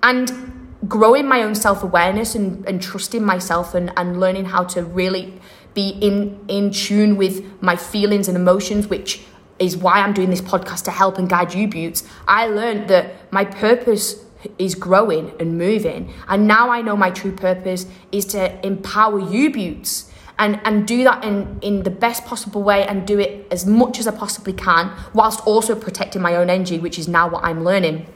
And 0.03 0.60
growing 0.87 1.27
my 1.27 1.43
own 1.43 1.55
self 1.55 1.83
awareness 1.83 2.35
and, 2.35 2.67
and 2.67 2.81
trusting 2.81 3.23
myself 3.23 3.73
and, 3.75 3.91
and 3.97 4.19
learning 4.19 4.45
how 4.45 4.63
to 4.63 4.83
really 4.83 5.39
be 5.73 5.89
in, 5.89 6.39
in 6.47 6.71
tune 6.71 7.15
with 7.17 7.61
my 7.61 7.75
feelings 7.75 8.27
and 8.27 8.35
emotions, 8.35 8.87
which 8.87 9.23
is 9.59 9.77
why 9.77 9.99
I'm 9.99 10.13
doing 10.13 10.29
this 10.29 10.41
podcast 10.41 10.83
to 10.85 10.91
help 10.91 11.17
and 11.17 11.29
guide 11.29 11.53
you, 11.53 11.67
Beauts. 11.67 12.03
I 12.27 12.47
learned 12.47 12.89
that 12.89 13.31
my 13.31 13.45
purpose 13.45 14.25
is 14.57 14.73
growing 14.73 15.33
and 15.39 15.57
moving. 15.57 16.13
And 16.27 16.47
now 16.47 16.69
I 16.71 16.81
know 16.81 16.97
my 16.97 17.11
true 17.11 17.31
purpose 17.31 17.85
is 18.11 18.25
to 18.27 18.65
empower 18.65 19.19
you, 19.19 19.51
Beauts. 19.51 20.11
And, 20.39 20.59
and 20.65 20.87
do 20.87 21.03
that 21.03 21.23
in, 21.23 21.59
in 21.61 21.83
the 21.83 21.91
best 21.91 22.25
possible 22.25 22.63
way 22.63 22.87
and 22.87 23.05
do 23.05 23.19
it 23.19 23.45
as 23.51 23.67
much 23.67 23.99
as 23.99 24.07
I 24.07 24.11
possibly 24.11 24.53
can, 24.53 24.91
whilst 25.13 25.45
also 25.45 25.75
protecting 25.75 26.23
my 26.23 26.35
own 26.35 26.49
energy, 26.49 26.79
which 26.79 26.97
is 26.97 27.07
now 27.07 27.29
what 27.29 27.43
I'm 27.43 27.63
learning. 27.63 28.07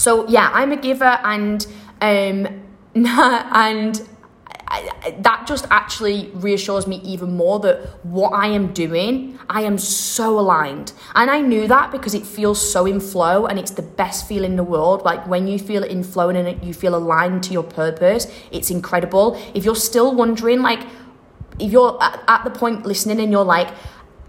So 0.00 0.26
yeah, 0.28 0.50
I'm 0.54 0.72
a 0.72 0.78
giver, 0.78 1.18
and 1.24 1.66
um, 2.00 2.62
and 2.94 4.08
that 5.18 5.44
just 5.46 5.66
actually 5.70 6.30
reassures 6.32 6.86
me 6.86 7.02
even 7.04 7.36
more 7.36 7.60
that 7.60 8.02
what 8.02 8.30
I 8.30 8.46
am 8.46 8.72
doing, 8.72 9.38
I 9.50 9.60
am 9.60 9.76
so 9.76 10.38
aligned. 10.38 10.94
And 11.14 11.30
I 11.30 11.42
knew 11.42 11.68
that 11.68 11.92
because 11.92 12.14
it 12.14 12.24
feels 12.24 12.58
so 12.72 12.86
in 12.86 12.98
flow 12.98 13.44
and 13.44 13.58
it's 13.58 13.72
the 13.72 13.82
best 13.82 14.26
feeling 14.26 14.52
in 14.52 14.56
the 14.56 14.64
world. 14.64 15.02
Like 15.02 15.26
when 15.26 15.46
you 15.46 15.58
feel 15.58 15.82
it 15.82 15.90
in 15.90 16.02
flow 16.02 16.30
and 16.30 16.64
you 16.64 16.72
feel 16.72 16.94
aligned 16.94 17.42
to 17.44 17.52
your 17.52 17.64
purpose, 17.64 18.26
it's 18.50 18.70
incredible. 18.70 19.38
If 19.52 19.66
you're 19.66 19.76
still 19.76 20.14
wondering, 20.14 20.62
like, 20.62 20.80
if 21.58 21.70
you're 21.70 21.98
at 22.00 22.42
the 22.44 22.50
point 22.50 22.86
listening 22.86 23.20
and 23.20 23.30
you're 23.30 23.44
like, 23.44 23.68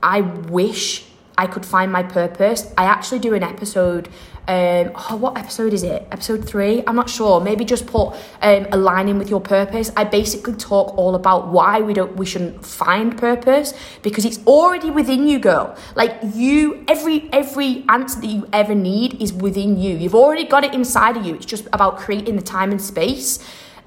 I 0.03 0.19
wish 0.19 1.05
I 1.37 1.47
could 1.47 1.65
find 1.65 1.91
my 1.91 2.03
purpose. 2.03 2.71
I 2.77 2.85
actually 2.85 3.19
do 3.19 3.33
an 3.33 3.43
episode. 3.43 4.09
Um, 4.47 4.91
oh, 4.95 5.17
what 5.17 5.37
episode 5.37 5.71
is 5.71 5.83
it? 5.83 6.07
Episode 6.11 6.47
three? 6.47 6.83
I'm 6.87 6.95
not 6.95 7.09
sure. 7.09 7.39
Maybe 7.39 7.63
just 7.63 7.85
put 7.85 8.13
um, 8.41 8.67
aligning 8.71 9.17
with 9.17 9.29
your 9.29 9.39
purpose. 9.39 9.91
I 9.95 10.03
basically 10.03 10.55
talk 10.55 10.97
all 10.97 11.15
about 11.15 11.49
why 11.49 11.81
we 11.81 11.93
don't, 11.93 12.15
we 12.15 12.25
shouldn't 12.25 12.65
find 12.65 13.17
purpose 13.17 13.73
because 14.01 14.25
it's 14.25 14.39
already 14.47 14.89
within 14.89 15.27
you, 15.27 15.39
girl. 15.39 15.77
Like 15.95 16.17
you, 16.33 16.83
every 16.87 17.29
every 17.31 17.85
answer 17.87 18.19
that 18.19 18.27
you 18.27 18.47
ever 18.51 18.73
need 18.73 19.21
is 19.21 19.31
within 19.31 19.77
you. 19.79 19.95
You've 19.95 20.15
already 20.15 20.45
got 20.45 20.63
it 20.63 20.73
inside 20.73 21.17
of 21.17 21.25
you. 21.25 21.35
It's 21.35 21.45
just 21.45 21.67
about 21.71 21.97
creating 21.97 22.35
the 22.35 22.41
time 22.41 22.71
and 22.71 22.81
space. 22.81 23.39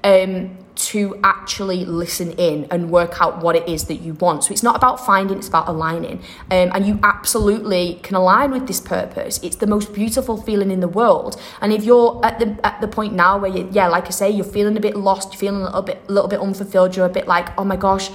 Um, 0.03 0.57
to 0.75 1.19
actually 1.23 1.85
listen 1.85 2.31
in 2.31 2.67
and 2.69 2.91
work 2.91 3.21
out 3.21 3.41
what 3.41 3.55
it 3.55 3.67
is 3.67 3.85
that 3.85 3.95
you 3.95 4.13
want. 4.13 4.43
So 4.43 4.51
it's 4.51 4.63
not 4.63 4.75
about 4.75 5.05
finding, 5.05 5.37
it's 5.37 5.47
about 5.47 5.67
aligning. 5.67 6.19
Um, 6.51 6.71
and 6.73 6.85
you 6.85 6.99
absolutely 7.01 7.99
can 8.03 8.15
align 8.15 8.51
with 8.51 8.67
this 8.67 8.81
purpose. 8.81 9.39
It's 9.41 9.55
the 9.55 9.67
most 9.67 9.93
beautiful 9.93 10.41
feeling 10.41 10.71
in 10.71 10.81
the 10.81 10.87
world. 10.87 11.41
And 11.61 11.71
if 11.71 11.83
you're 11.83 12.19
at 12.25 12.39
the 12.39 12.59
at 12.65 12.81
the 12.81 12.87
point 12.87 13.13
now 13.13 13.37
where 13.37 13.51
you, 13.51 13.69
yeah, 13.71 13.87
like 13.87 14.07
I 14.07 14.11
say, 14.11 14.29
you're 14.29 14.45
feeling 14.45 14.75
a 14.77 14.81
bit 14.81 14.95
lost, 14.95 15.33
you're 15.33 15.39
feeling 15.39 15.61
a 15.61 15.65
little 15.65 15.81
bit 15.81 16.01
a 16.07 16.11
little 16.11 16.29
bit 16.29 16.39
unfulfilled, 16.39 16.95
you're 16.95 17.05
a 17.05 17.09
bit 17.09 17.27
like, 17.27 17.57
oh 17.57 17.63
my 17.63 17.75
gosh, 17.77 18.09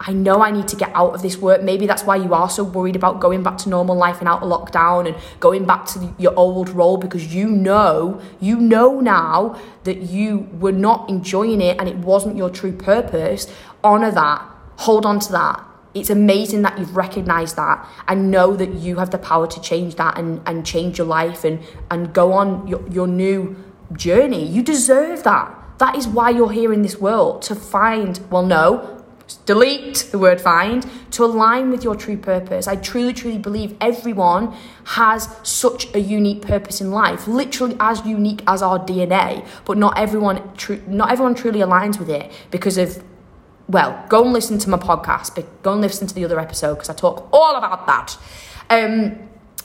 I 0.00 0.12
know 0.12 0.42
I 0.42 0.50
need 0.50 0.68
to 0.68 0.76
get 0.76 0.90
out 0.94 1.14
of 1.14 1.22
this 1.22 1.38
work. 1.38 1.62
Maybe 1.62 1.86
that's 1.86 2.02
why 2.02 2.16
you 2.16 2.34
are 2.34 2.50
so 2.50 2.64
worried 2.64 2.96
about 2.96 3.20
going 3.20 3.42
back 3.42 3.58
to 3.58 3.68
normal 3.68 3.96
life 3.96 4.18
and 4.18 4.28
out 4.28 4.42
of 4.42 4.48
lockdown 4.48 5.06
and 5.06 5.16
going 5.40 5.64
back 5.64 5.86
to 5.86 5.98
the, 5.98 6.12
your 6.18 6.34
old 6.36 6.68
role 6.70 6.96
because 6.96 7.34
you 7.34 7.48
know, 7.48 8.20
you 8.40 8.56
know 8.56 9.00
now 9.00 9.60
that 9.84 10.02
you 10.02 10.48
were 10.58 10.72
not 10.72 11.08
enjoying 11.08 11.60
it 11.60 11.78
and 11.78 11.88
it 11.88 11.96
wasn't 11.96 12.36
your 12.36 12.50
true 12.50 12.72
purpose. 12.72 13.46
Honor 13.82 14.10
that. 14.10 14.44
Hold 14.78 15.06
on 15.06 15.20
to 15.20 15.32
that. 15.32 15.64
It's 15.94 16.10
amazing 16.10 16.62
that 16.62 16.76
you've 16.76 16.96
recognized 16.96 17.54
that 17.56 17.88
and 18.08 18.30
know 18.30 18.56
that 18.56 18.74
you 18.74 18.96
have 18.96 19.10
the 19.10 19.18
power 19.18 19.46
to 19.46 19.60
change 19.60 19.94
that 19.94 20.18
and, 20.18 20.42
and 20.44 20.66
change 20.66 20.98
your 20.98 21.06
life 21.06 21.44
and, 21.44 21.60
and 21.88 22.12
go 22.12 22.32
on 22.32 22.66
your, 22.66 22.86
your 22.88 23.06
new 23.06 23.56
journey. 23.92 24.44
You 24.44 24.62
deserve 24.62 25.22
that. 25.22 25.60
That 25.78 25.96
is 25.96 26.06
why 26.06 26.30
you're 26.30 26.52
here 26.52 26.72
in 26.72 26.82
this 26.82 26.98
world 26.98 27.42
to 27.42 27.54
find, 27.54 28.20
well, 28.30 28.44
no, 28.44 28.93
delete 29.46 30.08
the 30.10 30.18
word 30.18 30.40
find 30.40 30.86
to 31.10 31.24
align 31.24 31.70
with 31.70 31.84
your 31.84 31.94
true 31.94 32.16
purpose. 32.16 32.66
I 32.66 32.76
truly, 32.76 33.12
truly 33.12 33.38
believe 33.38 33.76
everyone 33.80 34.54
has 34.84 35.28
such 35.42 35.92
a 35.94 35.98
unique 35.98 36.42
purpose 36.42 36.80
in 36.80 36.90
life, 36.90 37.26
literally 37.26 37.76
as 37.80 38.04
unique 38.04 38.42
as 38.46 38.62
our 38.62 38.78
DNA. 38.78 39.46
But 39.64 39.78
not 39.78 39.98
everyone, 39.98 40.54
tr- 40.56 40.74
not 40.86 41.10
everyone 41.10 41.34
truly 41.34 41.60
aligns 41.60 41.98
with 41.98 42.10
it 42.10 42.32
because 42.50 42.78
of. 42.78 43.02
Well, 43.66 44.04
go 44.10 44.22
and 44.24 44.32
listen 44.34 44.58
to 44.58 44.68
my 44.68 44.76
podcast, 44.76 45.34
but 45.34 45.62
go 45.62 45.72
and 45.72 45.80
listen 45.80 46.06
to 46.06 46.14
the 46.14 46.22
other 46.26 46.38
episode 46.38 46.74
because 46.74 46.90
I 46.90 46.92
talk 46.92 47.26
all 47.32 47.56
about 47.56 47.86
that. 47.86 48.18
Um, 48.68 49.18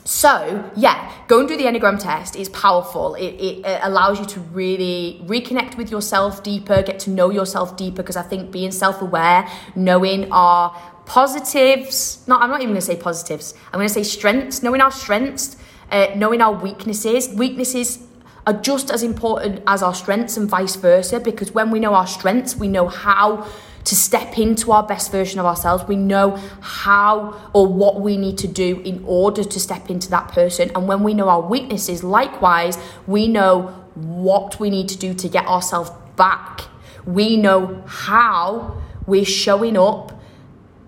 so, 0.09 0.71
yeah, 0.75 1.13
go 1.27 1.39
and 1.39 1.47
do 1.47 1.55
the 1.55 1.65
Enneagram 1.65 2.01
test. 2.01 2.35
It's 2.35 2.49
powerful. 2.49 3.13
It, 3.13 3.35
it, 3.35 3.63
it, 3.63 3.79
allows 3.83 4.19
you 4.19 4.25
to 4.25 4.39
really 4.39 5.21
reconnect 5.25 5.77
with 5.77 5.91
yourself 5.91 6.41
deeper, 6.41 6.81
get 6.81 6.97
to 7.01 7.11
know 7.11 7.29
yourself 7.29 7.77
deeper, 7.77 7.97
because 7.97 8.15
I 8.15 8.23
think 8.23 8.49
being 8.49 8.71
self 8.71 9.03
aware, 9.03 9.47
knowing 9.75 10.31
our 10.31 10.71
positives, 11.05 12.23
not, 12.25 12.41
I'm 12.41 12.49
not 12.49 12.61
even 12.61 12.73
going 12.73 12.81
to 12.81 12.85
say 12.87 12.95
positives, 12.95 13.53
I'm 13.67 13.77
going 13.77 13.87
to 13.87 13.93
say 13.93 14.01
strengths, 14.01 14.63
knowing 14.63 14.81
our 14.81 14.89
strengths, 14.89 15.57
uh, 15.91 16.07
knowing 16.15 16.41
our 16.41 16.53
weaknesses. 16.53 17.29
Weaknesses 17.29 17.99
are 18.47 18.53
just 18.53 18.89
as 18.89 19.03
important 19.03 19.61
as 19.67 19.83
our 19.83 19.93
strengths 19.93 20.37
and 20.37 20.49
vice 20.49 20.75
versa, 20.75 21.19
because 21.19 21.51
when 21.51 21.69
we 21.69 21.79
know 21.79 21.93
our 21.93 22.07
strengths, 22.07 22.55
we 22.55 22.67
know 22.67 22.87
how 22.87 23.47
to 23.89 23.95
step 23.95 24.37
into 24.37 24.71
our 24.71 24.83
best 24.83 25.11
version 25.11 25.39
of 25.39 25.47
ourselves. 25.47 25.83
We 25.87 25.95
know 25.95 26.35
how 26.61 27.49
or 27.53 27.65
what 27.65 28.01
we 28.01 28.17
need 28.17 28.37
to 28.37 28.47
do 28.47 28.81
in 28.81 29.03
order 29.03 29.43
to 29.43 29.59
step 29.59 29.89
into 29.89 30.11
that 30.11 30.27
person. 30.27 30.69
And 30.75 30.87
when 30.87 31.01
we 31.01 31.15
know 31.15 31.27
our 31.27 31.41
weaknesses, 31.41 32.03
likewise, 32.03 32.77
we 33.07 33.27
know 33.27 33.63
what 33.95 34.59
we 34.59 34.69
need 34.69 34.89
to 34.89 34.97
do 34.97 35.15
to 35.15 35.27
get 35.27 35.47
ourselves 35.47 35.89
back. 36.15 36.61
We 37.07 37.35
know 37.35 37.83
how 37.87 38.79
we're 39.07 39.25
showing 39.25 39.75
up 39.75 40.21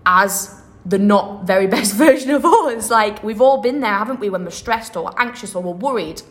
as 0.05 0.61
the 0.85 0.99
not 0.99 1.45
very 1.45 1.65
best 1.75 1.95
version 1.95 2.29
of 2.29 2.45
us. 2.45 2.91
Like 2.91 3.23
we've 3.23 3.41
all 3.41 3.63
been 3.63 3.79
there, 3.79 3.97
haven't 3.97 4.19
we, 4.19 4.29
when 4.29 4.43
we're 4.43 4.51
stressed 4.51 4.95
or 4.95 5.11
anxious 5.19 5.55
or 5.55 5.63
we're 5.63 5.71
worried. 5.71 6.21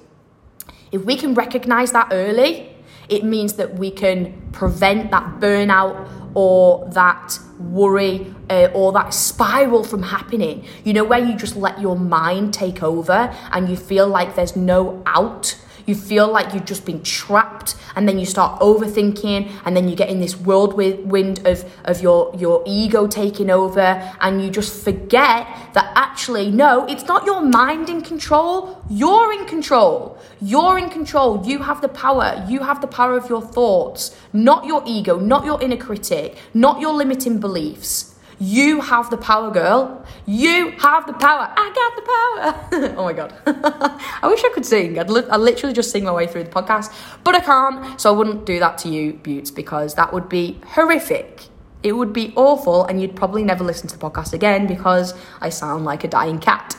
If 0.92 1.04
we 1.04 1.16
can 1.16 1.35
recognize 1.35 1.90
that 1.90 2.11
early, 2.12 2.69
it 3.11 3.25
means 3.25 3.55
that 3.55 3.75
we 3.75 3.90
can 3.90 4.51
prevent 4.53 5.11
that 5.11 5.40
burnout 5.40 6.09
or 6.35 6.88
that 6.92 7.38
worry 7.59 8.33
uh, 8.49 8.68
or 8.73 8.92
that 8.92 9.12
spiral 9.12 9.83
from 9.85 10.05
happening. 10.05 10.64
You 10.85 10.92
know, 10.92 11.05
where 11.05 11.18
you 11.18 11.37
just 11.37 11.57
let 11.57 11.81
your 11.81 11.99
mind 11.99 12.55
take 12.55 12.83
over 12.83 13.35
and 13.53 13.68
you 13.68 13.77
feel 13.77 14.07
like 14.07 14.37
there's 14.37 14.57
no 14.57 15.03
out 15.07 15.57
you 15.90 15.94
feel 15.94 16.29
like 16.31 16.55
you've 16.55 16.64
just 16.64 16.87
been 16.87 17.03
trapped, 17.03 17.74
and 17.94 18.09
then 18.09 18.18
you 18.18 18.24
start 18.24 18.61
overthinking, 18.61 19.50
and 19.64 19.76
then 19.76 19.88
you 19.88 19.96
get 19.96 20.09
in 20.09 20.20
this 20.20 20.37
whirlwind 20.37 21.46
of, 21.46 21.70
of 21.85 22.00
your, 22.00 22.35
your 22.38 22.62
ego 22.64 23.07
taking 23.07 23.50
over, 23.50 23.88
and 24.20 24.42
you 24.42 24.48
just 24.50 24.72
forget 24.83 25.46
that 25.74 25.92
actually, 25.94 26.50
no, 26.50 26.87
it's 26.87 27.05
not 27.05 27.26
your 27.26 27.42
mind 27.42 27.90
in 27.90 28.00
control, 28.00 28.83
you're 28.88 29.33
in 29.33 29.44
control. 29.44 30.16
You're 30.40 30.79
in 30.79 30.88
control. 30.88 31.46
You 31.46 31.59
have 31.59 31.83
the 31.83 31.88
power. 31.88 32.44
You 32.48 32.61
have 32.61 32.81
the 32.81 32.87
power 32.87 33.14
of 33.16 33.29
your 33.29 33.42
thoughts, 33.42 34.16
not 34.33 34.64
your 34.64 34.83
ego, 34.87 35.18
not 35.18 35.44
your 35.44 35.61
inner 35.61 35.76
critic, 35.76 36.38
not 36.55 36.81
your 36.81 36.94
limiting 36.94 37.40
beliefs. 37.40 38.10
You 38.40 38.81
have 38.81 39.11
the 39.11 39.18
power, 39.18 39.50
girl. 39.50 40.03
You 40.24 40.70
have 40.79 41.07
the 41.07 41.12
power. 41.12 41.53
I 41.55 41.72
got 41.74 42.70
the 42.70 42.81
power. 42.81 42.94
oh 42.98 43.05
my 43.05 43.12
God. 43.12 43.35
I 44.22 44.29
wish 44.29 44.42
I 44.42 44.50
could 44.55 44.64
sing. 44.64 44.98
I'd, 44.98 45.11
li- 45.11 45.26
I'd 45.31 45.40
literally 45.40 45.74
just 45.74 45.90
sing 45.90 46.05
my 46.05 46.12
way 46.12 46.26
through 46.26 46.44
the 46.44 46.50
podcast, 46.50 46.90
but 47.22 47.35
I 47.35 47.40
can't. 47.40 48.00
So 48.00 48.12
I 48.12 48.16
wouldn't 48.16 48.46
do 48.46 48.59
that 48.59 48.79
to 48.79 48.88
you, 48.88 49.12
Beauts, 49.12 49.50
because 49.50 49.94
that 49.96 50.14
would 50.14 50.31
be 50.31 50.59
horrific. 50.68 51.48
It 51.83 51.92
would 51.92 52.14
be 52.14 52.33
awful, 52.35 52.87
and 52.87 53.00
you'd 53.00 53.14
probably 53.14 53.44
never 53.44 53.62
listen 53.62 53.88
to 53.88 53.98
the 53.98 54.11
podcast 54.11 54.33
again 54.33 54.66
because 54.66 55.14
I 55.42 55.50
sound 55.50 55.85
like 55.85 56.03
a 56.05 56.09
dying 56.09 56.38
cat. 56.38 56.76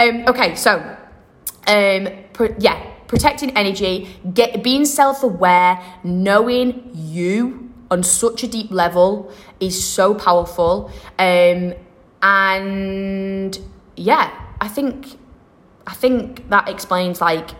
Um, 0.00 0.24
okay, 0.26 0.56
so 0.56 0.78
um, 1.68 2.08
yeah, 2.58 2.84
protecting 3.06 3.56
energy, 3.56 4.08
get 4.34 4.62
being 4.64 4.84
self-aware, 4.84 5.80
knowing 6.02 6.90
you 6.92 7.65
on 7.90 8.02
such 8.02 8.42
a 8.42 8.48
deep 8.48 8.70
level 8.70 9.30
is 9.60 9.82
so 9.82 10.14
powerful. 10.14 10.90
Um, 11.18 11.74
and 12.22 13.58
yeah, 13.96 14.30
I 14.60 14.68
think 14.68 15.18
I 15.86 15.94
think 15.94 16.48
that 16.48 16.68
explains 16.68 17.20
like 17.20 17.50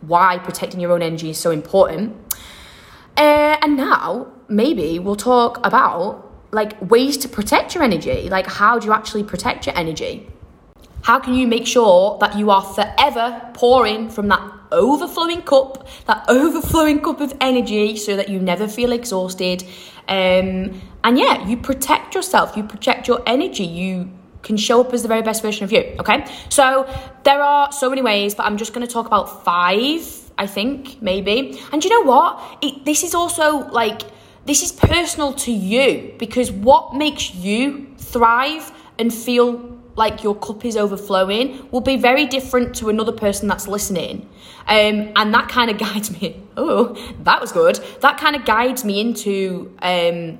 why 0.00 0.38
protecting 0.38 0.80
your 0.80 0.92
own 0.92 1.02
energy 1.02 1.30
is 1.30 1.38
so 1.38 1.50
important. 1.50 2.16
Uh, 3.16 3.56
and 3.62 3.76
now 3.76 4.26
maybe 4.48 4.98
we'll 4.98 5.16
talk 5.16 5.64
about 5.64 6.22
like 6.52 6.80
ways 6.90 7.16
to 7.18 7.28
protect 7.28 7.74
your 7.74 7.84
energy. 7.84 8.28
Like 8.28 8.46
how 8.46 8.78
do 8.78 8.86
you 8.86 8.92
actually 8.92 9.24
protect 9.24 9.66
your 9.66 9.76
energy? 9.76 10.28
How 11.02 11.20
can 11.20 11.34
you 11.34 11.46
make 11.46 11.66
sure 11.66 12.18
that 12.18 12.36
you 12.36 12.50
are 12.50 12.62
forever 12.62 13.50
pouring 13.54 14.10
from 14.10 14.28
that 14.28 14.55
overflowing 14.72 15.42
cup, 15.42 15.86
that 16.06 16.24
overflowing 16.28 17.00
cup 17.00 17.20
of 17.20 17.34
energy 17.40 17.96
so 17.96 18.16
that 18.16 18.28
you 18.28 18.38
never 18.38 18.68
feel 18.68 18.92
exhausted? 18.92 19.62
Um, 20.08 20.80
and 21.04 21.18
yeah, 21.18 21.46
you 21.46 21.56
protect 21.56 22.14
yourself, 22.14 22.56
you 22.56 22.62
protect 22.62 23.08
your 23.08 23.22
energy, 23.26 23.64
you 23.64 24.10
can 24.42 24.56
show 24.56 24.80
up 24.80 24.92
as 24.92 25.02
the 25.02 25.08
very 25.08 25.22
best 25.22 25.42
version 25.42 25.64
of 25.64 25.72
you. 25.72 25.96
Okay, 25.98 26.24
so 26.48 26.88
there 27.24 27.42
are 27.42 27.72
so 27.72 27.90
many 27.90 28.02
ways, 28.02 28.34
but 28.34 28.46
I'm 28.46 28.56
just 28.56 28.72
going 28.72 28.86
to 28.86 28.92
talk 28.92 29.06
about 29.06 29.44
five, 29.44 30.02
I 30.38 30.46
think, 30.46 31.02
maybe. 31.02 31.60
And 31.72 31.82
you 31.82 31.90
know 31.90 32.02
what? 32.02 32.58
It, 32.62 32.84
this 32.84 33.02
is 33.02 33.14
also 33.14 33.68
like, 33.70 34.02
this 34.44 34.62
is 34.62 34.70
personal 34.70 35.32
to 35.34 35.50
you 35.50 36.14
because 36.18 36.52
what 36.52 36.94
makes 36.94 37.34
you 37.34 37.94
thrive 37.98 38.70
and 38.98 39.12
feel 39.12 39.76
like 39.96 40.22
your 40.22 40.36
cup 40.36 40.64
is 40.64 40.76
overflowing 40.76 41.68
will 41.70 41.80
be 41.80 41.96
very 41.96 42.26
different 42.26 42.76
to 42.76 42.88
another 42.88 43.12
person 43.12 43.48
that's 43.48 43.66
listening. 43.66 44.28
Um, 44.68 45.12
and 45.14 45.32
that 45.32 45.48
kind 45.48 45.70
of 45.70 45.78
guides 45.78 46.10
me. 46.20 46.42
Oh, 46.58 46.96
that 47.24 47.38
was 47.38 47.52
good. 47.52 47.78
That 48.00 48.16
kind 48.16 48.34
of 48.34 48.46
guides 48.46 48.82
me 48.82 48.98
into 48.98 49.76
um, 49.82 50.38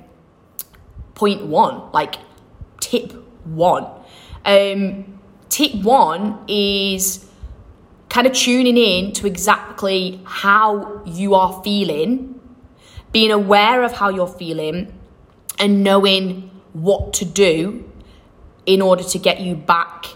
point 1.13 1.45
one, 1.45 1.91
like 1.91 2.15
tip 2.79 3.11
one. 3.43 3.85
Um, 4.43 5.19
tip 5.49 5.75
one 5.75 6.39
is 6.47 7.23
kind 8.09 8.25
of 8.25 8.33
tuning 8.33 8.77
in 8.77 9.13
to 9.13 9.27
exactly 9.27 10.19
how 10.25 11.03
you 11.05 11.35
are 11.35 11.61
feeling, 11.63 12.39
being 13.11 13.29
aware 13.29 13.83
of 13.83 13.91
how 13.91 14.09
you're 14.09 14.27
feeling, 14.27 14.91
and 15.59 15.83
knowing 15.83 16.49
what 16.73 17.13
to 17.13 17.25
do 17.25 17.87
in 18.65 18.81
order 18.81 19.03
to 19.03 19.19
get 19.19 19.39
you 19.39 19.55
back 19.55 20.07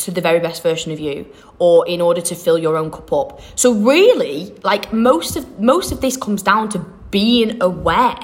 to 0.00 0.10
the 0.10 0.20
very 0.20 0.40
best 0.40 0.62
version 0.62 0.92
of 0.92 1.00
you 1.00 1.26
or 1.58 1.86
in 1.86 2.00
order 2.00 2.20
to 2.20 2.34
fill 2.34 2.58
your 2.58 2.76
own 2.76 2.90
cup 2.90 3.12
up. 3.12 3.40
So 3.54 3.72
really, 3.72 4.54
like 4.62 4.92
most 4.92 5.36
of 5.36 5.60
most 5.60 5.92
of 5.92 6.00
this 6.00 6.16
comes 6.16 6.42
down 6.42 6.68
to 6.70 6.78
being 7.10 7.62
aware, 7.62 8.18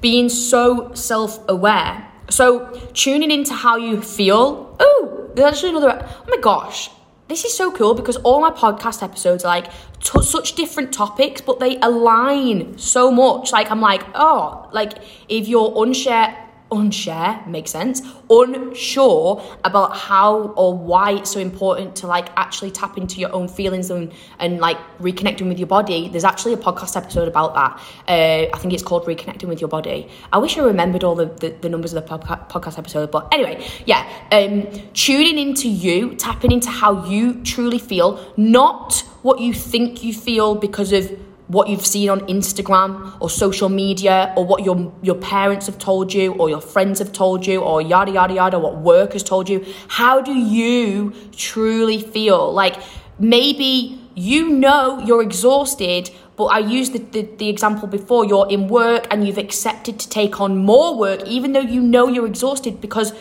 being 0.00 0.28
so 0.28 0.92
self-aware. 0.94 2.06
So 2.28 2.70
tuning 2.94 3.30
into 3.30 3.54
how 3.54 3.76
you 3.76 4.00
feel 4.00 4.70
Oh, 4.80 5.30
there's 5.34 5.52
actually 5.52 5.70
another. 5.70 6.08
Oh 6.08 6.24
my 6.28 6.38
gosh. 6.38 6.90
This 7.28 7.44
is 7.44 7.56
so 7.56 7.70
cool 7.70 7.94
because 7.94 8.16
all 8.16 8.40
my 8.40 8.50
podcast 8.50 9.04
episodes 9.04 9.44
are 9.44 9.48
like 9.48 9.70
t- 10.00 10.22
such 10.22 10.54
different 10.54 10.92
topics, 10.92 11.40
but 11.40 11.60
they 11.60 11.78
align 11.78 12.76
so 12.76 13.12
much. 13.12 13.52
Like, 13.52 13.70
I'm 13.70 13.80
like, 13.80 14.02
oh, 14.14 14.68
like 14.72 14.94
if 15.28 15.46
you're 15.46 15.72
unsure 15.76 16.34
unshare 16.70 17.46
makes 17.46 17.70
sense 17.70 18.02
unsure 18.30 19.42
about 19.64 19.96
how 19.96 20.52
or 20.56 20.76
why 20.76 21.12
it's 21.12 21.30
so 21.30 21.40
important 21.40 21.96
to 21.96 22.06
like 22.06 22.28
actually 22.36 22.70
tap 22.70 22.96
into 22.96 23.20
your 23.20 23.32
own 23.32 23.48
feelings 23.48 23.90
and 23.90 24.12
and 24.38 24.58
like 24.60 24.78
reconnecting 24.98 25.48
with 25.48 25.58
your 25.58 25.66
body. 25.66 26.08
There's 26.08 26.24
actually 26.24 26.52
a 26.52 26.56
podcast 26.56 26.96
episode 26.96 27.28
about 27.28 27.54
that. 27.54 27.80
Uh, 28.08 28.48
i 28.54 28.58
think 28.58 28.72
it's 28.72 28.82
called 28.82 29.04
reconnecting 29.04 29.48
with 29.48 29.60
your 29.60 29.68
body. 29.68 30.08
I 30.32 30.38
wish 30.38 30.56
i 30.58 30.62
remembered 30.62 31.04
all 31.04 31.14
the, 31.14 31.26
the, 31.26 31.50
the 31.60 31.68
numbers 31.68 31.92
of 31.92 32.04
the 32.04 32.08
podca- 32.08 32.48
podcast 32.48 32.78
episode 32.78 33.10
but 33.10 33.28
anyway 33.32 33.64
yeah 33.86 34.08
um 34.32 34.68
tuning 34.94 35.38
into 35.38 35.68
you 35.68 36.14
tapping 36.14 36.52
into 36.52 36.70
how 36.70 37.06
you 37.06 37.42
truly 37.42 37.78
feel 37.78 38.32
not 38.36 39.04
what 39.22 39.40
you 39.40 39.52
think 39.52 40.02
you 40.02 40.12
feel 40.14 40.54
because 40.54 40.92
of 40.92 41.10
what 41.50 41.68
you've 41.68 41.84
seen 41.84 42.08
on 42.08 42.20
Instagram 42.28 43.12
or 43.20 43.28
social 43.28 43.68
media 43.68 44.32
or 44.36 44.44
what 44.44 44.64
your 44.64 44.92
your 45.02 45.16
parents 45.16 45.66
have 45.66 45.78
told 45.78 46.14
you 46.14 46.32
or 46.34 46.48
your 46.48 46.60
friends 46.60 47.00
have 47.00 47.10
told 47.10 47.44
you 47.44 47.60
or 47.60 47.82
yada 47.82 48.12
yada 48.12 48.34
yada 48.34 48.58
what 48.58 48.76
work 48.78 49.14
has 49.14 49.24
told 49.24 49.48
you. 49.48 49.66
How 49.88 50.20
do 50.20 50.32
you 50.32 51.12
truly 51.32 52.00
feel? 52.00 52.52
Like 52.52 52.76
maybe 53.18 54.00
you 54.14 54.48
know 54.48 55.00
you're 55.00 55.22
exhausted 55.22 56.10
but 56.36 56.46
I 56.46 56.60
used 56.60 56.94
the, 56.94 57.00
the, 57.00 57.22
the, 57.36 57.48
example 57.50 57.86
before. 57.86 58.24
You're 58.24 58.48
in 58.48 58.68
work 58.68 59.06
and 59.10 59.26
you've 59.26 59.36
accepted 59.36 59.98
to 59.98 60.08
take 60.08 60.40
on 60.40 60.56
more 60.56 60.96
work 60.96 61.26
even 61.26 61.52
though 61.52 61.60
you 61.60 61.82
know 61.82 62.08
you're 62.08 62.26
exhausted 62.26 62.80
because 62.80 63.12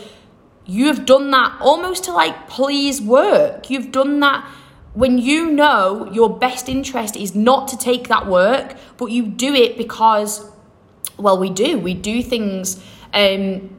you've 0.66 1.06
done 1.06 1.30
that 1.32 1.58
almost 1.60 2.06
to 2.06 2.14
like 2.14 2.48
please 2.48 3.02
work. 3.02 3.70
You've 3.72 3.92
done 3.92 4.20
that 4.22 4.48
when 4.94 5.18
you 5.18 5.52
know 5.52 6.10
your 6.12 6.30
best 6.38 6.68
interest 6.68 7.16
is 7.16 7.36
not 7.36 7.68
to 7.70 7.78
take 7.78 8.08
that 8.08 8.28
work, 8.28 8.76
but 8.98 9.08
you 9.08 9.28
do 9.28 9.54
it 9.54 9.78
because, 9.78 10.50
well, 11.18 11.38
we 11.38 11.50
do. 11.50 11.78
We 11.78 11.94
do 11.94 12.24
things 12.24 12.84
um, 13.14 13.76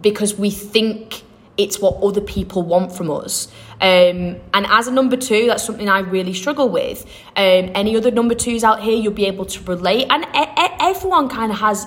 because 0.00 0.38
we 0.38 0.50
think 0.50 1.22
it's 1.56 1.80
what 1.80 1.96
other 2.02 2.20
people 2.20 2.62
want 2.62 2.92
from 2.92 3.10
us. 3.10 3.48
Um, 3.80 4.36
and 4.52 4.66
as 4.68 4.88
a 4.88 4.90
number 4.90 5.16
two, 5.16 5.46
that's 5.46 5.64
something 5.64 5.88
I 5.88 6.00
really 6.00 6.34
struggle 6.34 6.68
with. 6.68 7.04
Um, 7.36 7.70
any 7.74 7.96
other 7.96 8.10
number 8.10 8.34
twos 8.34 8.64
out 8.64 8.82
here, 8.82 8.96
you'll 8.96 9.12
be 9.12 9.26
able 9.26 9.44
to 9.46 9.62
relate. 9.64 10.06
And 10.10 10.24
e- 10.24 10.62
e- 10.62 10.76
everyone 10.80 11.28
kind 11.28 11.52
of 11.52 11.58
has, 11.58 11.86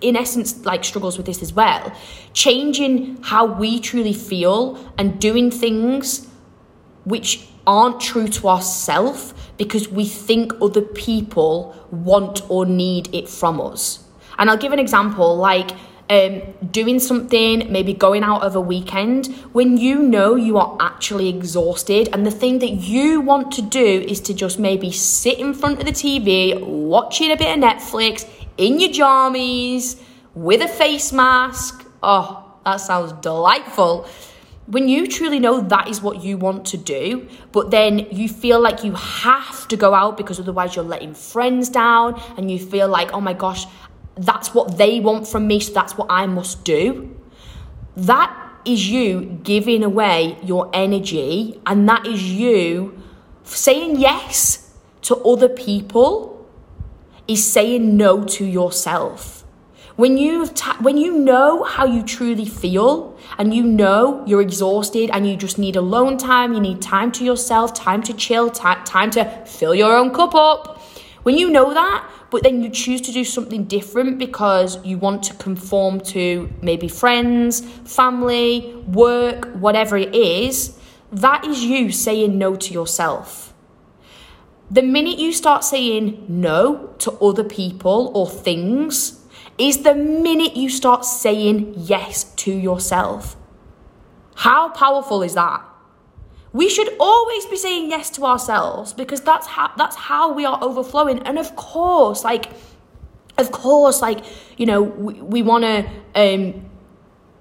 in 0.00 0.16
essence, 0.16 0.64
like 0.64 0.84
struggles 0.84 1.16
with 1.16 1.26
this 1.26 1.42
as 1.42 1.52
well. 1.52 1.92
Changing 2.32 3.22
how 3.22 3.46
we 3.46 3.78
truly 3.78 4.12
feel 4.12 4.78
and 4.98 5.20
doing 5.20 5.50
things 5.50 6.28
which 7.04 7.46
aren't 7.66 8.00
true 8.00 8.28
to 8.28 8.48
ourselves 8.48 9.34
because 9.56 9.88
we 9.88 10.04
think 10.04 10.52
other 10.60 10.82
people 10.82 11.74
want 11.90 12.42
or 12.50 12.66
need 12.66 13.14
it 13.14 13.28
from 13.28 13.60
us. 13.60 14.04
And 14.38 14.50
I'll 14.50 14.56
give 14.56 14.72
an 14.72 14.78
example 14.78 15.36
like 15.36 15.70
um, 16.10 16.42
doing 16.70 16.98
something, 16.98 17.70
maybe 17.72 17.94
going 17.94 18.24
out 18.24 18.42
of 18.42 18.56
a 18.56 18.60
weekend, 18.60 19.28
when 19.52 19.76
you 19.76 20.00
know 20.00 20.34
you 20.34 20.58
are 20.58 20.76
actually 20.80 21.28
exhausted, 21.28 22.08
and 22.12 22.26
the 22.26 22.30
thing 22.30 22.58
that 22.58 22.72
you 22.72 23.20
want 23.20 23.52
to 23.52 23.62
do 23.62 24.04
is 24.06 24.20
to 24.22 24.34
just 24.34 24.58
maybe 24.58 24.90
sit 24.92 25.38
in 25.38 25.54
front 25.54 25.78
of 25.78 25.86
the 25.86 25.92
TV, 25.92 26.60
watching 26.60 27.30
a 27.30 27.36
bit 27.36 27.56
of 27.56 27.62
Netflix 27.62 28.28
in 28.58 28.80
your 28.80 28.90
jammies 28.90 30.00
with 30.34 30.60
a 30.60 30.68
face 30.68 31.12
mask. 31.12 31.86
Oh, 32.02 32.52
that 32.64 32.76
sounds 32.76 33.12
delightful 33.14 34.06
when 34.66 34.88
you 34.88 35.06
truly 35.06 35.38
know 35.38 35.60
that 35.60 35.88
is 35.88 36.00
what 36.00 36.22
you 36.22 36.38
want 36.38 36.64
to 36.66 36.76
do, 36.76 37.28
but 37.52 37.70
then 37.70 37.98
you 38.10 38.28
feel 38.28 38.60
like 38.60 38.82
you 38.82 38.92
have 38.94 39.68
to 39.68 39.76
go 39.76 39.92
out 39.92 40.16
because 40.16 40.40
otherwise 40.40 40.74
you're 40.74 40.84
letting 40.84 41.14
friends 41.14 41.68
down, 41.68 42.20
and 42.36 42.50
you 42.50 42.58
feel 42.58 42.88
like, 42.88 43.12
oh 43.12 43.20
my 43.20 43.34
gosh, 43.34 43.66
that's 44.16 44.54
what 44.54 44.78
they 44.78 45.00
want 45.00 45.28
from 45.28 45.46
me, 45.46 45.60
so 45.60 45.72
that's 45.72 45.98
what 45.98 46.06
I 46.10 46.26
must 46.26 46.64
do. 46.64 47.14
That 47.96 48.34
is 48.64 48.88
you 48.88 49.38
giving 49.42 49.84
away 49.84 50.38
your 50.42 50.70
energy, 50.72 51.60
and 51.66 51.86
that 51.88 52.06
is 52.06 52.32
you 52.32 53.02
saying 53.42 54.00
yes 54.00 54.74
to 55.02 55.16
other 55.16 55.50
people, 55.50 56.48
is 57.28 57.44
saying 57.44 57.96
no 57.96 58.24
to 58.24 58.44
yourself. 58.44 59.43
When 59.96 60.18
you 60.18 60.46
ta- 60.48 60.78
when 60.80 60.96
you 60.96 61.16
know 61.16 61.62
how 61.62 61.86
you 61.86 62.02
truly 62.02 62.46
feel 62.46 63.16
and 63.38 63.54
you 63.54 63.62
know 63.62 64.24
you're 64.26 64.40
exhausted 64.40 65.08
and 65.12 65.24
you 65.24 65.36
just 65.36 65.56
need 65.56 65.76
alone 65.76 66.16
time, 66.16 66.52
you 66.52 66.60
need 66.60 66.82
time 66.82 67.12
to 67.12 67.24
yourself, 67.24 67.74
time 67.74 68.02
to 68.02 68.12
chill, 68.12 68.50
t- 68.50 68.82
time 68.84 69.12
to 69.12 69.24
fill 69.46 69.72
your 69.72 69.96
own 69.96 70.12
cup 70.12 70.34
up. 70.34 70.82
When 71.22 71.38
you 71.38 71.48
know 71.48 71.72
that, 71.72 72.10
but 72.30 72.42
then 72.42 72.60
you 72.60 72.70
choose 72.70 73.00
to 73.02 73.12
do 73.12 73.24
something 73.24 73.64
different 73.64 74.18
because 74.18 74.84
you 74.84 74.98
want 74.98 75.22
to 75.24 75.34
conform 75.34 76.00
to 76.00 76.52
maybe 76.60 76.88
friends, 76.88 77.60
family, 77.60 78.74
work, 78.88 79.46
whatever 79.54 79.96
it 79.96 80.12
is, 80.12 80.76
that 81.12 81.46
is 81.46 81.64
you 81.64 81.92
saying 81.92 82.36
no 82.36 82.56
to 82.56 82.74
yourself. 82.74 83.54
The 84.72 84.82
minute 84.82 85.20
you 85.20 85.32
start 85.32 85.62
saying 85.62 86.24
no 86.28 86.94
to 86.98 87.12
other 87.12 87.44
people 87.44 88.10
or 88.12 88.28
things, 88.28 89.23
is 89.58 89.82
the 89.82 89.94
minute 89.94 90.56
you 90.56 90.68
start 90.68 91.04
saying 91.04 91.74
yes 91.76 92.24
to 92.24 92.52
yourself. 92.52 93.36
How 94.36 94.68
powerful 94.70 95.22
is 95.22 95.34
that? 95.34 95.62
We 96.52 96.68
should 96.68 96.88
always 97.00 97.46
be 97.46 97.56
saying 97.56 97.90
yes 97.90 98.10
to 98.10 98.24
ourselves 98.24 98.92
because 98.92 99.20
that's 99.20 99.46
how 99.46 99.72
that's 99.76 99.96
how 99.96 100.32
we 100.32 100.44
are 100.44 100.58
overflowing. 100.62 101.20
And 101.20 101.38
of 101.38 101.56
course, 101.56 102.22
like 102.24 102.46
of 103.38 103.50
course, 103.50 104.00
like, 104.00 104.24
you 104.56 104.66
know, 104.66 104.82
we, 104.82 105.14
we 105.14 105.42
want 105.42 105.64
to 105.64 105.86
um, 106.14 106.66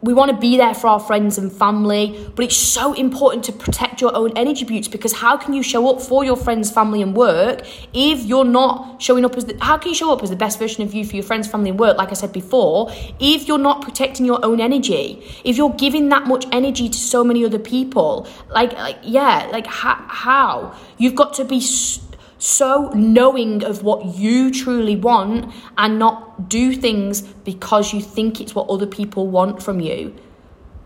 we 0.04 0.14
want 0.14 0.30
to 0.32 0.38
be 0.38 0.58
there 0.58 0.74
for 0.74 0.88
our 0.88 0.99
friends 0.99 1.38
and 1.38 1.51
family, 1.51 2.30
but 2.36 2.43
it's 2.43 2.58
so 2.58 2.91
important 2.93 3.45
to 3.45 3.54
protect 3.54 4.01
your 4.01 4.14
own 4.16 4.38
energy 4.38 4.66
beauts 4.66 4.89
because 4.89 5.14
how 5.14 5.38
can 5.38 5.54
you 5.54 5.64
show 5.64 5.89
up 5.89 6.01
for 6.01 6.26
your 6.26 6.36
friends, 6.36 6.70
family, 6.70 7.01
and 7.01 7.16
work 7.16 7.66
if 7.93 8.24
you're 8.26 8.43
not 8.43 9.01
showing 9.01 9.24
up 9.24 9.36
as 9.36 9.45
the, 9.45 9.58
how 9.62 9.78
can 9.78 9.89
you 9.89 9.95
show 9.95 10.12
up 10.12 10.22
as 10.22 10.30
the 10.30 10.36
best 10.36 10.60
version 10.60 10.84
of 10.84 10.93
you 10.93 11.06
for 11.06 11.16
your 11.16 11.24
friends, 11.24 11.47
family, 11.47 11.70
and 11.70 11.80
work, 11.80 11.97
like 11.97 12.10
I 12.10 12.16
said 12.16 12.34
before, 12.34 12.91
if 13.20 13.47
you're 13.47 13.58
not 13.58 13.82
protecting 13.82 14.26
your 14.26 14.43
own 14.45 14.60
energy, 14.60 15.24
if 15.45 15.56
you're 15.56 15.74
giving 15.74 16.10
that 16.10 16.28
much 16.28 16.45
energy 16.51 16.89
to 16.89 16.97
so 16.97 17.24
many 17.24 17.45
other 17.45 17.60
people, 17.60 18.28
like, 18.49 18.74
like 18.74 18.99
yeah, 19.04 19.47
like 19.54 19.68
how, 19.68 20.04
how? 20.10 20.78
You've 20.97 21.16
got 21.16 21.34
to 21.36 21.45
be. 21.45 21.62
So, 21.62 22.01
so 22.44 22.89
knowing 22.94 23.64
of 23.64 23.84
what 23.84 24.18
you 24.18 24.52
truly 24.52 24.98
want 24.98 25.50
and 25.78 25.98
not 25.98 26.50
do 26.50 26.76
things 26.76 27.22
because 27.22 27.94
you 27.94 28.02
think 28.02 28.41
it's 28.41 28.54
what 28.54 28.68
other 28.68 28.86
people 28.86 29.28
want 29.28 29.64
from 29.64 29.80
you. 29.80 30.14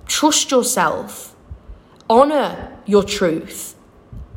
Trust 0.06 0.52
yourself. 0.52 1.36
Honor 2.08 2.78
your 2.86 3.02
truth. 3.02 3.74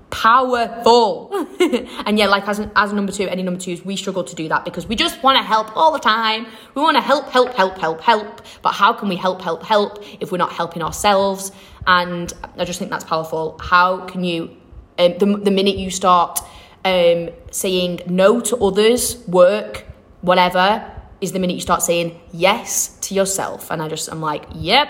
Powerful. 0.08 1.46
and 2.06 2.18
yeah, 2.18 2.26
like 2.26 2.48
as, 2.48 2.66
as 2.74 2.94
number 2.94 3.12
two, 3.12 3.28
any 3.28 3.42
number 3.42 3.60
twos, 3.60 3.84
we 3.84 3.96
struggle 3.96 4.24
to 4.24 4.34
do 4.34 4.48
that 4.48 4.64
because 4.64 4.86
we 4.86 4.96
just 4.96 5.22
want 5.22 5.36
to 5.36 5.42
help 5.42 5.76
all 5.76 5.92
the 5.92 5.98
time. 5.98 6.46
We 6.74 6.80
want 6.80 6.96
to 6.96 7.02
help, 7.02 7.28
help, 7.28 7.52
help, 7.52 7.76
help, 7.76 8.00
help. 8.00 8.40
But 8.62 8.72
how 8.72 8.94
can 8.94 9.10
we 9.10 9.16
help, 9.16 9.42
help, 9.42 9.62
help 9.62 10.02
if 10.20 10.32
we're 10.32 10.38
not 10.38 10.52
helping 10.52 10.82
ourselves? 10.82 11.52
And 11.86 12.32
I 12.56 12.64
just 12.64 12.78
think 12.78 12.90
that's 12.90 13.04
powerful. 13.04 13.58
How 13.60 14.06
can 14.06 14.24
you, 14.24 14.56
um, 14.98 15.18
the, 15.18 15.26
the 15.36 15.50
minute 15.50 15.76
you 15.76 15.90
start 15.90 16.40
um, 16.84 17.30
saying 17.50 18.00
no 18.06 18.40
to 18.40 18.56
others, 18.56 19.22
work, 19.26 19.84
whatever, 20.22 20.90
is 21.20 21.32
the 21.32 21.38
minute 21.38 21.54
you 21.54 21.60
start 21.60 21.82
saying 21.82 22.18
yes 22.32 22.98
to 23.00 23.14
yourself. 23.14 23.70
And 23.70 23.82
I 23.82 23.88
just, 23.88 24.08
I'm 24.10 24.20
like, 24.20 24.46
yep, 24.54 24.88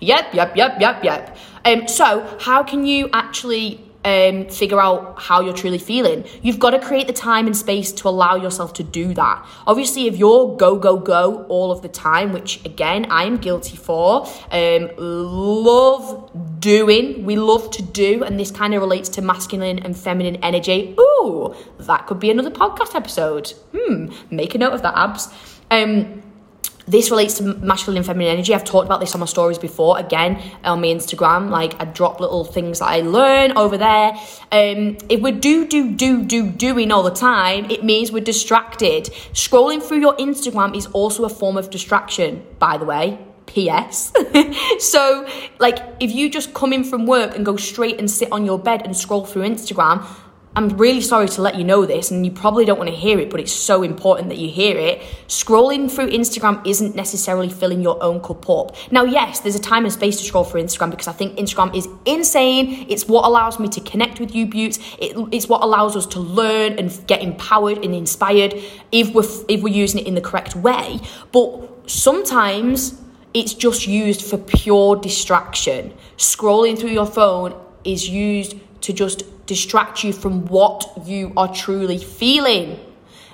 yep, 0.00 0.34
yep, 0.34 0.56
yep, 0.56 0.80
yep, 0.80 1.02
yep. 1.02 1.36
Um, 1.64 1.88
so, 1.88 2.36
how 2.40 2.62
can 2.62 2.84
you 2.86 3.08
actually 3.12 3.91
um, 4.04 4.48
figure 4.48 4.80
out 4.80 5.20
how 5.20 5.40
you're 5.40 5.54
truly 5.54 5.78
feeling. 5.78 6.24
You've 6.42 6.58
got 6.58 6.70
to 6.70 6.80
create 6.80 7.06
the 7.06 7.12
time 7.12 7.46
and 7.46 7.56
space 7.56 7.92
to 7.92 8.08
allow 8.08 8.36
yourself 8.36 8.72
to 8.74 8.82
do 8.82 9.14
that. 9.14 9.46
Obviously, 9.66 10.06
if 10.06 10.16
you're 10.16 10.56
go, 10.56 10.76
go, 10.76 10.96
go 10.96 11.44
all 11.44 11.70
of 11.70 11.82
the 11.82 11.88
time, 11.88 12.32
which 12.32 12.64
again, 12.64 13.06
I 13.10 13.24
am 13.24 13.38
guilty 13.38 13.76
for, 13.76 14.26
um, 14.50 14.90
love 14.96 16.30
doing, 16.60 17.24
we 17.24 17.36
love 17.36 17.70
to 17.72 17.82
do, 17.82 18.24
and 18.24 18.38
this 18.38 18.50
kind 18.50 18.74
of 18.74 18.80
relates 18.80 19.08
to 19.10 19.22
masculine 19.22 19.78
and 19.78 19.96
feminine 19.96 20.36
energy. 20.36 20.94
Ooh, 20.98 21.54
that 21.78 22.06
could 22.06 22.18
be 22.18 22.30
another 22.30 22.50
podcast 22.50 22.94
episode. 22.94 23.52
Hmm, 23.76 24.12
make 24.30 24.54
a 24.54 24.58
note 24.58 24.72
of 24.72 24.82
that, 24.82 24.96
abs. 24.96 25.28
Um, 25.70 26.22
this 26.86 27.10
relates 27.10 27.38
to 27.38 27.44
masculine 27.44 27.98
and 27.98 28.06
feminine 28.06 28.32
energy. 28.32 28.54
I've 28.54 28.64
talked 28.64 28.86
about 28.86 29.00
this 29.00 29.14
on 29.14 29.20
my 29.20 29.26
stories 29.26 29.58
before. 29.58 29.98
Again, 29.98 30.42
on 30.64 30.80
my 30.80 30.88
Instagram, 30.88 31.50
like 31.50 31.80
I 31.80 31.84
drop 31.84 32.20
little 32.20 32.44
things 32.44 32.80
that 32.80 32.86
I 32.86 33.00
learn 33.00 33.52
over 33.56 33.78
there. 33.78 34.12
Um, 34.50 34.98
if 35.08 35.20
we're 35.20 35.38
do 35.38 35.66
do 35.66 35.92
do 35.92 36.24
do 36.24 36.50
doing 36.50 36.90
all 36.90 37.02
the 37.02 37.10
time, 37.10 37.70
it 37.70 37.84
means 37.84 38.10
we're 38.10 38.24
distracted. 38.24 39.04
Scrolling 39.32 39.82
through 39.82 40.00
your 40.00 40.16
Instagram 40.16 40.76
is 40.76 40.86
also 40.86 41.24
a 41.24 41.28
form 41.28 41.56
of 41.56 41.70
distraction, 41.70 42.44
by 42.58 42.76
the 42.76 42.84
way. 42.84 43.18
PS. 43.46 44.12
so, 44.78 45.28
like, 45.58 45.78
if 46.00 46.10
you 46.12 46.30
just 46.30 46.54
come 46.54 46.72
in 46.72 46.84
from 46.84 47.06
work 47.06 47.36
and 47.36 47.44
go 47.44 47.56
straight 47.56 47.98
and 47.98 48.10
sit 48.10 48.32
on 48.32 48.46
your 48.46 48.58
bed 48.58 48.82
and 48.84 48.96
scroll 48.96 49.26
through 49.26 49.42
Instagram, 49.42 50.06
I'm 50.54 50.68
really 50.76 51.00
sorry 51.00 51.28
to 51.30 51.40
let 51.40 51.54
you 51.54 51.64
know 51.64 51.86
this, 51.86 52.10
and 52.10 52.26
you 52.26 52.30
probably 52.30 52.66
don't 52.66 52.76
want 52.76 52.90
to 52.90 52.96
hear 52.96 53.18
it, 53.18 53.30
but 53.30 53.40
it's 53.40 53.52
so 53.52 53.82
important 53.82 54.28
that 54.28 54.36
you 54.36 54.50
hear 54.50 54.76
it. 54.76 55.00
Scrolling 55.26 55.90
through 55.90 56.10
Instagram 56.10 56.66
isn't 56.66 56.94
necessarily 56.94 57.48
filling 57.48 57.80
your 57.80 58.02
own 58.02 58.20
cup 58.20 58.50
up. 58.50 58.76
Now, 58.92 59.04
yes, 59.04 59.40
there's 59.40 59.54
a 59.54 59.60
time 59.60 59.84
and 59.84 59.92
space 59.92 60.18
to 60.18 60.24
scroll 60.24 60.44
through 60.44 60.62
Instagram 60.62 60.90
because 60.90 61.08
I 61.08 61.12
think 61.12 61.38
Instagram 61.38 61.74
is 61.74 61.88
insane. 62.04 62.84
It's 62.90 63.08
what 63.08 63.24
allows 63.24 63.58
me 63.58 63.68
to 63.68 63.80
connect 63.80 64.20
with 64.20 64.34
you, 64.34 64.44
Beauts. 64.44 64.78
It, 64.98 65.16
it's 65.32 65.48
what 65.48 65.62
allows 65.62 65.96
us 65.96 66.04
to 66.08 66.20
learn 66.20 66.74
and 66.78 67.06
get 67.06 67.22
empowered 67.22 67.78
and 67.82 67.94
inspired 67.94 68.54
if 68.90 69.14
we're 69.14 69.24
if 69.48 69.62
we're 69.62 69.72
using 69.72 70.00
it 70.00 70.06
in 70.06 70.14
the 70.14 70.20
correct 70.20 70.54
way. 70.54 71.00
But 71.32 71.90
sometimes 71.90 73.00
it's 73.32 73.54
just 73.54 73.86
used 73.86 74.20
for 74.20 74.36
pure 74.36 74.96
distraction. 74.96 75.94
Scrolling 76.18 76.78
through 76.78 76.90
your 76.90 77.06
phone 77.06 77.58
is 77.84 78.06
used 78.06 78.56
to 78.82 78.92
just 78.92 79.24
distract 79.46 80.04
you 80.04 80.12
from 80.12 80.46
what 80.46 80.92
you 81.04 81.32
are 81.36 81.52
truly 81.52 81.98
feeling. 81.98 82.78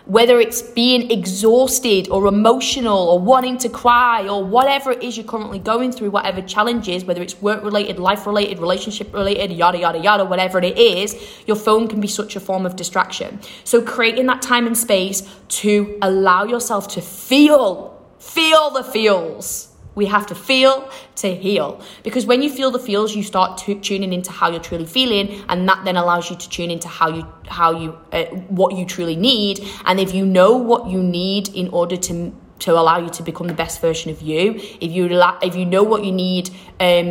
Whether 0.05 0.40
it's 0.40 0.62
being 0.62 1.11
exhausted 1.11 2.09
or 2.09 2.26
emotional 2.26 2.96
or 2.96 3.18
wanting 3.18 3.59
to 3.59 3.68
cry 3.68 4.26
or 4.26 4.42
whatever 4.42 4.90
it 4.90 5.03
is 5.03 5.18
you're 5.18 5.26
currently 5.26 5.59
going 5.59 5.92
through, 5.92 6.11
whatever 6.11 6.40
challenges, 6.40 7.05
whether 7.05 7.20
it's 7.20 7.42
work 7.42 7.62
related, 7.62 7.99
life 7.99 8.26
related, 8.26 8.59
relationship 8.59 9.12
related, 9.12 9.53
yada, 9.53 9.78
yada, 9.78 9.99
yada, 9.99 10.24
whatever 10.24 10.59
it 10.61 10.78
is, 10.78 11.14
your 11.46 11.57
phone 11.57 11.88
can 11.88 12.01
be 12.01 12.09
such 12.09 12.36
a 12.36 12.40
form 12.40 12.64
of 12.64 12.74
distraction. 12.74 13.38
So 13.64 13.82
creating 13.82 14.24
that 14.26 14.40
time 14.40 14.66
and 14.66 14.78
space 14.78 15.22
to 15.61 15.99
allow 16.01 16.44
yourself 16.44 16.88
to 16.88 17.03
feel, 17.03 18.03
feel 18.18 18.70
the 18.70 18.84
feels 18.84 19.68
we 19.99 20.07
have 20.07 20.26
to 20.28 20.34
feel 20.34 20.88
to 21.16 21.34
heal. 21.34 21.82
Because 22.05 22.24
when 22.24 22.40
you 22.40 22.51
feel 22.59 22.70
the 22.70 22.78
feels, 22.78 23.16
you 23.16 23.24
start 23.24 23.59
t- 23.59 23.74
tuning 23.74 24.12
into 24.12 24.30
how 24.30 24.49
you're 24.49 24.66
truly 24.70 24.86
feeling, 24.86 25.44
and 25.49 25.68
that 25.68 25.84
then 25.84 25.96
allows 25.96 26.30
you 26.30 26.36
to 26.36 26.49
tune 26.49 26.70
into 26.70 26.88
how 26.88 27.09
you 27.16 27.26
how 27.49 27.70
you 27.82 27.99
uh, 28.12 28.24
what 28.61 28.76
you 28.76 28.84
truly 28.86 29.16
need. 29.16 29.57
And 29.86 29.99
if 29.99 30.14
you 30.14 30.24
know 30.24 30.57
what 30.57 30.88
you 30.88 31.03
need 31.03 31.49
in 31.49 31.68
order 31.80 31.96
to 31.96 32.32
to 32.61 32.70
allow 32.72 32.99
you 32.99 33.11
to 33.18 33.22
become 33.22 33.49
the 33.49 33.59
best 33.64 33.80
version 33.80 34.11
of 34.11 34.22
you, 34.22 34.55
if 34.80 34.90
you 34.96 35.03
if 35.42 35.57
you 35.57 35.64
know 35.74 35.82
what 35.82 36.05
you 36.05 36.12
need, 36.12 36.51
um, 36.78 37.09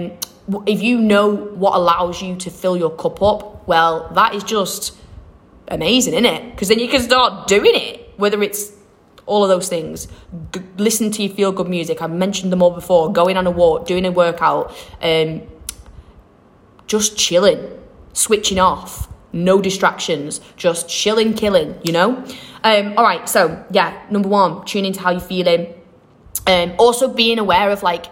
if 0.65 0.81
you 0.81 0.97
know 1.11 1.27
what 1.63 1.75
allows 1.75 2.21
you 2.21 2.37
to 2.37 2.49
fill 2.49 2.77
your 2.77 2.93
cup 3.03 3.21
up, 3.21 3.67
well, 3.67 4.09
that 4.13 4.33
is 4.33 4.43
just 4.43 4.95
amazing, 5.67 6.13
isn't 6.13 6.25
it? 6.25 6.51
Because 6.51 6.69
then 6.69 6.79
you 6.79 6.87
can 6.87 7.01
start 7.01 7.47
doing 7.47 7.75
it, 7.75 8.13
whether 8.15 8.41
it's 8.41 8.76
all 9.27 9.43
of 9.43 9.49
those 9.49 9.69
things. 9.69 10.07
G- 10.53 10.61
listen 10.77 11.11
to 11.11 11.23
your 11.23 11.35
feel 11.35 11.51
good 11.51 11.67
music. 11.67 12.01
I've 12.01 12.11
mentioned 12.11 12.51
them 12.51 12.63
all 12.63 12.71
before. 12.71 13.13
Going 13.13 13.37
on 13.37 13.45
a 13.45 13.51
walk, 13.51 13.85
doing 13.85 14.05
a 14.05 14.11
workout, 14.11 14.75
um, 15.01 15.43
just 16.87 17.17
chilling, 17.17 17.59
switching 18.13 18.59
off, 18.59 19.07
no 19.31 19.61
distractions, 19.61 20.41
just 20.55 20.89
chilling, 20.89 21.33
killing, 21.33 21.75
you 21.83 21.91
know? 21.91 22.23
Um, 22.63 22.93
all 22.97 23.03
right, 23.03 23.29
so 23.29 23.63
yeah, 23.71 24.01
number 24.09 24.29
one, 24.29 24.65
tune 24.65 24.85
into 24.85 24.99
how 24.99 25.11
you're 25.11 25.19
feeling. 25.19 25.73
Um, 26.47 26.73
also 26.79 27.13
being 27.13 27.39
aware 27.39 27.69
of 27.69 27.83
like 27.83 28.05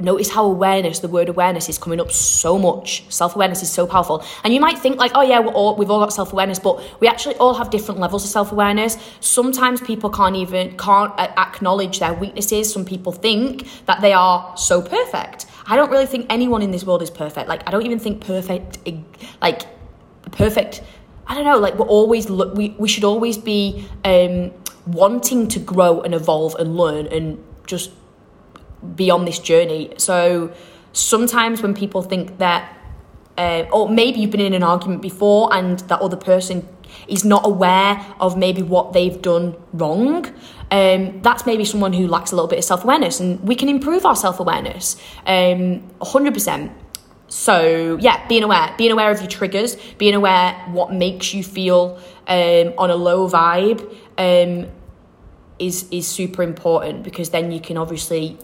notice 0.00 0.30
how 0.30 0.44
awareness, 0.44 0.98
the 1.00 1.08
word 1.08 1.28
awareness, 1.28 1.68
is 1.68 1.78
coming 1.78 2.00
up 2.00 2.10
so 2.10 2.58
much. 2.58 3.04
Self 3.08 3.34
awareness 3.36 3.62
is 3.62 3.70
so 3.70 3.86
powerful. 3.86 4.24
And 4.44 4.52
you 4.52 4.60
might 4.60 4.78
think, 4.78 4.96
like, 4.98 5.12
oh, 5.14 5.22
yeah, 5.22 5.40
we're 5.40 5.52
all, 5.52 5.76
we've 5.76 5.90
all 5.90 6.00
got 6.00 6.12
self 6.12 6.32
awareness, 6.32 6.58
but 6.58 7.00
we 7.00 7.08
actually 7.08 7.36
all 7.36 7.54
have 7.54 7.70
different 7.70 8.00
levels 8.00 8.24
of 8.24 8.30
self 8.30 8.52
awareness. 8.52 8.96
Sometimes 9.20 9.80
people 9.80 10.10
can't 10.10 10.36
even 10.36 10.76
can't 10.76 11.12
acknowledge 11.18 12.00
their 12.00 12.14
weaknesses. 12.14 12.72
Some 12.72 12.84
people 12.84 13.12
think 13.12 13.68
that 13.86 14.00
they 14.00 14.12
are 14.12 14.56
so 14.56 14.82
perfect. 14.82 15.46
I 15.66 15.76
don't 15.76 15.90
really 15.90 16.06
think 16.06 16.26
anyone 16.28 16.62
in 16.62 16.70
this 16.72 16.84
world 16.84 17.02
is 17.02 17.10
perfect. 17.10 17.48
Like, 17.48 17.66
I 17.68 17.70
don't 17.70 17.86
even 17.86 17.98
think 17.98 18.24
perfect, 18.24 18.78
like, 19.40 19.62
perfect. 20.32 20.82
I 21.26 21.34
don't 21.34 21.44
know. 21.44 21.58
Like, 21.58 21.78
we're 21.78 21.86
always 21.86 22.28
look. 22.28 22.54
We 22.54 22.70
we 22.78 22.88
should 22.88 23.04
always 23.04 23.38
be 23.38 23.86
um, 24.04 24.50
wanting 24.86 25.48
to 25.48 25.60
grow 25.60 26.00
and 26.00 26.14
evolve 26.14 26.56
and 26.56 26.76
learn 26.76 27.06
and 27.06 27.42
just 27.66 27.92
be 28.96 29.10
on 29.10 29.24
this 29.24 29.38
journey. 29.38 29.92
So 29.96 30.52
sometimes 30.92 31.62
when 31.62 31.74
people 31.74 32.02
think 32.02 32.38
that, 32.38 32.76
uh, 33.38 33.64
or 33.72 33.88
maybe 33.88 34.20
you've 34.20 34.30
been 34.30 34.40
in 34.40 34.54
an 34.54 34.62
argument 34.62 35.02
before 35.02 35.52
and 35.54 35.78
that 35.80 36.00
other 36.00 36.16
person 36.16 36.68
is 37.08 37.24
not 37.24 37.46
aware 37.46 38.04
of 38.20 38.36
maybe 38.36 38.62
what 38.62 38.92
they've 38.92 39.20
done 39.22 39.56
wrong, 39.72 40.26
um, 40.70 41.20
that's 41.22 41.46
maybe 41.46 41.64
someone 41.64 41.92
who 41.92 42.06
lacks 42.06 42.32
a 42.32 42.34
little 42.34 42.48
bit 42.48 42.58
of 42.58 42.64
self 42.64 42.84
awareness, 42.84 43.20
and 43.20 43.40
we 43.40 43.54
can 43.54 43.68
improve 43.68 44.04
our 44.06 44.16
self 44.16 44.40
awareness 44.40 44.96
um, 45.26 45.82
100%. 46.00 46.72
So, 47.28 47.96
yeah, 47.98 48.26
being 48.28 48.42
aware, 48.42 48.74
being 48.76 48.92
aware 48.92 49.10
of 49.10 49.20
your 49.20 49.30
triggers, 49.30 49.76
being 49.96 50.14
aware 50.14 50.52
what 50.70 50.92
makes 50.92 51.32
you 51.32 51.42
feel 51.42 51.98
um, 52.28 52.74
on 52.76 52.90
a 52.90 52.94
low 52.94 53.26
vibe 53.26 53.80
um, 54.18 54.70
is, 55.58 55.88
is 55.90 56.06
super 56.06 56.42
important 56.42 57.02
because 57.02 57.30
then 57.30 57.50
you 57.50 57.58
can 57.58 57.78
obviously 57.78 58.36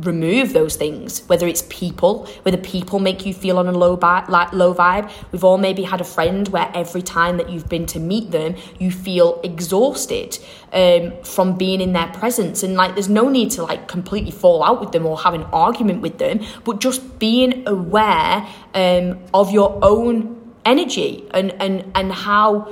remove 0.00 0.52
those 0.52 0.76
things 0.76 1.26
whether 1.26 1.48
it's 1.48 1.62
people 1.68 2.26
whether 2.42 2.56
people 2.56 3.00
make 3.00 3.26
you 3.26 3.34
feel 3.34 3.58
on 3.58 3.66
a 3.66 3.72
low, 3.72 3.96
bi- 3.96 4.24
like, 4.28 4.52
low 4.52 4.72
vibe. 4.72 5.10
We've 5.32 5.44
all 5.44 5.58
maybe 5.58 5.82
had 5.82 6.00
a 6.00 6.04
friend 6.04 6.46
where 6.48 6.70
every 6.74 7.02
time 7.02 7.36
that 7.38 7.50
you've 7.50 7.68
been 7.68 7.86
to 7.86 8.00
meet 8.00 8.30
them 8.30 8.54
you 8.78 8.90
feel 8.90 9.40
exhausted 9.42 10.38
um, 10.72 11.12
from 11.22 11.56
being 11.56 11.80
in 11.80 11.92
their 11.92 12.08
presence. 12.08 12.62
And 12.62 12.74
like 12.74 12.94
there's 12.94 13.08
no 13.08 13.28
need 13.28 13.50
to 13.52 13.64
like 13.64 13.88
completely 13.88 14.30
fall 14.30 14.62
out 14.62 14.80
with 14.80 14.92
them 14.92 15.04
or 15.06 15.18
have 15.18 15.34
an 15.34 15.44
argument 15.52 16.00
with 16.02 16.18
them 16.18 16.40
but 16.64 16.80
just 16.80 17.18
being 17.18 17.66
aware 17.66 18.46
um, 18.74 19.18
of 19.34 19.50
your 19.50 19.78
own 19.82 20.36
energy 20.64 21.26
and 21.32 21.50
and 21.52 21.90
and 21.94 22.12
how 22.12 22.68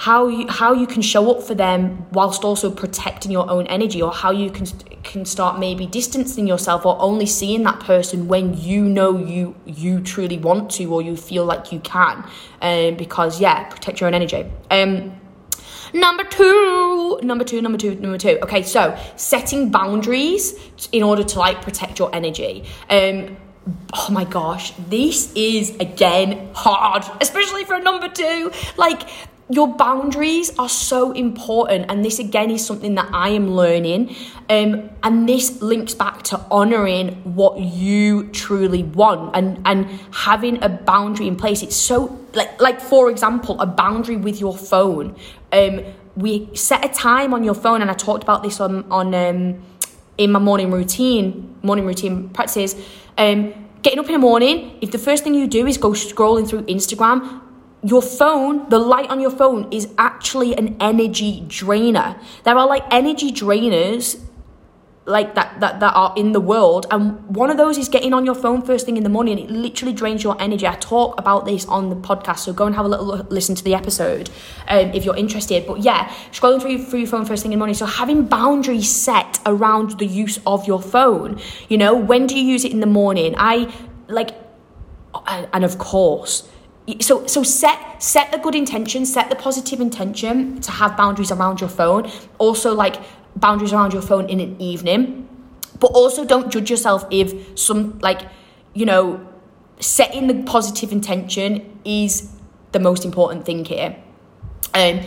how 0.00 0.28
you 0.28 0.46
how 0.48 0.72
you 0.72 0.86
can 0.86 1.02
show 1.02 1.30
up 1.30 1.42
for 1.42 1.54
them 1.54 2.06
whilst 2.12 2.42
also 2.42 2.70
protecting 2.70 3.30
your 3.30 3.50
own 3.50 3.66
energy 3.66 4.00
or 4.00 4.10
how 4.10 4.30
you 4.30 4.50
can 4.50 4.64
can 5.02 5.26
start 5.26 5.58
maybe 5.58 5.84
distancing 5.84 6.46
yourself 6.46 6.86
or 6.86 6.96
only 7.02 7.26
seeing 7.26 7.62
that 7.64 7.78
person 7.80 8.26
when 8.26 8.56
you 8.56 8.82
know 8.82 9.18
you 9.18 9.54
you 9.66 10.00
truly 10.00 10.38
want 10.38 10.70
to 10.70 10.84
or 10.90 11.02
you 11.02 11.14
feel 11.14 11.44
like 11.44 11.70
you 11.70 11.78
can 11.80 12.24
um, 12.62 12.94
because 12.94 13.42
yeah 13.42 13.64
protect 13.64 14.00
your 14.00 14.08
own 14.08 14.14
energy 14.14 14.44
um, 14.70 15.12
Number 15.92 16.22
two, 16.22 17.18
number 17.24 17.42
two, 17.42 17.60
number 17.60 17.76
two, 17.76 17.96
number 17.96 18.16
two. 18.16 18.38
Okay, 18.44 18.62
so 18.62 18.96
setting 19.16 19.70
boundaries 19.70 20.54
in 20.92 21.02
order 21.02 21.24
to 21.24 21.38
like 21.40 21.62
protect 21.62 21.98
your 21.98 22.14
energy. 22.14 22.64
Um, 22.88 23.36
oh 23.92 24.08
my 24.10 24.24
gosh, 24.24 24.72
this 24.88 25.32
is 25.34 25.76
again 25.76 26.50
hard, 26.54 27.04
especially 27.20 27.64
for 27.64 27.74
a 27.74 27.82
number 27.82 28.08
two. 28.08 28.52
Like, 28.76 29.02
your 29.50 29.68
boundaries 29.68 30.56
are 30.58 30.68
so 30.68 31.12
important 31.12 31.86
and 31.90 32.04
this 32.04 32.18
again 32.18 32.50
is 32.50 32.64
something 32.64 32.94
that 32.94 33.08
i 33.12 33.30
am 33.30 33.50
learning 33.50 34.14
um, 34.50 34.90
and 35.04 35.28
this 35.28 35.62
links 35.62 35.94
back 35.94 36.22
to 36.24 36.40
honoring 36.50 37.14
what 37.36 37.60
you 37.60 38.28
truly 38.30 38.82
want 38.82 39.34
and 39.36 39.62
and 39.64 39.86
having 40.12 40.62
a 40.62 40.68
boundary 40.68 41.28
in 41.28 41.36
place. 41.36 41.62
It's 41.62 41.76
so 41.76 42.18
like 42.34 42.60
like 42.60 42.80
for 42.80 43.10
example 43.10 43.60
a 43.60 43.66
boundary 43.66 44.16
with 44.16 44.40
your 44.40 44.56
phone. 44.56 45.14
Um, 45.52 45.84
we 46.16 46.54
set 46.56 46.84
a 46.84 46.88
time 46.88 47.32
on 47.32 47.44
your 47.44 47.54
phone 47.54 47.80
and 47.80 47.90
i 47.90 47.94
talked 47.94 48.24
about 48.24 48.42
this 48.42 48.60
on 48.60 48.84
on 48.90 49.14
um, 49.14 49.62
in 50.18 50.32
my 50.32 50.40
morning 50.40 50.70
routine 50.72 51.56
morning 51.62 51.86
routine 51.86 52.28
practices. 52.30 52.74
Um, 53.16 53.54
getting 53.82 54.00
up 54.00 54.06
in 54.06 54.12
the 54.12 54.18
morning 54.18 54.78
if 54.80 54.90
the 54.90 54.98
first 54.98 55.22
thing 55.22 55.34
you 55.34 55.46
do 55.46 55.66
is 55.66 55.78
go 55.78 55.90
scrolling 55.90 56.48
through 56.48 56.62
instagram 56.62 57.40
your 57.82 58.02
phone, 58.02 58.68
the 58.68 58.78
light 58.78 59.08
on 59.08 59.20
your 59.20 59.30
phone 59.30 59.72
is 59.72 59.88
actually 59.96 60.56
an 60.56 60.76
energy 60.80 61.44
drainer. 61.46 62.18
There 62.44 62.56
are 62.56 62.66
like 62.66 62.84
energy 62.90 63.32
drainers 63.32 64.20
like 65.06 65.34
that, 65.34 65.58
that 65.60 65.80
that 65.80 65.94
are 65.94 66.12
in 66.14 66.32
the 66.32 66.40
world 66.40 66.86
and 66.90 67.24
one 67.34 67.50
of 67.50 67.56
those 67.56 67.78
is 67.78 67.88
getting 67.88 68.12
on 68.12 68.26
your 68.26 68.34
phone 68.34 68.62
first 68.62 68.84
thing 68.84 68.98
in 68.98 69.02
the 69.02 69.08
morning 69.08 69.40
and 69.40 69.50
it 69.50 69.52
literally 69.52 69.94
drains 69.94 70.22
your 70.22 70.40
energy. 70.40 70.66
I 70.66 70.74
talk 70.76 71.18
about 71.18 71.46
this 71.46 71.64
on 71.66 71.88
the 71.88 71.96
podcast 71.96 72.40
so 72.40 72.52
go 72.52 72.66
and 72.66 72.76
have 72.76 72.84
a 72.84 72.88
little 72.88 73.16
listen 73.30 73.54
to 73.54 73.64
the 73.64 73.74
episode 73.74 74.28
um, 74.68 74.90
if 74.90 75.04
you're 75.04 75.16
interested. 75.16 75.66
But 75.66 75.80
yeah 75.80 76.08
scrolling 76.32 76.60
through, 76.60 76.84
through 76.84 77.00
your 77.00 77.08
phone 77.08 77.24
first 77.24 77.42
thing 77.42 77.52
in 77.52 77.58
the 77.58 77.60
morning 77.60 77.74
so 77.74 77.86
having 77.86 78.26
boundaries 78.26 78.94
set 78.94 79.40
around 79.46 79.98
the 79.98 80.06
use 80.06 80.38
of 80.46 80.66
your 80.66 80.82
phone 80.82 81.40
you 81.68 81.78
know? 81.78 81.96
When 81.96 82.26
do 82.26 82.38
you 82.38 82.44
use 82.44 82.64
it 82.64 82.72
in 82.72 82.80
the 82.80 82.86
morning? 82.86 83.34
I 83.38 83.72
like 84.06 84.30
and 85.52 85.64
of 85.64 85.78
course 85.78 86.49
so 87.00 87.26
so 87.26 87.42
set 87.42 88.02
set 88.02 88.32
the 88.32 88.38
good 88.38 88.54
intention 88.54 89.04
set 89.04 89.28
the 89.28 89.36
positive 89.36 89.80
intention 89.80 90.60
to 90.60 90.70
have 90.70 90.96
boundaries 90.96 91.30
around 91.30 91.60
your 91.60 91.68
phone. 91.70 92.10
Also 92.38 92.74
like 92.74 92.96
boundaries 93.36 93.72
around 93.72 93.92
your 93.92 94.02
phone 94.02 94.28
in 94.28 94.40
an 94.40 94.60
evening. 94.60 95.28
But 95.78 95.88
also 95.88 96.24
don't 96.24 96.50
judge 96.50 96.70
yourself 96.70 97.06
if 97.10 97.58
some 97.58 97.98
like 98.00 98.22
you 98.74 98.86
know 98.86 99.26
setting 99.78 100.26
the 100.26 100.42
positive 100.42 100.92
intention 100.92 101.80
is 101.84 102.30
the 102.72 102.80
most 102.80 103.04
important 103.04 103.44
thing 103.44 103.64
here. 103.64 103.96
Um 104.74 105.00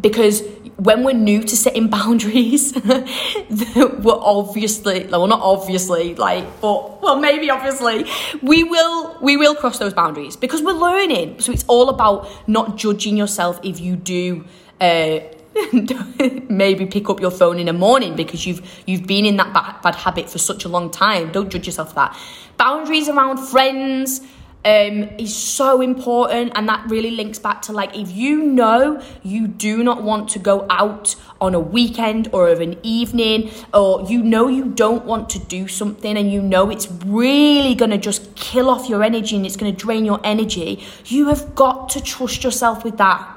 because 0.00 0.42
when 0.76 1.02
we're 1.02 1.12
new 1.12 1.42
to 1.42 1.56
setting 1.56 1.88
boundaries, 1.98 2.72
we're 2.84 4.20
obviously, 4.20 5.06
well, 5.06 5.26
not 5.26 5.40
obviously, 5.40 6.14
like, 6.14 6.60
but 6.60 7.02
well, 7.02 7.18
maybe 7.18 7.50
obviously, 7.50 8.06
we 8.42 8.64
will 8.64 9.16
we 9.20 9.36
will 9.36 9.54
cross 9.54 9.78
those 9.78 9.94
boundaries 9.94 10.36
because 10.36 10.62
we're 10.62 10.72
learning. 10.72 11.40
So 11.40 11.52
it's 11.52 11.64
all 11.68 11.88
about 11.88 12.28
not 12.48 12.76
judging 12.76 13.16
yourself 13.16 13.60
if 13.62 13.80
you 13.80 13.96
do. 13.96 14.44
Uh, 14.80 15.20
maybe 16.48 16.86
pick 16.86 17.10
up 17.10 17.20
your 17.20 17.32
phone 17.32 17.58
in 17.58 17.66
the 17.66 17.72
morning 17.72 18.14
because 18.14 18.46
you've 18.46 18.62
you've 18.86 19.06
been 19.06 19.26
in 19.26 19.36
that 19.36 19.52
bad, 19.52 19.80
bad 19.82 19.96
habit 19.96 20.30
for 20.30 20.38
such 20.38 20.64
a 20.64 20.68
long 20.68 20.90
time. 20.90 21.32
Don't 21.32 21.50
judge 21.50 21.66
yourself 21.66 21.88
for 21.88 21.94
that. 21.96 22.16
Boundaries 22.58 23.08
around 23.08 23.38
friends, 23.38 24.20
um, 24.64 25.04
is 25.18 25.34
so 25.34 25.80
important 25.80 26.52
and 26.54 26.68
that 26.68 26.84
really 26.90 27.12
links 27.12 27.38
back 27.38 27.62
to 27.62 27.72
like 27.72 27.96
if 27.96 28.10
you 28.10 28.42
know 28.42 29.00
you 29.22 29.46
do 29.46 29.82
not 29.82 30.02
want 30.02 30.28
to 30.30 30.38
go 30.38 30.66
out 30.68 31.14
on 31.40 31.54
a 31.54 31.60
weekend 31.60 32.28
or 32.32 32.48
of 32.48 32.60
an 32.60 32.76
evening 32.82 33.50
or 33.72 34.04
you 34.10 34.22
know 34.22 34.48
you 34.48 34.66
don't 34.66 35.04
want 35.04 35.30
to 35.30 35.38
do 35.38 35.68
something 35.68 36.16
and 36.16 36.32
you 36.32 36.42
know 36.42 36.70
it's 36.70 36.90
really 37.06 37.74
going 37.74 37.90
to 37.90 37.98
just 37.98 38.34
kill 38.34 38.68
off 38.68 38.88
your 38.88 39.02
energy 39.02 39.36
and 39.36 39.46
it's 39.46 39.56
going 39.56 39.72
to 39.72 39.78
drain 39.78 40.04
your 40.04 40.20
energy 40.24 40.84
you 41.06 41.28
have 41.28 41.54
got 41.54 41.88
to 41.90 42.00
trust 42.02 42.44
yourself 42.44 42.84
with 42.84 42.98
that. 42.98 43.34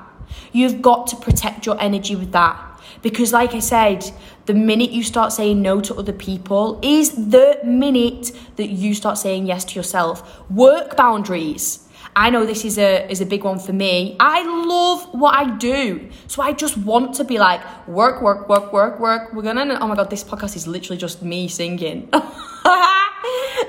You've 0.51 0.81
got 0.81 1.07
to 1.07 1.15
protect 1.15 1.65
your 1.65 1.79
energy 1.79 2.15
with 2.15 2.31
that 2.31 2.70
because, 3.01 3.33
like 3.33 3.53
I 3.53 3.59
said, 3.59 4.11
the 4.45 4.53
minute 4.53 4.91
you 4.91 5.03
start 5.03 5.31
saying 5.31 5.61
no 5.61 5.81
to 5.81 5.95
other 5.95 6.13
people 6.13 6.79
is 6.81 7.11
the 7.11 7.59
minute 7.63 8.31
that 8.55 8.67
you 8.67 8.93
start 8.93 9.17
saying 9.17 9.45
yes 9.47 9.65
to 9.65 9.75
yourself. 9.75 10.49
Work 10.49 10.95
boundaries. 10.95 11.87
I 12.15 12.29
know 12.29 12.45
this 12.45 12.65
is 12.65 12.77
a 12.77 13.09
is 13.09 13.21
a 13.21 13.25
big 13.25 13.43
one 13.43 13.59
for 13.59 13.73
me. 13.73 14.17
I 14.19 14.43
love 14.67 15.13
what 15.13 15.33
I 15.33 15.55
do. 15.57 16.09
So 16.27 16.41
I 16.41 16.51
just 16.51 16.77
want 16.77 17.15
to 17.15 17.23
be 17.23 17.39
like 17.39 17.61
work 17.87 18.21
work 18.21 18.49
work 18.49 18.73
work 18.73 18.99
work. 18.99 19.33
We're 19.33 19.43
to 19.43 19.77
Oh 19.81 19.87
my 19.87 19.95
god, 19.95 20.09
this 20.09 20.23
podcast 20.23 20.55
is 20.55 20.67
literally 20.67 20.97
just 20.97 21.21
me 21.21 21.47
singing. 21.47 22.09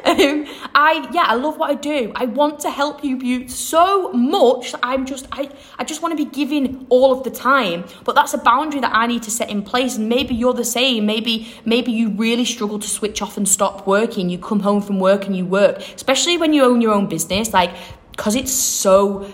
um, 0.04 0.46
I 0.74 1.08
yeah, 1.12 1.24
I 1.26 1.34
love 1.34 1.56
what 1.56 1.70
I 1.70 1.74
do. 1.74 2.12
I 2.16 2.24
want 2.24 2.60
to 2.60 2.70
help 2.70 3.04
you 3.04 3.16
Beaut 3.16 3.50
so 3.50 4.12
much. 4.12 4.74
I'm 4.82 5.06
just 5.06 5.28
I 5.30 5.48
I 5.78 5.84
just 5.84 6.02
want 6.02 6.16
to 6.16 6.24
be 6.24 6.28
giving 6.30 6.86
all 6.88 7.12
of 7.12 7.22
the 7.22 7.30
time. 7.30 7.84
But 8.04 8.16
that's 8.16 8.34
a 8.34 8.38
boundary 8.38 8.80
that 8.80 8.92
I 8.92 9.06
need 9.06 9.22
to 9.24 9.30
set 9.30 9.50
in 9.50 9.62
place. 9.62 9.96
And 9.96 10.08
maybe 10.08 10.34
you're 10.34 10.54
the 10.54 10.64
same. 10.64 11.06
Maybe 11.06 11.54
maybe 11.64 11.92
you 11.92 12.10
really 12.10 12.44
struggle 12.44 12.78
to 12.80 12.88
switch 12.88 13.22
off 13.22 13.36
and 13.36 13.48
stop 13.48 13.86
working. 13.86 14.30
You 14.30 14.38
come 14.38 14.60
home 14.60 14.82
from 14.82 14.98
work 14.98 15.26
and 15.26 15.36
you 15.36 15.46
work, 15.46 15.78
especially 15.94 16.38
when 16.38 16.52
you 16.52 16.64
own 16.64 16.80
your 16.80 16.92
own 16.92 17.06
business. 17.08 17.52
Like 17.52 17.72
because 18.12 18.36
it's 18.36 18.52
so 18.52 19.30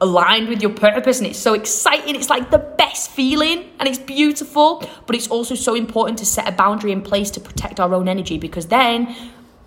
aligned 0.00 0.48
with 0.48 0.60
your 0.60 0.72
purpose 0.72 1.18
and 1.18 1.28
it's 1.28 1.38
so 1.38 1.54
exciting. 1.54 2.16
It's 2.16 2.28
like 2.28 2.50
the 2.50 2.58
best 2.58 3.10
feeling 3.12 3.70
and 3.78 3.88
it's 3.88 3.98
beautiful, 3.98 4.84
but 5.06 5.14
it's 5.14 5.28
also 5.28 5.54
so 5.54 5.74
important 5.74 6.18
to 6.18 6.26
set 6.26 6.48
a 6.48 6.52
boundary 6.52 6.90
in 6.90 7.02
place 7.02 7.30
to 7.32 7.40
protect 7.40 7.78
our 7.78 7.94
own 7.94 8.08
energy 8.08 8.36
because 8.36 8.66
then 8.66 9.14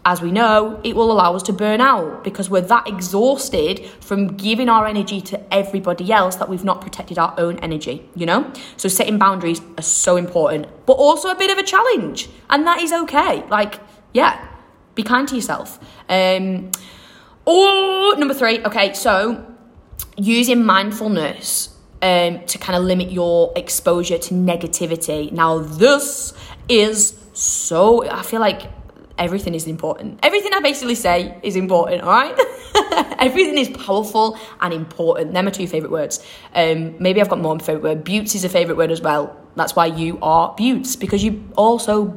as 0.07 0.22
we 0.22 0.32
know, 0.32 0.80
it 0.84 0.95
will 0.95 1.11
allow 1.11 1.36
us 1.36 1.41
to 1.41 1.53
burn 1.53 1.82
out 1.82 2.24
because 2.24 2.47
we're 2.47 2.61
that 2.61 2.88
exhausted 2.88 3.84
from 4.01 4.38
giving 4.38 4.70
our 4.70 4.86
energy 4.86 5.20
to 5.20 5.53
everybody 5.53 6.11
else 6.11 6.36
that 6.36 6.47
we've 6.47 6.63
not 6.63 6.80
protected 6.80 7.18
our 7.18 7.34
own 7.39 7.57
energy, 7.59 8.07
you 8.16 8.28
know? 8.28 8.53
So 8.78 8.88
setting 8.88 9.18
boundaries 9.18 9.61
are 9.80 9.84
so 9.84 10.16
important, 10.16 10.68
but 10.86 10.93
also 10.93 11.30
a 11.30 11.36
bit 11.36 11.49
of 11.49 11.57
a 11.57 11.63
challenge. 11.63 12.30
And 12.51 12.68
that 12.68 12.82
is 12.82 12.93
okay. 12.93 13.47
Like, 13.47 13.80
yeah, 14.13 14.47
be 14.93 15.01
kind 15.01 15.28
to 15.28 15.36
yourself. 15.36 15.80
Um, 16.07 16.70
oh, 17.48 18.16
number 18.18 18.34
three, 18.34 18.64
okay, 18.64 18.93
so 18.93 19.46
using 20.18 20.64
mindfulness 20.64 21.70
um, 22.02 22.43
to 22.46 22.58
kind 22.58 22.78
of 22.78 22.84
limit 22.84 23.12
your 23.12 23.52
exposure 23.56 24.18
to 24.18 24.34
negativity. 24.34 25.32
Now, 25.32 25.60
this 25.60 26.34
is 26.70 27.18
so, 27.34 28.08
I 28.10 28.22
feel 28.22 28.39
like 28.39 28.64
everything 29.18 29.54
is 29.54 29.68
important. 29.68 30.20
Everything 30.24 30.54
I 30.54 30.60
basically 30.60 30.96
say 30.96 31.38
is 31.43 31.56
important, 31.56 32.02
all 32.04 32.12
right? 32.12 32.38
everything 33.20 33.58
is 33.58 33.70
powerful 33.70 34.38
and 34.62 34.74
important. 34.74 35.34
They're 35.34 35.43
my 35.43 35.52
two 35.52 35.68
favourite 35.68 35.91
words. 35.91 36.26
Um, 36.54 36.96
maybe 37.00 37.22
I've 37.22 37.30
got 37.30 37.39
more 37.39 37.58
favourite 37.60 37.84
word. 37.84 38.10
Is 38.10 38.43
a 38.43 38.50
favourite 38.50 38.78
word 38.78 38.91
as 38.91 39.02
well. 39.02 39.36
That's 39.56 39.76
why 39.76 39.88
you 39.88 40.20
are 40.22 40.54
Beauts, 40.56 40.96
because 40.96 41.24
you 41.24 41.43
also, 41.56 42.14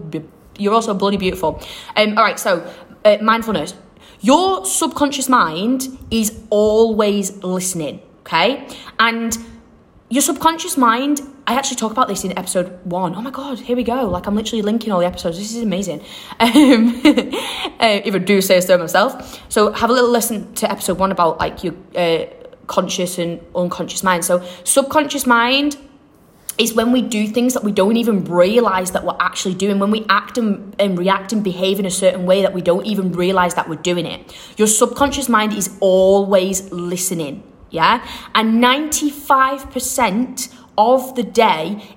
you're 0.59 0.74
also 0.74 0.95
bloody 0.95 1.16
beautiful. 1.16 1.62
Um, 1.97 2.18
all 2.18 2.24
right, 2.24 2.39
so 2.39 2.68
uh, 3.05 3.18
mindfulness. 3.22 3.74
Your 4.20 4.64
subconscious 4.64 5.28
mind 5.28 5.98
is 6.10 6.38
always 6.50 7.36
listening, 7.42 8.00
okay? 8.20 8.68
And 8.98 9.36
your 10.10 10.22
subconscious 10.22 10.76
mind 10.76 11.20
I 11.48 11.54
actually 11.54 11.76
talk 11.76 11.92
about 11.92 12.08
this 12.08 12.24
in 12.24 12.38
episode 12.38 12.78
one. 12.84 13.14
Oh 13.14 13.22
my 13.22 13.30
god, 13.30 13.58
here 13.58 13.74
we 13.74 13.82
go! 13.82 14.06
Like 14.06 14.26
I'm 14.26 14.34
literally 14.34 14.60
linking 14.60 14.92
all 14.92 15.00
the 15.00 15.06
episodes. 15.06 15.38
This 15.38 15.56
is 15.56 15.62
amazing. 15.62 16.04
Um, 16.40 17.00
uh, 17.80 18.00
if 18.04 18.14
I 18.14 18.18
do 18.18 18.42
say 18.42 18.60
so 18.60 18.76
myself. 18.76 19.40
So 19.48 19.72
have 19.72 19.88
a 19.88 19.92
little 19.92 20.10
listen 20.10 20.52
to 20.56 20.70
episode 20.70 20.98
one 20.98 21.10
about 21.10 21.38
like 21.38 21.64
your 21.64 21.74
uh, 21.96 22.26
conscious 22.66 23.18
and 23.18 23.40
unconscious 23.54 24.02
mind. 24.02 24.26
So 24.26 24.44
subconscious 24.64 25.26
mind 25.26 25.78
is 26.59 26.74
when 26.74 26.92
we 26.92 27.00
do 27.00 27.26
things 27.28 27.54
that 27.54 27.64
we 27.64 27.72
don't 27.72 27.96
even 27.96 28.24
realize 28.24 28.90
that 28.90 29.04
we're 29.04 29.16
actually 29.20 29.54
doing 29.54 29.78
when 29.78 29.90
we 29.90 30.04
act 30.09 30.36
and, 30.36 30.74
and, 30.80 30.98
react 30.98 31.32
and 31.32 31.44
behave 31.44 31.78
in 31.78 31.86
a 31.86 31.90
certain 31.90 32.26
way 32.26 32.42
that 32.42 32.52
we 32.52 32.61
don't 32.61 32.84
even 32.84 33.12
realize 33.12 33.54
that 33.54 33.68
we're 33.68 33.76
doing 33.76 34.04
it 34.06 34.36
your 34.56 34.66
subconscious 34.66 35.28
mind 35.28 35.52
is 35.52 35.76
always 35.80 36.70
listening 36.72 37.42
yeah 37.70 38.04
and 38.34 38.62
95% 38.62 40.52
of 40.76 41.14
the 41.14 41.22
day 41.22 41.96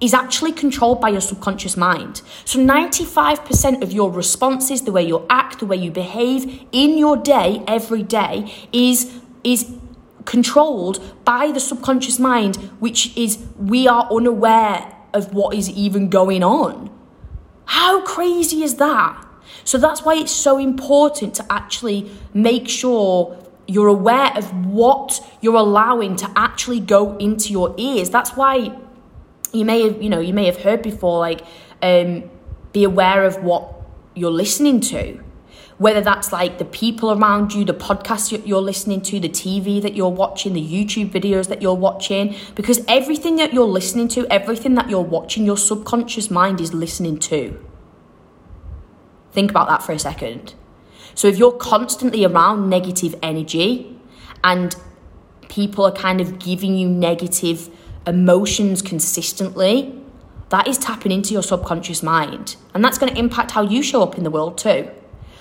is 0.00 0.14
actually 0.14 0.52
controlled 0.52 1.00
by 1.00 1.08
your 1.08 1.20
subconscious 1.20 1.76
mind. 1.76 2.22
So 2.44 2.58
95% 2.60 3.82
of 3.82 3.92
your 3.92 4.10
responses, 4.12 4.82
the 4.82 4.92
way 4.92 5.02
you 5.02 5.26
act, 5.28 5.58
the 5.58 5.66
way 5.66 5.76
you 5.76 5.90
behave 5.90 6.66
in 6.70 6.96
your 6.98 7.16
day 7.16 7.62
every 7.66 8.02
day 8.02 8.52
is 8.72 9.20
is 9.44 9.77
controlled 10.28 11.24
by 11.24 11.50
the 11.50 11.58
subconscious 11.58 12.18
mind, 12.18 12.56
which 12.80 13.16
is 13.16 13.38
we 13.56 13.88
are 13.88 14.06
unaware 14.12 14.94
of 15.14 15.32
what 15.32 15.56
is 15.56 15.70
even 15.70 16.10
going 16.10 16.44
on. 16.44 16.90
How 17.64 18.02
crazy 18.02 18.62
is 18.62 18.74
that? 18.74 19.24
So 19.64 19.78
that's 19.78 20.02
why 20.02 20.16
it's 20.16 20.30
so 20.30 20.58
important 20.58 21.34
to 21.36 21.46
actually 21.50 22.10
make 22.34 22.68
sure 22.68 23.38
you're 23.66 23.88
aware 23.88 24.30
of 24.36 24.66
what 24.66 25.18
you're 25.40 25.54
allowing 25.54 26.14
to 26.16 26.30
actually 26.36 26.80
go 26.80 27.16
into 27.16 27.50
your 27.50 27.74
ears. 27.78 28.10
That's 28.10 28.36
why 28.36 28.76
you 29.54 29.64
may 29.64 29.80
have, 29.82 30.02
you 30.02 30.10
know, 30.10 30.20
you 30.20 30.34
may 30.34 30.44
have 30.44 30.58
heard 30.58 30.82
before, 30.82 31.18
like, 31.18 31.40
um, 31.80 32.30
be 32.74 32.84
aware 32.84 33.24
of 33.24 33.42
what 33.42 33.74
you're 34.14 34.30
listening 34.30 34.80
to. 34.92 35.24
Whether 35.78 36.00
that's 36.00 36.32
like 36.32 36.58
the 36.58 36.64
people 36.64 37.12
around 37.12 37.54
you, 37.54 37.64
the 37.64 37.72
podcasts 37.72 38.46
you're 38.46 38.60
listening 38.60 39.00
to, 39.02 39.20
the 39.20 39.28
TV 39.28 39.80
that 39.80 39.94
you're 39.94 40.08
watching, 40.08 40.52
the 40.52 40.60
YouTube 40.60 41.10
videos 41.10 41.48
that 41.48 41.62
you're 41.62 41.74
watching, 41.74 42.34
because 42.56 42.84
everything 42.88 43.36
that 43.36 43.54
you're 43.54 43.64
listening 43.64 44.08
to, 44.08 44.26
everything 44.28 44.74
that 44.74 44.90
you're 44.90 45.00
watching, 45.00 45.46
your 45.46 45.56
subconscious 45.56 46.30
mind 46.30 46.60
is 46.60 46.74
listening 46.74 47.16
to. 47.18 47.64
Think 49.30 49.50
about 49.50 49.68
that 49.68 49.82
for 49.82 49.92
a 49.92 49.98
second. 49.98 50.54
So 51.14 51.28
if 51.28 51.38
you're 51.38 51.52
constantly 51.52 52.24
around 52.24 52.68
negative 52.68 53.14
energy 53.22 54.00
and 54.42 54.74
people 55.48 55.84
are 55.84 55.92
kind 55.92 56.20
of 56.20 56.38
giving 56.40 56.76
you 56.76 56.88
negative 56.88 57.70
emotions 58.06 58.82
consistently, 58.82 59.94
that 60.48 60.66
is 60.66 60.78
tapping 60.78 61.12
into 61.12 61.34
your 61.34 61.42
subconscious 61.42 62.02
mind. 62.02 62.56
And 62.74 62.84
that's 62.84 62.98
going 62.98 63.12
to 63.12 63.18
impact 63.18 63.52
how 63.52 63.62
you 63.62 63.82
show 63.82 64.02
up 64.02 64.16
in 64.16 64.24
the 64.24 64.30
world 64.30 64.58
too. 64.58 64.90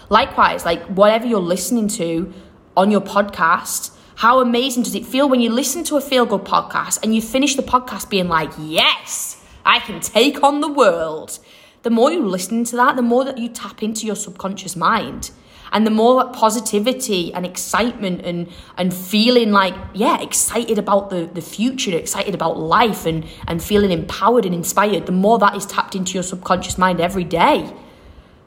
Likewise, 0.10 0.66
like 0.66 0.82
whatever 0.86 1.26
you're 1.26 1.39
listening 1.39 1.88
to 1.89 2.34
on 2.76 2.91
your 2.91 3.01
podcast, 3.01 3.91
how 4.16 4.39
amazing 4.39 4.84
does 4.84 4.95
it 4.95 5.05
feel 5.05 5.30
when 5.30 5.41
you 5.41 5.49
listen 5.49 5.84
to 5.86 5.97
a 5.97 6.01
feel 6.01 6.26
good 6.26 6.41
podcast 6.41 7.03
and 7.03 7.14
you 7.14 7.22
finish 7.22 7.55
the 7.55 7.62
podcast 7.62 8.10
being 8.10 8.28
like, 8.28 8.51
yes, 8.60 9.43
I 9.66 9.80
can 9.80 9.99
take 9.99 10.43
on 10.43 10.62
the 10.62 10.72
world? 10.72 11.39
The 11.84 11.89
more 11.89 12.12
you 12.12 12.26
listen 12.26 12.64
to 12.66 12.76
that, 12.78 12.95
the 12.95 13.01
more 13.01 13.26
that 13.26 13.38
you 13.38 13.49
tap 13.49 13.84
into 13.84 14.05
your 14.05 14.16
subconscious 14.16 14.76
mind 14.76 15.32
and 15.72 15.86
the 15.86 15.91
more 15.91 16.24
that 16.24 16.34
positivity 16.34 17.34
and 17.34 17.45
excitement 17.45 18.22
and 18.24 18.49
and 18.78 18.93
feeling 18.93 19.51
like 19.51 19.76
yeah 19.93 20.20
excited 20.22 20.78
about 20.78 21.10
the 21.10 21.30
the 21.34 21.41
future 21.41 21.95
excited 21.95 22.34
about 22.34 22.58
life 22.58 23.05
and 23.05 23.26
and 23.47 23.64
feeling 23.64 23.91
empowered 23.91 24.45
and 24.45 24.55
inspired 24.55 25.05
the 25.05 25.12
more 25.12 25.38
that 25.39 25.55
is 25.55 25.66
tapped 25.66 25.95
into 25.95 26.14
your 26.14 26.24
subconscious 26.24 26.78
mind 26.78 27.01
every 27.01 27.24
day 27.24 27.72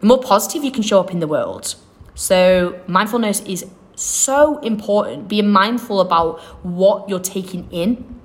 the 0.01 0.07
more 0.07 0.21
positive 0.21 0.65
you 0.65 0.73
can 0.73 0.83
show 0.83 1.01
up 1.01 1.11
in 1.11 1.21
the 1.21 1.27
world. 1.27 1.75
So 2.15 2.81
mindfulness 2.87 3.41
is 3.41 3.67
so 3.95 4.59
important. 4.59 5.29
Being 5.29 5.51
mindful 5.51 6.01
about 6.01 6.41
what 6.65 7.09
you're 7.09 7.21
taking 7.21 7.71
in. 7.71 8.21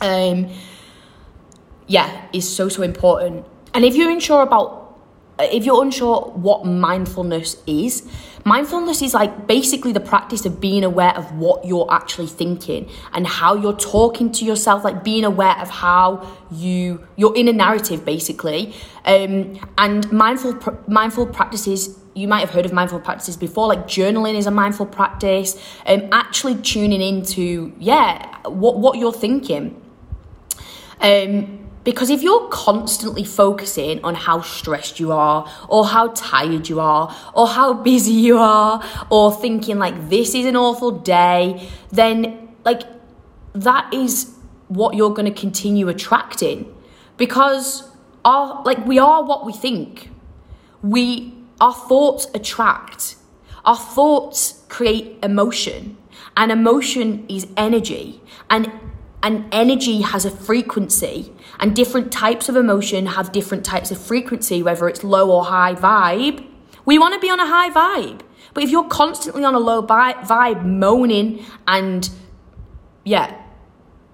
Um 0.00 0.48
yeah 1.86 2.26
is 2.32 2.48
so 2.48 2.68
so 2.68 2.82
important. 2.82 3.46
And 3.74 3.84
if 3.84 3.94
you're 3.94 4.10
unsure 4.10 4.42
about 4.42 4.81
if 5.50 5.64
you're 5.64 5.82
unsure 5.82 6.32
what 6.34 6.64
mindfulness 6.64 7.56
is, 7.66 8.08
mindfulness 8.44 9.02
is 9.02 9.14
like 9.14 9.46
basically 9.46 9.92
the 9.92 10.00
practice 10.00 10.44
of 10.44 10.60
being 10.60 10.84
aware 10.84 11.14
of 11.16 11.32
what 11.36 11.64
you're 11.64 11.90
actually 11.90 12.26
thinking 12.26 12.88
and 13.12 13.26
how 13.26 13.54
you're 13.54 13.76
talking 13.76 14.30
to 14.32 14.44
yourself, 14.44 14.84
like 14.84 15.04
being 15.04 15.24
aware 15.24 15.56
of 15.58 15.70
how 15.70 16.26
you 16.50 17.06
you're 17.16 17.34
in 17.36 17.48
a 17.48 17.52
narrative 17.52 18.04
basically. 18.04 18.74
Um, 19.04 19.58
and 19.78 20.10
mindful 20.12 20.58
mindful 20.86 21.26
practices 21.26 21.98
you 22.14 22.28
might 22.28 22.40
have 22.40 22.50
heard 22.50 22.66
of 22.66 22.72
mindful 22.72 23.00
practices 23.00 23.36
before 23.36 23.66
like 23.66 23.86
journaling 23.86 24.34
is 24.34 24.46
a 24.46 24.50
mindful 24.50 24.86
practice 24.86 25.56
um, 25.86 26.08
actually 26.12 26.54
tuning 26.56 27.00
into 27.00 27.72
yeah 27.78 28.38
what 28.46 28.78
what 28.78 28.98
you're 28.98 29.12
thinking 29.12 29.80
um 31.00 31.61
because 31.84 32.10
if 32.10 32.22
you're 32.22 32.48
constantly 32.48 33.24
focusing 33.24 34.02
on 34.04 34.14
how 34.14 34.40
stressed 34.40 35.00
you 35.00 35.12
are, 35.12 35.50
or 35.68 35.86
how 35.86 36.08
tired 36.08 36.68
you 36.68 36.80
are, 36.80 37.14
or 37.34 37.48
how 37.48 37.72
busy 37.90 38.12
you 38.12 38.38
are, 38.38 38.82
or 39.10 39.32
thinking 39.32 39.78
like 39.78 40.08
this 40.08 40.34
is 40.34 40.46
an 40.46 40.56
awful 40.56 40.90
day, 40.90 41.68
then 41.90 42.48
like 42.64 42.82
that 43.54 43.92
is 43.92 44.34
what 44.68 44.94
you're 44.94 45.12
going 45.12 45.32
to 45.32 45.38
continue 45.38 45.88
attracting 45.88 46.72
because 47.16 47.88
our 48.24 48.62
like 48.64 48.84
we 48.86 48.98
are 48.98 49.22
what 49.24 49.44
we 49.44 49.52
think. 49.52 50.10
We 50.82 51.34
our 51.60 51.74
thoughts 51.74 52.26
attract. 52.34 53.16
Our 53.64 53.76
thoughts 53.76 54.64
create 54.68 55.18
emotion, 55.22 55.96
and 56.36 56.50
emotion 56.50 57.24
is 57.28 57.46
energy. 57.56 58.20
And 58.50 58.72
and 59.22 59.46
energy 59.52 60.00
has 60.02 60.24
a 60.24 60.30
frequency 60.30 61.32
and 61.60 61.76
different 61.76 62.12
types 62.12 62.48
of 62.48 62.56
emotion 62.56 63.06
have 63.06 63.32
different 63.32 63.64
types 63.64 63.90
of 63.90 63.98
frequency 63.98 64.62
whether 64.62 64.88
it's 64.88 65.04
low 65.04 65.30
or 65.30 65.44
high 65.44 65.74
vibe. 65.74 66.46
We 66.84 66.98
want 66.98 67.14
to 67.14 67.20
be 67.20 67.30
on 67.30 67.40
a 67.40 67.46
high 67.46 67.70
vibe 67.70 68.20
but 68.54 68.64
if 68.64 68.70
you're 68.70 68.88
constantly 68.88 69.44
on 69.44 69.54
a 69.54 69.60
low 69.60 69.86
vibe 69.86 70.64
moaning 70.64 71.44
and 71.66 72.10
yeah 73.04 73.38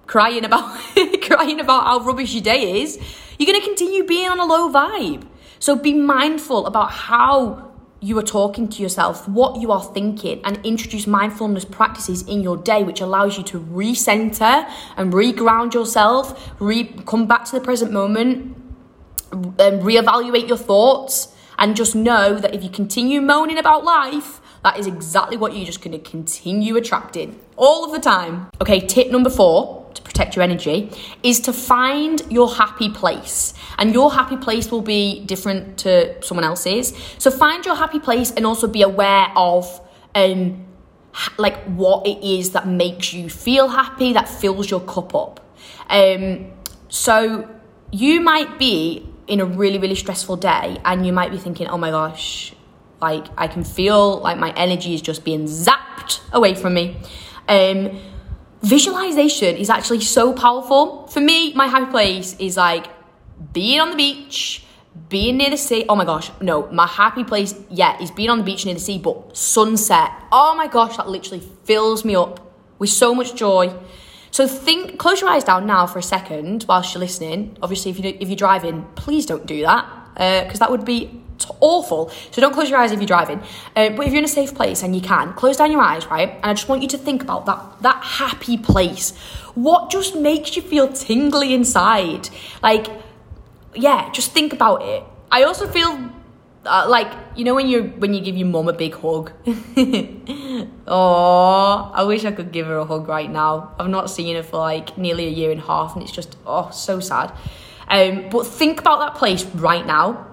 crying 0.07 0.43
about 0.43 0.79
crying 1.21 1.59
about 1.59 1.83
how 1.83 1.99
rubbish 1.99 2.33
your 2.33 2.43
day 2.43 2.81
is 2.81 2.99
you're 3.39 3.47
going 3.47 3.59
to 3.59 3.65
continue 3.65 4.03
being 4.03 4.27
on 4.27 4.39
a 4.39 4.45
low 4.45 4.69
vibe. 4.69 5.25
So 5.59 5.75
be 5.75 5.93
mindful 5.93 6.67
about 6.67 6.91
how 6.91 7.68
you 8.01 8.17
are 8.17 8.23
talking 8.23 8.69
to 8.69 8.81
yourself, 8.81 9.27
what 9.27 9.59
you 9.61 9.71
are 9.71 9.83
thinking, 9.83 10.41
and 10.43 10.63
introduce 10.65 11.05
mindfulness 11.05 11.65
practices 11.65 12.21
in 12.23 12.41
your 12.41 12.57
day, 12.57 12.83
which 12.83 13.01
allows 13.01 13.37
you 13.37 13.43
to 13.43 13.59
recenter 13.59 14.69
and 14.95 15.11
reground 15.13 15.73
yourself, 15.73 16.53
re- 16.59 16.93
come 17.05 17.27
back 17.27 17.45
to 17.45 17.51
the 17.51 17.61
present 17.61 17.91
moment, 17.91 18.55
and 19.31 19.81
reevaluate 19.81 20.47
your 20.47 20.57
thoughts, 20.57 21.35
and 21.57 21.75
just 21.75 21.93
know 21.95 22.35
that 22.35 22.55
if 22.55 22.63
you 22.63 22.69
continue 22.69 23.21
moaning 23.21 23.57
about 23.57 23.83
life, 23.83 24.39
that 24.63 24.77
is 24.77 24.87
exactly 24.87 25.37
what 25.37 25.55
you're 25.55 25.65
just 25.65 25.81
going 25.81 25.91
to 25.91 26.09
continue 26.09 26.75
attracting 26.75 27.39
all 27.55 27.85
of 27.85 27.91
the 27.91 27.99
time. 27.99 28.49
Okay, 28.61 28.79
tip 28.79 29.11
number 29.11 29.29
four 29.29 29.78
to 29.99 30.05
protect 30.05 30.35
your 30.35 30.43
energy 30.43 30.91
is 31.23 31.39
to 31.41 31.53
find 31.53 32.21
your 32.29 32.49
happy 32.53 32.89
place. 32.89 33.53
And 33.77 33.93
your 33.93 34.11
happy 34.11 34.37
place 34.37 34.71
will 34.71 34.81
be 34.81 35.23
different 35.25 35.77
to 35.79 36.21
someone 36.23 36.45
else's. 36.45 36.93
So 37.17 37.31
find 37.31 37.65
your 37.65 37.75
happy 37.75 37.99
place 37.99 38.31
and 38.31 38.45
also 38.45 38.67
be 38.67 38.81
aware 38.81 39.27
of 39.35 39.81
um 40.15 40.65
like 41.37 41.57
what 41.65 42.05
it 42.07 42.23
is 42.23 42.51
that 42.51 42.67
makes 42.67 43.13
you 43.13 43.29
feel 43.29 43.67
happy, 43.67 44.13
that 44.13 44.29
fills 44.29 44.69
your 44.69 44.81
cup 44.81 45.13
up. 45.15 45.39
Um 45.89 46.51
so 46.87 47.47
you 47.91 48.21
might 48.21 48.57
be 48.59 49.05
in 49.27 49.39
a 49.39 49.45
really 49.45 49.77
really 49.77 49.95
stressful 49.95 50.37
day 50.37 50.77
and 50.85 51.05
you 51.05 51.13
might 51.13 51.31
be 51.31 51.37
thinking, 51.37 51.67
"Oh 51.67 51.77
my 51.77 51.91
gosh, 51.91 52.53
like 53.01 53.25
I 53.37 53.47
can 53.47 53.63
feel 53.63 54.19
like 54.19 54.37
my 54.37 54.51
energy 54.55 54.93
is 54.93 55.01
just 55.01 55.23
being 55.23 55.45
zapped 55.45 56.19
away 56.31 56.55
from 56.55 56.73
me." 56.73 56.97
Um 57.47 57.99
visualization 58.61 59.55
is 59.55 59.69
actually 59.69 60.01
so 60.01 60.33
powerful. 60.33 61.07
For 61.07 61.21
me, 61.21 61.53
my 61.53 61.67
happy 61.67 61.91
place 61.91 62.35
is 62.39 62.57
like 62.57 62.87
being 63.53 63.79
on 63.79 63.91
the 63.91 63.95
beach, 63.95 64.65
being 65.07 65.37
near 65.37 65.49
the 65.49 65.57
sea. 65.57 65.85
Oh 65.87 65.95
my 65.95 66.05
gosh, 66.05 66.31
no, 66.41 66.67
my 66.71 66.87
happy 66.87 67.23
place, 67.23 67.55
yeah, 67.69 68.01
is 68.01 68.11
being 68.11 68.29
on 68.29 68.39
the 68.39 68.43
beach 68.43 68.65
near 68.65 68.73
the 68.75 68.79
sea, 68.79 68.97
but 68.97 69.35
sunset. 69.35 70.11
Oh 70.31 70.55
my 70.55 70.67
gosh, 70.67 70.97
that 70.97 71.07
literally 71.07 71.43
fills 71.63 72.03
me 72.03 72.15
up 72.15 72.39
with 72.79 72.89
so 72.89 73.15
much 73.15 73.35
joy. 73.35 73.73
So 74.31 74.47
think, 74.47 74.99
close 74.99 75.21
your 75.21 75.29
eyes 75.29 75.43
down 75.43 75.65
now 75.65 75.87
for 75.87 75.99
a 75.99 76.03
second 76.03 76.65
whilst 76.67 76.93
you're 76.93 76.99
listening. 76.99 77.57
Obviously, 77.61 77.91
if 77.91 77.99
you 77.99 78.17
if 78.19 78.29
you're 78.29 78.35
driving, 78.35 78.85
please 78.95 79.25
don't 79.25 79.45
do 79.45 79.61
that 79.61 79.85
because 80.13 80.61
uh, 80.61 80.65
that 80.65 80.71
would 80.71 80.85
be 80.85 81.21
t- 81.39 81.49
awful. 81.59 82.09
So 82.31 82.41
don't 82.41 82.53
close 82.53 82.69
your 82.69 82.79
eyes 82.79 82.91
if 82.91 82.99
you're 82.99 83.07
driving. 83.07 83.39
Uh, 83.75 83.89
but 83.89 84.05
if 84.05 84.11
you're 84.11 84.19
in 84.19 84.25
a 84.25 84.27
safe 84.27 84.53
place 84.53 84.83
and 84.83 84.95
you 84.95 85.01
can, 85.01 85.33
close 85.33 85.57
down 85.57 85.71
your 85.71 85.81
eyes, 85.81 86.05
right? 86.07 86.29
And 86.29 86.45
I 86.45 86.53
just 86.53 86.69
want 86.69 86.81
you 86.81 86.87
to 86.89 86.97
think 86.97 87.23
about 87.23 87.45
that 87.45 87.81
that 87.81 88.03
happy 88.03 88.57
place. 88.57 89.17
What 89.55 89.89
just 89.89 90.15
makes 90.15 90.55
you 90.55 90.61
feel 90.61 90.91
tingly 90.91 91.53
inside? 91.53 92.29
Like, 92.61 92.87
yeah, 93.73 94.11
just 94.11 94.31
think 94.31 94.53
about 94.53 94.83
it. 94.83 95.03
I 95.31 95.43
also 95.43 95.67
feel 95.67 96.11
uh, 96.65 96.85
like 96.87 97.11
you 97.35 97.43
know 97.45 97.55
when 97.55 97.67
you 97.67 97.83
when 97.97 98.13
you 98.13 98.21
give 98.21 98.37
your 98.37 98.47
mum 98.47 98.67
a 98.67 98.73
big 98.73 98.93
hug. 98.95 99.31
oh, 100.87 101.91
I 101.93 102.03
wish 102.03 102.25
I 102.25 102.31
could 102.31 102.51
give 102.51 102.67
her 102.67 102.77
a 102.77 102.85
hug 102.85 103.07
right 103.07 103.29
now. 103.29 103.73
I've 103.79 103.89
not 103.89 104.09
seen 104.09 104.35
her 104.35 104.43
for 104.43 104.57
like 104.57 104.97
nearly 104.97 105.25
a 105.25 105.31
year 105.31 105.51
and 105.51 105.61
a 105.61 105.65
half, 105.65 105.93
and 105.93 106.03
it's 106.03 106.11
just 106.11 106.37
oh 106.45 106.69
so 106.71 106.99
sad. 106.99 107.33
Um, 107.87 108.29
but 108.29 108.45
think 108.45 108.79
about 108.79 108.99
that 108.99 109.15
place 109.15 109.43
right 109.45 109.85
now 109.85 110.28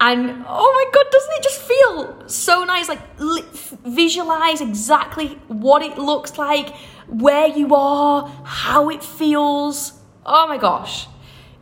and 0.00 0.44
oh 0.48 0.72
my 0.72 0.90
god, 0.92 1.06
doesn't 1.12 1.32
it 1.34 1.42
just 1.42 1.60
feel 1.60 2.28
so 2.28 2.64
nice? 2.64 2.88
Like 2.88 3.00
li- 3.18 3.44
visualize 3.84 4.62
exactly 4.62 5.38
what 5.48 5.82
it 5.82 5.98
looks 5.98 6.38
like, 6.38 6.74
where 7.06 7.46
you 7.46 7.74
are, 7.74 8.26
how 8.44 8.88
it 8.88 9.04
feels. 9.04 9.92
Oh 10.24 10.46
my 10.48 10.56
gosh. 10.56 11.06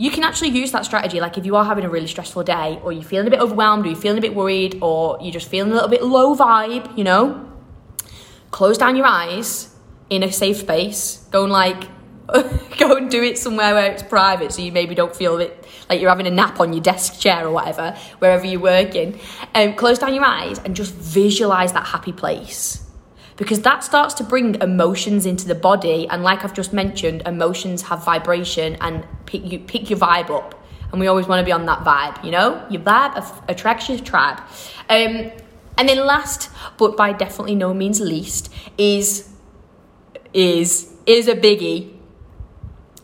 You 0.00 0.12
can 0.12 0.22
actually 0.22 0.50
use 0.50 0.70
that 0.70 0.84
strategy. 0.84 1.20
Like 1.20 1.36
if 1.36 1.44
you 1.44 1.56
are 1.56 1.64
having 1.64 1.84
a 1.84 1.90
really 1.90 2.06
stressful 2.06 2.44
day, 2.44 2.80
or 2.84 2.92
you're 2.92 3.02
feeling 3.02 3.26
a 3.26 3.30
bit 3.30 3.40
overwhelmed, 3.40 3.84
or 3.84 3.88
you're 3.88 4.00
feeling 4.00 4.18
a 4.18 4.22
bit 4.22 4.36
worried, 4.36 4.78
or 4.80 5.18
you're 5.20 5.32
just 5.32 5.48
feeling 5.48 5.72
a 5.72 5.74
little 5.74 5.88
bit 5.88 6.04
low 6.04 6.36
vibe, 6.36 6.96
you 6.96 7.02
know, 7.02 7.50
close 8.52 8.78
down 8.78 8.94
your 8.94 9.06
eyes 9.06 9.74
in 10.08 10.22
a 10.22 10.30
safe 10.30 10.58
space. 10.58 11.26
going 11.32 11.50
like 11.50 11.88
go 12.78 12.94
and 12.96 13.10
do 13.10 13.22
it 13.22 13.38
somewhere 13.38 13.74
where 13.74 13.90
it's 13.90 14.02
private 14.02 14.52
so 14.52 14.60
you 14.60 14.70
maybe 14.70 14.94
don't 14.94 15.16
feel 15.16 15.36
a 15.36 15.38
bit 15.38 15.66
like 15.88 15.98
you're 16.00 16.10
having 16.10 16.26
a 16.26 16.30
nap 16.30 16.60
on 16.60 16.74
your 16.74 16.82
desk 16.82 17.18
chair 17.18 17.46
or 17.46 17.52
whatever, 17.52 17.96
wherever 18.18 18.44
you're 18.44 18.60
working. 18.60 19.18
Um, 19.54 19.74
close 19.74 19.98
down 19.98 20.12
your 20.12 20.24
eyes 20.24 20.58
and 20.58 20.76
just 20.76 20.92
visualize 20.94 21.72
that 21.72 21.86
happy 21.86 22.12
place. 22.12 22.84
Because 23.36 23.60
that 23.62 23.82
starts 23.82 24.14
to 24.14 24.24
bring 24.24 24.56
emotions 24.56 25.24
into 25.24 25.46
the 25.46 25.54
body, 25.54 26.08
and 26.10 26.24
like 26.24 26.44
I've 26.44 26.54
just 26.54 26.72
mentioned, 26.72 27.22
emotions 27.24 27.82
have 27.82 28.04
vibration 28.04 28.76
and 28.80 29.06
pick 29.26 29.44
you 29.44 29.60
pick 29.60 29.88
your 29.88 29.98
vibe 29.98 30.28
up. 30.28 30.60
And 30.90 31.00
we 31.00 31.06
always 31.06 31.28
want 31.28 31.40
to 31.40 31.44
be 31.44 31.52
on 31.52 31.64
that 31.66 31.84
vibe, 31.84 32.24
you 32.24 32.30
know? 32.30 32.66
Your 32.68 32.82
vibe 32.82 33.42
attracts 33.48 33.88
your 33.88 33.98
tribe. 33.98 34.38
Um, 34.90 35.30
and 35.76 35.88
then 35.88 35.98
last, 36.04 36.50
but 36.78 36.96
by 36.96 37.12
definitely 37.12 37.54
no 37.54 37.72
means 37.72 38.00
least, 38.00 38.52
is 38.76 39.28
is 40.34 40.92
is 41.06 41.28
a 41.28 41.34
biggie 41.34 41.97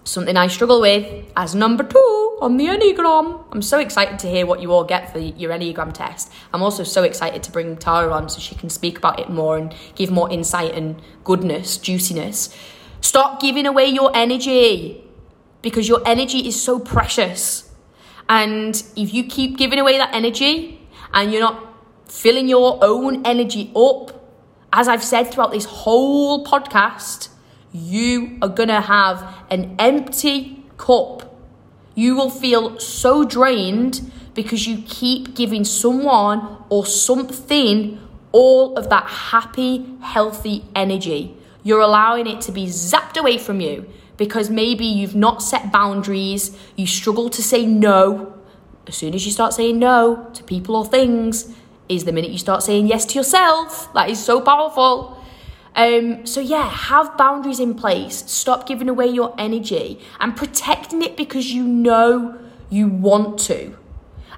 something 0.05 0.37
I 0.37 0.47
struggle 0.49 0.81
with 0.81 1.07
as 1.37 1.55
number 1.55 1.83
two 1.83 2.39
on 2.41 2.57
the 2.59 2.67
Enneagram. 2.67 3.45
I'm 3.53 3.63
so 3.63 3.79
excited 3.79 4.19
to 4.21 4.29
hear 4.29 4.47
what 4.47 4.61
you 4.61 4.71
all 4.73 4.85
get 4.85 5.13
for 5.13 5.19
your 5.19 5.51
Enneagram 5.51 5.93
test. 5.93 6.31
I'm 6.53 6.63
also 6.63 6.85
so 6.85 7.03
excited 7.03 7.43
to 7.43 7.51
bring 7.51 7.77
Tara 7.77 8.13
on 8.13 8.29
so 8.29 8.39
she 8.39 8.55
can 8.55 8.69
speak 8.69 8.99
about 8.99 9.19
it 9.19 9.31
more 9.31 9.57
and 9.57 9.75
give 9.95 10.11
more 10.11 10.31
insight 10.31 10.75
and 10.75 11.01
goodness, 11.25 11.79
juiciness. 11.79 12.55
Stop 13.01 13.41
giving 13.41 13.67
away 13.67 13.87
your 13.87 14.15
energy 14.15 15.05
because 15.63 15.89
your 15.89 16.03
energy 16.07 16.47
is 16.47 16.61
so 16.61 16.79
precious. 16.79 17.71
And 18.29 18.83
if 18.97 19.13
you 19.13 19.25
keep 19.25 19.57
giving 19.57 19.79
away 19.79 19.99
that 19.99 20.15
energy 20.15 20.87
and 21.13 21.33
you're 21.33 21.41
not 21.41 21.75
filling 22.11 22.49
your 22.49 22.79
own 22.83 23.25
energy 23.25 23.73
up, 23.75 24.21
as 24.73 24.89
I've 24.89 25.05
said 25.05 25.33
throughout 25.33 25.53
this 25.53 25.65
whole 25.65 26.45
podcast, 26.45 27.29
you 27.75 28.39
are 28.41 28.49
going 28.49 28.69
to 28.69 28.81
have 28.81 29.45
an 29.51 29.75
empty 29.81 30.65
cup. 30.77 31.37
You 31.97 32.15
will 32.15 32.31
feel 32.31 32.79
so 32.79 33.25
drained 33.25 34.13
because 34.33 34.67
you 34.67 34.83
keep 34.87 35.35
giving 35.35 35.65
someone 35.65 36.59
or 36.69 36.87
something 36.87 38.01
all 38.31 38.77
of 38.77 38.91
that 38.91 39.07
happy, 39.07 39.97
healthy 40.01 40.65
energy. 40.75 41.37
You're 41.65 41.81
allowing 41.81 42.29
it 42.29 42.41
to 42.43 42.53
be 42.53 42.67
zapped 42.67 43.17
away 43.17 43.39
from 43.39 43.61
you 43.61 43.91
because 44.17 44.51
maybe 44.51 44.85
you've 44.85 45.17
not 45.17 45.43
set 45.43 45.73
boundaries, 45.73 46.57
you 46.77 46.87
struggle 46.87 47.29
to 47.31 47.43
say 47.43 47.67
no. 47.67 48.33
As 48.87 48.97
soon 48.97 49.15
as 49.15 49.27
you 49.27 49.33
start 49.33 49.53
saying 49.53 49.81
no 49.81 50.31
to 50.35 50.45
people 50.45 50.77
or 50.77 50.85
things, 50.85 51.53
is 51.89 52.05
the 52.05 52.13
minute 52.13 52.31
you 52.31 52.39
start 52.39 52.63
saying 52.63 52.87
yes 52.87 53.05
to 53.07 53.15
yourself. 53.17 53.93
That 53.95 54.09
is 54.09 54.23
so 54.23 54.41
powerful. 54.41 55.21
Um, 55.77 56.25
so 56.25 56.41
yeah, 56.41 56.69
have 56.69 57.17
boundaries 57.17 57.59
in 57.59 57.75
place. 57.75 58.25
Stop 58.27 58.67
giving 58.67 58.89
away 58.89 59.09
your 59.09 59.35
energy 59.39 60.01
and 60.21 60.37
protecting 60.37 61.03
it 61.03 61.17
because 61.17 61.53
you 61.53 61.65
know 61.65 62.39
you 62.71 62.89
want 62.89 63.39
to, 63.41 63.77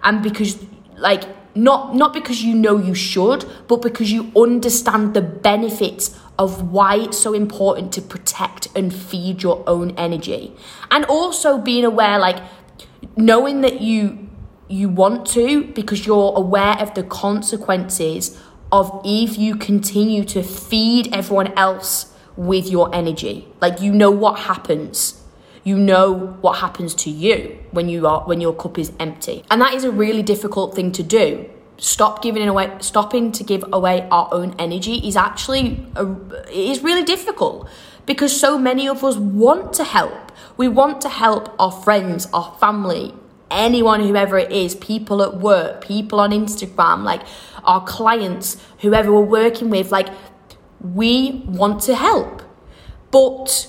and 0.02 0.22
because 0.22 0.64
like 0.96 1.24
not 1.54 1.94
not 1.94 2.14
because 2.14 2.42
you 2.42 2.54
know 2.54 2.78
you 2.78 2.94
should, 2.94 3.44
but 3.68 3.82
because 3.82 4.10
you 4.10 4.32
understand 4.36 5.14
the 5.14 5.22
benefits 5.22 6.18
of 6.38 6.70
why 6.70 6.96
it's 6.96 7.18
so 7.18 7.32
important 7.32 7.92
to 7.92 8.02
protect 8.02 8.68
and 8.76 8.94
feed 8.94 9.42
your 9.42 9.64
own 9.66 9.92
energy. 9.92 10.54
And 10.90 11.04
also 11.06 11.58
being 11.58 11.84
aware 11.84 12.18
like 12.18 12.42
knowing 13.16 13.62
that 13.62 13.80
you 13.80 14.28
you 14.68 14.88
want 14.88 15.26
to 15.26 15.64
because 15.72 16.06
you're 16.06 16.32
aware 16.34 16.76
of 16.80 16.94
the 16.94 17.02
consequences 17.04 18.40
of 18.72 19.00
if 19.04 19.38
you 19.38 19.56
continue 19.56 20.24
to 20.24 20.42
feed 20.42 21.14
everyone 21.14 21.52
else 21.56 22.12
with 22.36 22.68
your 22.68 22.94
energy. 22.94 23.48
Like 23.60 23.80
you 23.80 23.92
know 23.92 24.10
what 24.10 24.40
happens. 24.40 25.22
You 25.64 25.76
know 25.78 26.36
what 26.40 26.58
happens 26.58 26.94
to 26.96 27.10
you 27.10 27.58
when 27.72 27.88
you 27.88 28.06
are 28.06 28.22
when 28.22 28.40
your 28.40 28.54
cup 28.54 28.78
is 28.78 28.92
empty. 29.00 29.44
And 29.50 29.60
that 29.60 29.74
is 29.74 29.84
a 29.84 29.90
really 29.90 30.22
difficult 30.22 30.74
thing 30.74 30.92
to 30.92 31.02
do. 31.02 31.48
Stop 31.78 32.22
giving 32.22 32.46
away 32.48 32.72
stopping 32.80 33.32
to 33.32 33.44
give 33.44 33.64
away 33.72 34.06
our 34.10 34.28
own 34.32 34.54
energy 34.58 35.06
is 35.06 35.16
actually 35.16 35.86
a, 35.96 36.06
is 36.50 36.82
really 36.82 37.04
difficult 37.04 37.68
because 38.06 38.38
so 38.38 38.58
many 38.58 38.88
of 38.88 39.02
us 39.02 39.16
want 39.16 39.72
to 39.74 39.84
help. 39.84 40.32
We 40.56 40.68
want 40.68 41.00
to 41.02 41.08
help 41.08 41.54
our 41.58 41.72
friends, 41.72 42.28
our 42.32 42.56
family, 42.60 43.12
anyone, 43.50 44.00
whoever 44.00 44.38
it 44.38 44.50
is, 44.50 44.74
people 44.74 45.22
at 45.22 45.36
work, 45.38 45.84
people 45.84 46.20
on 46.20 46.30
Instagram, 46.30 47.04
like 47.04 47.22
our 47.64 47.84
clients, 47.84 48.62
whoever 48.80 49.12
we're 49.12 49.20
working 49.20 49.70
with, 49.70 49.90
like 49.90 50.08
we 50.80 51.42
want 51.46 51.82
to 51.82 51.94
help. 51.94 52.42
But 53.10 53.68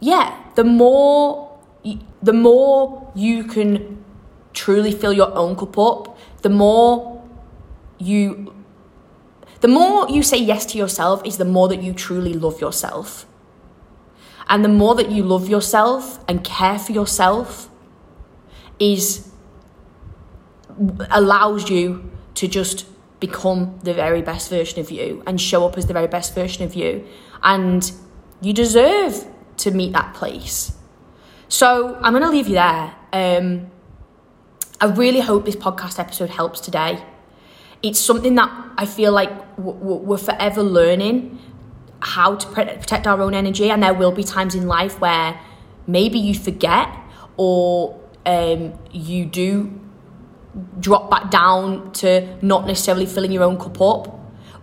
yeah, 0.00 0.42
the 0.54 0.64
more 0.64 1.46
the 2.22 2.32
more 2.32 3.12
you 3.14 3.44
can 3.44 4.04
truly 4.52 4.90
fill 4.90 5.12
your 5.12 5.32
own 5.36 5.54
cup 5.54 5.78
up, 5.78 6.18
the 6.42 6.48
more 6.48 7.22
you 7.98 8.52
the 9.60 9.68
more 9.68 10.08
you 10.08 10.22
say 10.22 10.36
yes 10.38 10.66
to 10.66 10.78
yourself 10.78 11.22
is 11.24 11.38
the 11.38 11.44
more 11.44 11.68
that 11.68 11.82
you 11.82 11.92
truly 11.92 12.34
love 12.34 12.60
yourself. 12.60 13.26
And 14.48 14.64
the 14.64 14.68
more 14.68 14.94
that 14.94 15.10
you 15.10 15.22
love 15.22 15.48
yourself 15.48 16.22
and 16.28 16.44
care 16.44 16.78
for 16.78 16.92
yourself 16.92 17.68
is 18.78 19.30
allows 21.10 21.70
you 21.70 22.10
to 22.34 22.46
just 22.46 22.86
become 23.18 23.78
the 23.82 23.94
very 23.94 24.20
best 24.20 24.50
version 24.50 24.78
of 24.80 24.90
you 24.90 25.22
and 25.26 25.40
show 25.40 25.66
up 25.66 25.78
as 25.78 25.86
the 25.86 25.94
very 25.94 26.06
best 26.06 26.34
version 26.34 26.64
of 26.64 26.74
you. 26.74 27.06
And 27.42 27.90
you 28.42 28.52
deserve 28.52 29.24
to 29.58 29.70
meet 29.70 29.92
that 29.92 30.14
place. 30.14 30.76
So 31.48 31.94
I'm 32.02 32.12
going 32.12 32.22
to 32.22 32.30
leave 32.30 32.48
you 32.48 32.54
there. 32.54 32.94
Um, 33.12 33.70
I 34.80 34.86
really 34.86 35.20
hope 35.20 35.46
this 35.46 35.56
podcast 35.56 35.98
episode 35.98 36.28
helps 36.28 36.60
today. 36.60 37.02
It's 37.82 37.98
something 37.98 38.34
that 38.34 38.50
I 38.76 38.84
feel 38.84 39.12
like 39.12 39.30
we're 39.56 40.18
forever 40.18 40.62
learning 40.62 41.38
how 42.00 42.34
to 42.34 42.46
protect 42.48 43.06
our 43.06 43.20
own 43.22 43.32
energy, 43.32 43.70
and 43.70 43.82
there 43.82 43.94
will 43.94 44.12
be 44.12 44.22
times 44.22 44.54
in 44.54 44.66
life 44.66 45.00
where 45.00 45.40
maybe 45.86 46.18
you 46.18 46.34
forget 46.34 46.88
or 47.38 47.98
um, 48.26 48.78
you 48.92 49.24
do 49.24 49.80
drop 50.80 51.10
back 51.10 51.30
down 51.30 51.92
to 51.92 52.36
not 52.44 52.66
necessarily 52.66 53.06
filling 53.06 53.32
your 53.32 53.44
own 53.44 53.58
cup 53.58 53.80
up, 53.80 54.12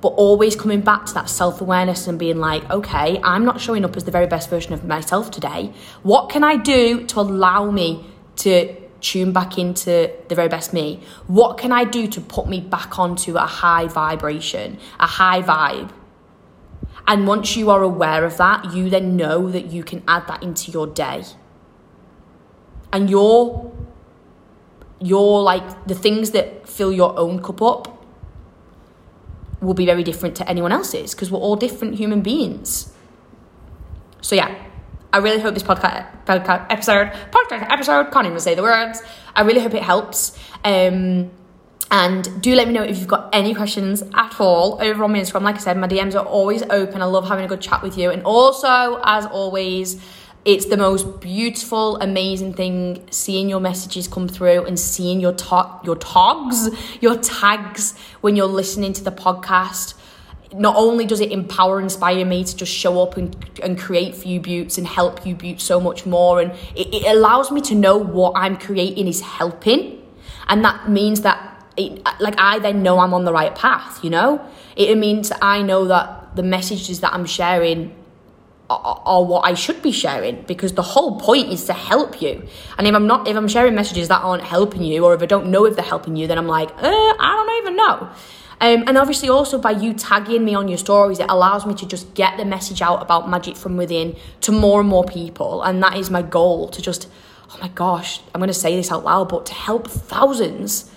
but 0.01 0.09
always 0.09 0.55
coming 0.55 0.82
back 0.82 1.05
to 1.05 1.14
that 1.14 1.30
self 1.30 1.61
awareness 1.61 2.07
and 2.07 2.20
being 2.20 2.38
like, 2.38 2.70
okay, 2.70 3.20
I'm 3.24 3.45
not 3.45 3.61
showing 3.61 3.86
up 3.86 3.95
as 3.95 4.03
the 4.03 4.11
very 4.11 4.28
best 4.28 4.49
version 4.49 4.74
of 4.74 4.84
myself 4.84 5.32
today. 5.32 5.72
What 6.03 6.30
can 6.30 6.43
I 6.43 6.57
do 6.57 7.05
to 7.07 7.20
allow 7.22 7.72
me 7.72 8.05
to 8.38 8.76
tune 8.99 9.32
back 9.32 9.57
into 9.57 10.11
the 10.28 10.36
very 10.36 10.49
best 10.49 10.74
me? 10.74 11.01
What 11.28 11.57
can 11.57 11.72
I 11.72 11.86
do 11.86 12.07
to 12.07 12.22
put 12.22 12.47
me 12.47 12.59
back 12.59 12.99
onto 12.99 13.36
a 13.38 13.45
high 13.45 13.88
vibration, 13.88 14.78
a 14.99 15.07
high 15.07 15.41
vibe? 15.41 15.91
And 17.05 17.28
once 17.28 17.55
you 17.55 17.70
are 17.70 17.82
aware 17.82 18.26
of 18.26 18.38
that, 18.38 18.74
you 18.74 18.89
then 18.89 19.18
know 19.18 19.49
that 19.51 19.68
you 19.68 19.84
can 19.84 20.03
add 20.07 20.28
that 20.28 20.41
into 20.41 20.72
your 20.72 20.88
day. 20.88 21.24
And 22.94 23.10
your 23.10 23.72
your 25.02 25.41
like 25.41 25.86
the 25.86 25.96
things 25.96 26.32
that 26.32 26.68
fill 26.70 26.94
your 26.94 27.20
own 27.20 27.41
cup 27.41 27.62
up 27.62 28.06
will 29.60 29.74
be 29.74 29.86
very 29.86 30.04
different 30.04 30.36
to 30.38 30.50
anyone 30.50 30.72
else's 30.72 31.14
because 31.14 31.32
we're 31.32 31.39
all 31.39 31.56
different 31.56 31.96
human 31.96 32.22
beings. 32.22 32.94
So 34.22 34.36
yeah, 34.36 34.56
I 35.12 35.18
really 35.18 35.39
hope 35.39 35.54
this 35.54 35.64
podcast, 35.64 36.26
podcast 36.26 36.68
episode, 36.70 37.12
podcast 37.32 37.70
episode, 37.70 38.12
can't 38.12 38.28
even 38.28 38.39
say 38.39 38.56
the 38.56 38.64
words. 38.64 39.02
I 39.36 39.41
really 39.41 39.60
hope 39.60 39.74
it 39.74 39.84
helps. 39.84 40.38
Um, 40.64 41.32
and 41.91 42.41
do 42.41 42.56
let 42.56 42.68
me 42.68 42.74
know 42.74 42.82
if 42.82 42.98
you've 42.98 43.08
got 43.08 43.30
any 43.34 43.54
questions 43.54 44.02
at 44.16 44.39
all 44.39 44.82
over 44.82 45.04
on 45.04 45.12
my 45.12 45.20
Instagram. 45.20 45.44
Like 45.44 45.56
I 45.56 45.60
said, 45.60 45.78
my 45.78 45.88
DMs 45.88 46.16
are 46.16 46.26
always 46.26 46.64
open. 46.64 47.02
I 47.04 47.06
love 47.06 47.28
having 47.28 47.46
a 47.46 47.48
good 47.48 47.62
chat 47.62 47.84
with 47.84 47.98
you. 47.98 48.10
And 48.10 48.24
also, 48.24 49.00
as 49.04 49.28
always, 49.28 50.02
it's 50.46 50.66
the 50.66 50.78
most 50.78 51.22
beautiful, 51.22 51.98
amazing 51.98 52.54
thing 52.54 53.08
seeing 53.12 53.48
your 53.48 53.62
messages 53.62 54.08
come 54.08 54.28
through 54.28 54.66
and 54.66 54.78
seeing 54.78 55.22
your 55.22 55.32
to- 55.34 55.80
your 55.84 55.96
tags, 55.96 56.70
your 57.00 57.16
tags 57.16 57.98
when 58.22 58.36
you're 58.36 58.46
listening 58.46 58.91
to 58.94 59.04
the 59.04 59.12
podcast. 59.12 59.94
Not 60.54 60.76
only 60.76 61.06
does 61.06 61.22
it 61.22 61.32
empower 61.32 61.80
inspire 61.80 62.26
me 62.26 62.44
to 62.44 62.56
just 62.56 62.72
show 62.72 63.02
up 63.02 63.18
and, 63.18 63.36
and 63.64 63.80
create 63.80 64.16
for 64.16 64.28
you 64.28 64.39
beauts 64.39 64.78
and 64.78 64.86
help 64.86 65.26
you 65.26 65.34
beauts 65.34 65.64
so 65.64 65.80
much 65.80 66.06
more, 66.06 66.41
and 66.41 66.52
it, 66.76 66.94
it 66.94 67.06
allows 67.16 67.50
me 67.50 67.62
to 67.62 67.76
know 67.76 67.98
what 67.98 68.34
I'm 68.36 68.58
creating 68.58 69.08
is 69.08 69.22
helping, 69.22 70.02
and 70.48 70.64
that 70.66 70.89
means 70.89 71.22
that 71.22 71.66
it, 71.78 72.06
like 72.20 72.36
I 72.38 72.60
then 72.60 72.84
know 72.84 73.00
I'm 73.00 73.14
on 73.14 73.24
the 73.24 73.34
right 73.34 73.56
path. 73.56 74.04
You 74.04 74.10
know, 74.10 74.46
it 74.76 74.98
means 74.98 75.32
I 75.41 75.62
know 75.62 75.86
that 75.86 76.36
the 76.36 76.44
messages 76.44 77.00
that 77.00 77.14
I'm 77.14 77.26
sharing 77.26 77.96
are, 78.70 79.24
what 79.24 79.41
I 79.41 79.53
should 79.53 79.82
be 79.82 79.91
sharing 79.91 80.41
because 80.43 80.74
the 80.74 80.82
whole 80.82 81.20
point 81.20 81.49
is 81.49 81.66
to 81.66 81.74
help 81.74 82.22
you. 82.22 82.47
And 82.78 82.88
if 82.88 82.95
I'm 82.95 83.07
not, 83.07 83.28
if 83.28 83.36
I'm 83.36 83.47
sharing 83.47 83.76
messages 83.76 84.07
that 84.07 84.22
aren't 84.22 84.43
helping 84.43 84.84
you, 84.84 85.03
or 85.05 85.14
if 85.14 85.22
I 85.22 85.26
don't 85.26 85.47
know 85.47 85.66
if 85.66 85.76
they're 85.76 85.86
helping 85.86 86.16
you, 86.16 86.28
then 86.28 86.38
I'm 86.38 86.47
like, 86.47 86.70
uh, 86.70 86.82
I 86.82 87.45
don't 87.45 87.61
even 87.61 87.76
know. 87.76 88.09
Um, 88.61 88.86
and 88.88 88.97
obviously, 88.97 89.30
also 89.30 89.57
by 89.57 89.72
you 89.72 89.93
tagging 89.93 90.45
me 90.45 90.55
on 90.55 90.68
your 90.68 90.78
stories, 90.78 91.20
it 91.20 91.26
allows 91.30 91.66
me 91.66 91.74
to 91.76 91.86
just 91.86 92.14
get 92.14 92.38
the 92.38 92.45
message 92.45 92.82
out 92.82 93.01
about 93.01 93.30
magic 93.30 93.57
from 93.57 93.76
within 93.76 94.16
to 94.41 94.51
more 94.51 94.80
and 94.80 94.88
more 94.88 95.03
people. 95.03 95.61
And 95.64 95.84
that 95.84 95.97
is 95.97 96.09
my 96.09 96.22
goal 96.22 96.70
to 96.70 96.82
just, 96.82 97.09
oh 97.51 97.57
my 97.59 97.68
gosh, 97.70 98.22
I'm 98.34 98.39
going 98.39 98.47
to 98.47 98.53
say 98.53 98.76
this 98.76 98.91
out 98.91 99.03
loud, 99.03 99.28
but 99.28 99.45
to 99.47 99.53
help 99.53 99.89
thousands, 99.89 100.89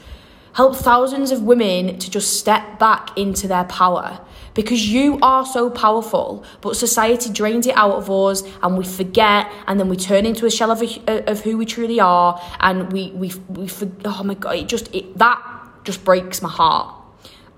help 0.53 0.77
thousands 0.77 1.33
of 1.33 1.43
women 1.43 1.99
to 1.99 2.11
just 2.11 2.39
step 2.39 2.79
back 2.79 3.17
into 3.19 3.49
their 3.49 3.65
power 3.65 4.21
because 4.57 4.89
you 4.89 5.19
are 5.23 5.47
so 5.47 5.71
powerful, 5.71 6.45
but 6.63 6.77
society 6.77 7.31
drains 7.33 7.67
it 7.67 7.77
out 7.77 7.93
of 7.93 8.11
us 8.11 8.43
and 8.63 8.77
we 8.77 8.85
forget 8.85 9.53
and 9.69 9.79
then 9.79 9.89
we 9.89 9.97
turn 9.97 10.27
into 10.27 10.47
a 10.47 10.51
shell 10.51 10.73
of, 10.73 10.83
a, 10.83 11.31
of 11.31 11.43
who 11.43 11.57
we 11.57 11.67
truly 11.67 12.01
are 12.01 12.43
and 12.59 12.93
we, 12.93 13.13
we, 13.13 13.31
we, 13.49 13.69
oh 14.05 14.25
my 14.25 14.35
God, 14.35 14.57
it 14.57 14.67
just, 14.67 14.93
it, 14.93 15.17
that 15.19 15.41
just 15.85 16.05
breaks 16.05 16.43
my 16.43 16.49
heart. 16.49 16.95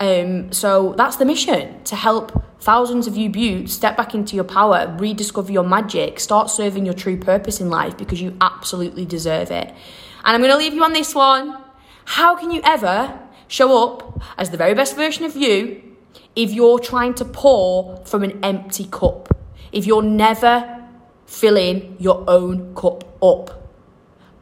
Um, 0.01 0.53
so 0.53 0.93
that's 0.97 1.17
the 1.17 1.25
mission 1.25 1.83
to 1.85 1.97
help 1.97 2.45
thousands 2.61 3.07
of 3.07 3.17
you 3.17 3.31
beauts 3.31 3.73
step 3.73 3.97
back 3.97 4.15
into 4.15 4.35
your 4.35 4.45
power, 4.45 4.95
rediscover 4.99 5.53
your 5.53 5.65
magic, 5.65 6.21
start 6.21 6.51
serving 6.51 6.85
your 6.85 6.95
true 6.95 7.17
purpose 7.17 7.61
in 7.61 7.71
life 7.71 7.97
because 7.97 8.21
you 8.21 8.37
absolutely 8.41 9.05
deserve 9.05 9.51
it. 9.51 9.69
And 9.69 10.35
I'm 10.35 10.41
going 10.41 10.53
to 10.53 10.59
leave 10.59 10.75
you 10.75 10.85
on 10.85 10.93
this 10.93 11.15
one. 11.15 11.57
How 12.05 12.37
can 12.37 12.51
you 12.51 12.61
ever 12.65 13.19
show 13.47 13.83
up 13.83 14.21
as 14.37 14.51
the 14.51 14.57
very 14.57 14.75
best 14.75 14.97
version 14.97 15.25
of 15.25 15.37
you 15.37 15.88
if 16.37 16.53
you're 16.53 16.79
trying 16.79 17.15
to 17.15 17.25
pour 17.25 17.97
from 18.05 18.23
an 18.23 18.39
empty 18.45 18.85
cup, 18.85 19.37
if 19.73 19.87
you're 19.87 20.03
never 20.03 20.85
filling 21.27 21.97
your 21.99 22.25
own 22.29 22.75
cup 22.75 23.05
up. 23.23 23.69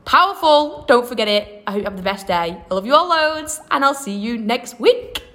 Powerful, 0.04 0.84
don't 0.86 1.06
forget 1.06 1.26
it. 1.26 1.64
I 1.66 1.72
hope 1.72 1.78
you 1.80 1.84
have 1.84 1.96
the 1.96 2.02
best 2.02 2.28
day. 2.28 2.62
I 2.70 2.74
love 2.74 2.86
you 2.86 2.94
all 2.94 3.08
loads, 3.08 3.60
and 3.72 3.84
I'll 3.84 3.94
see 3.94 4.16
you 4.16 4.38
next 4.38 4.78
week. 4.78 5.25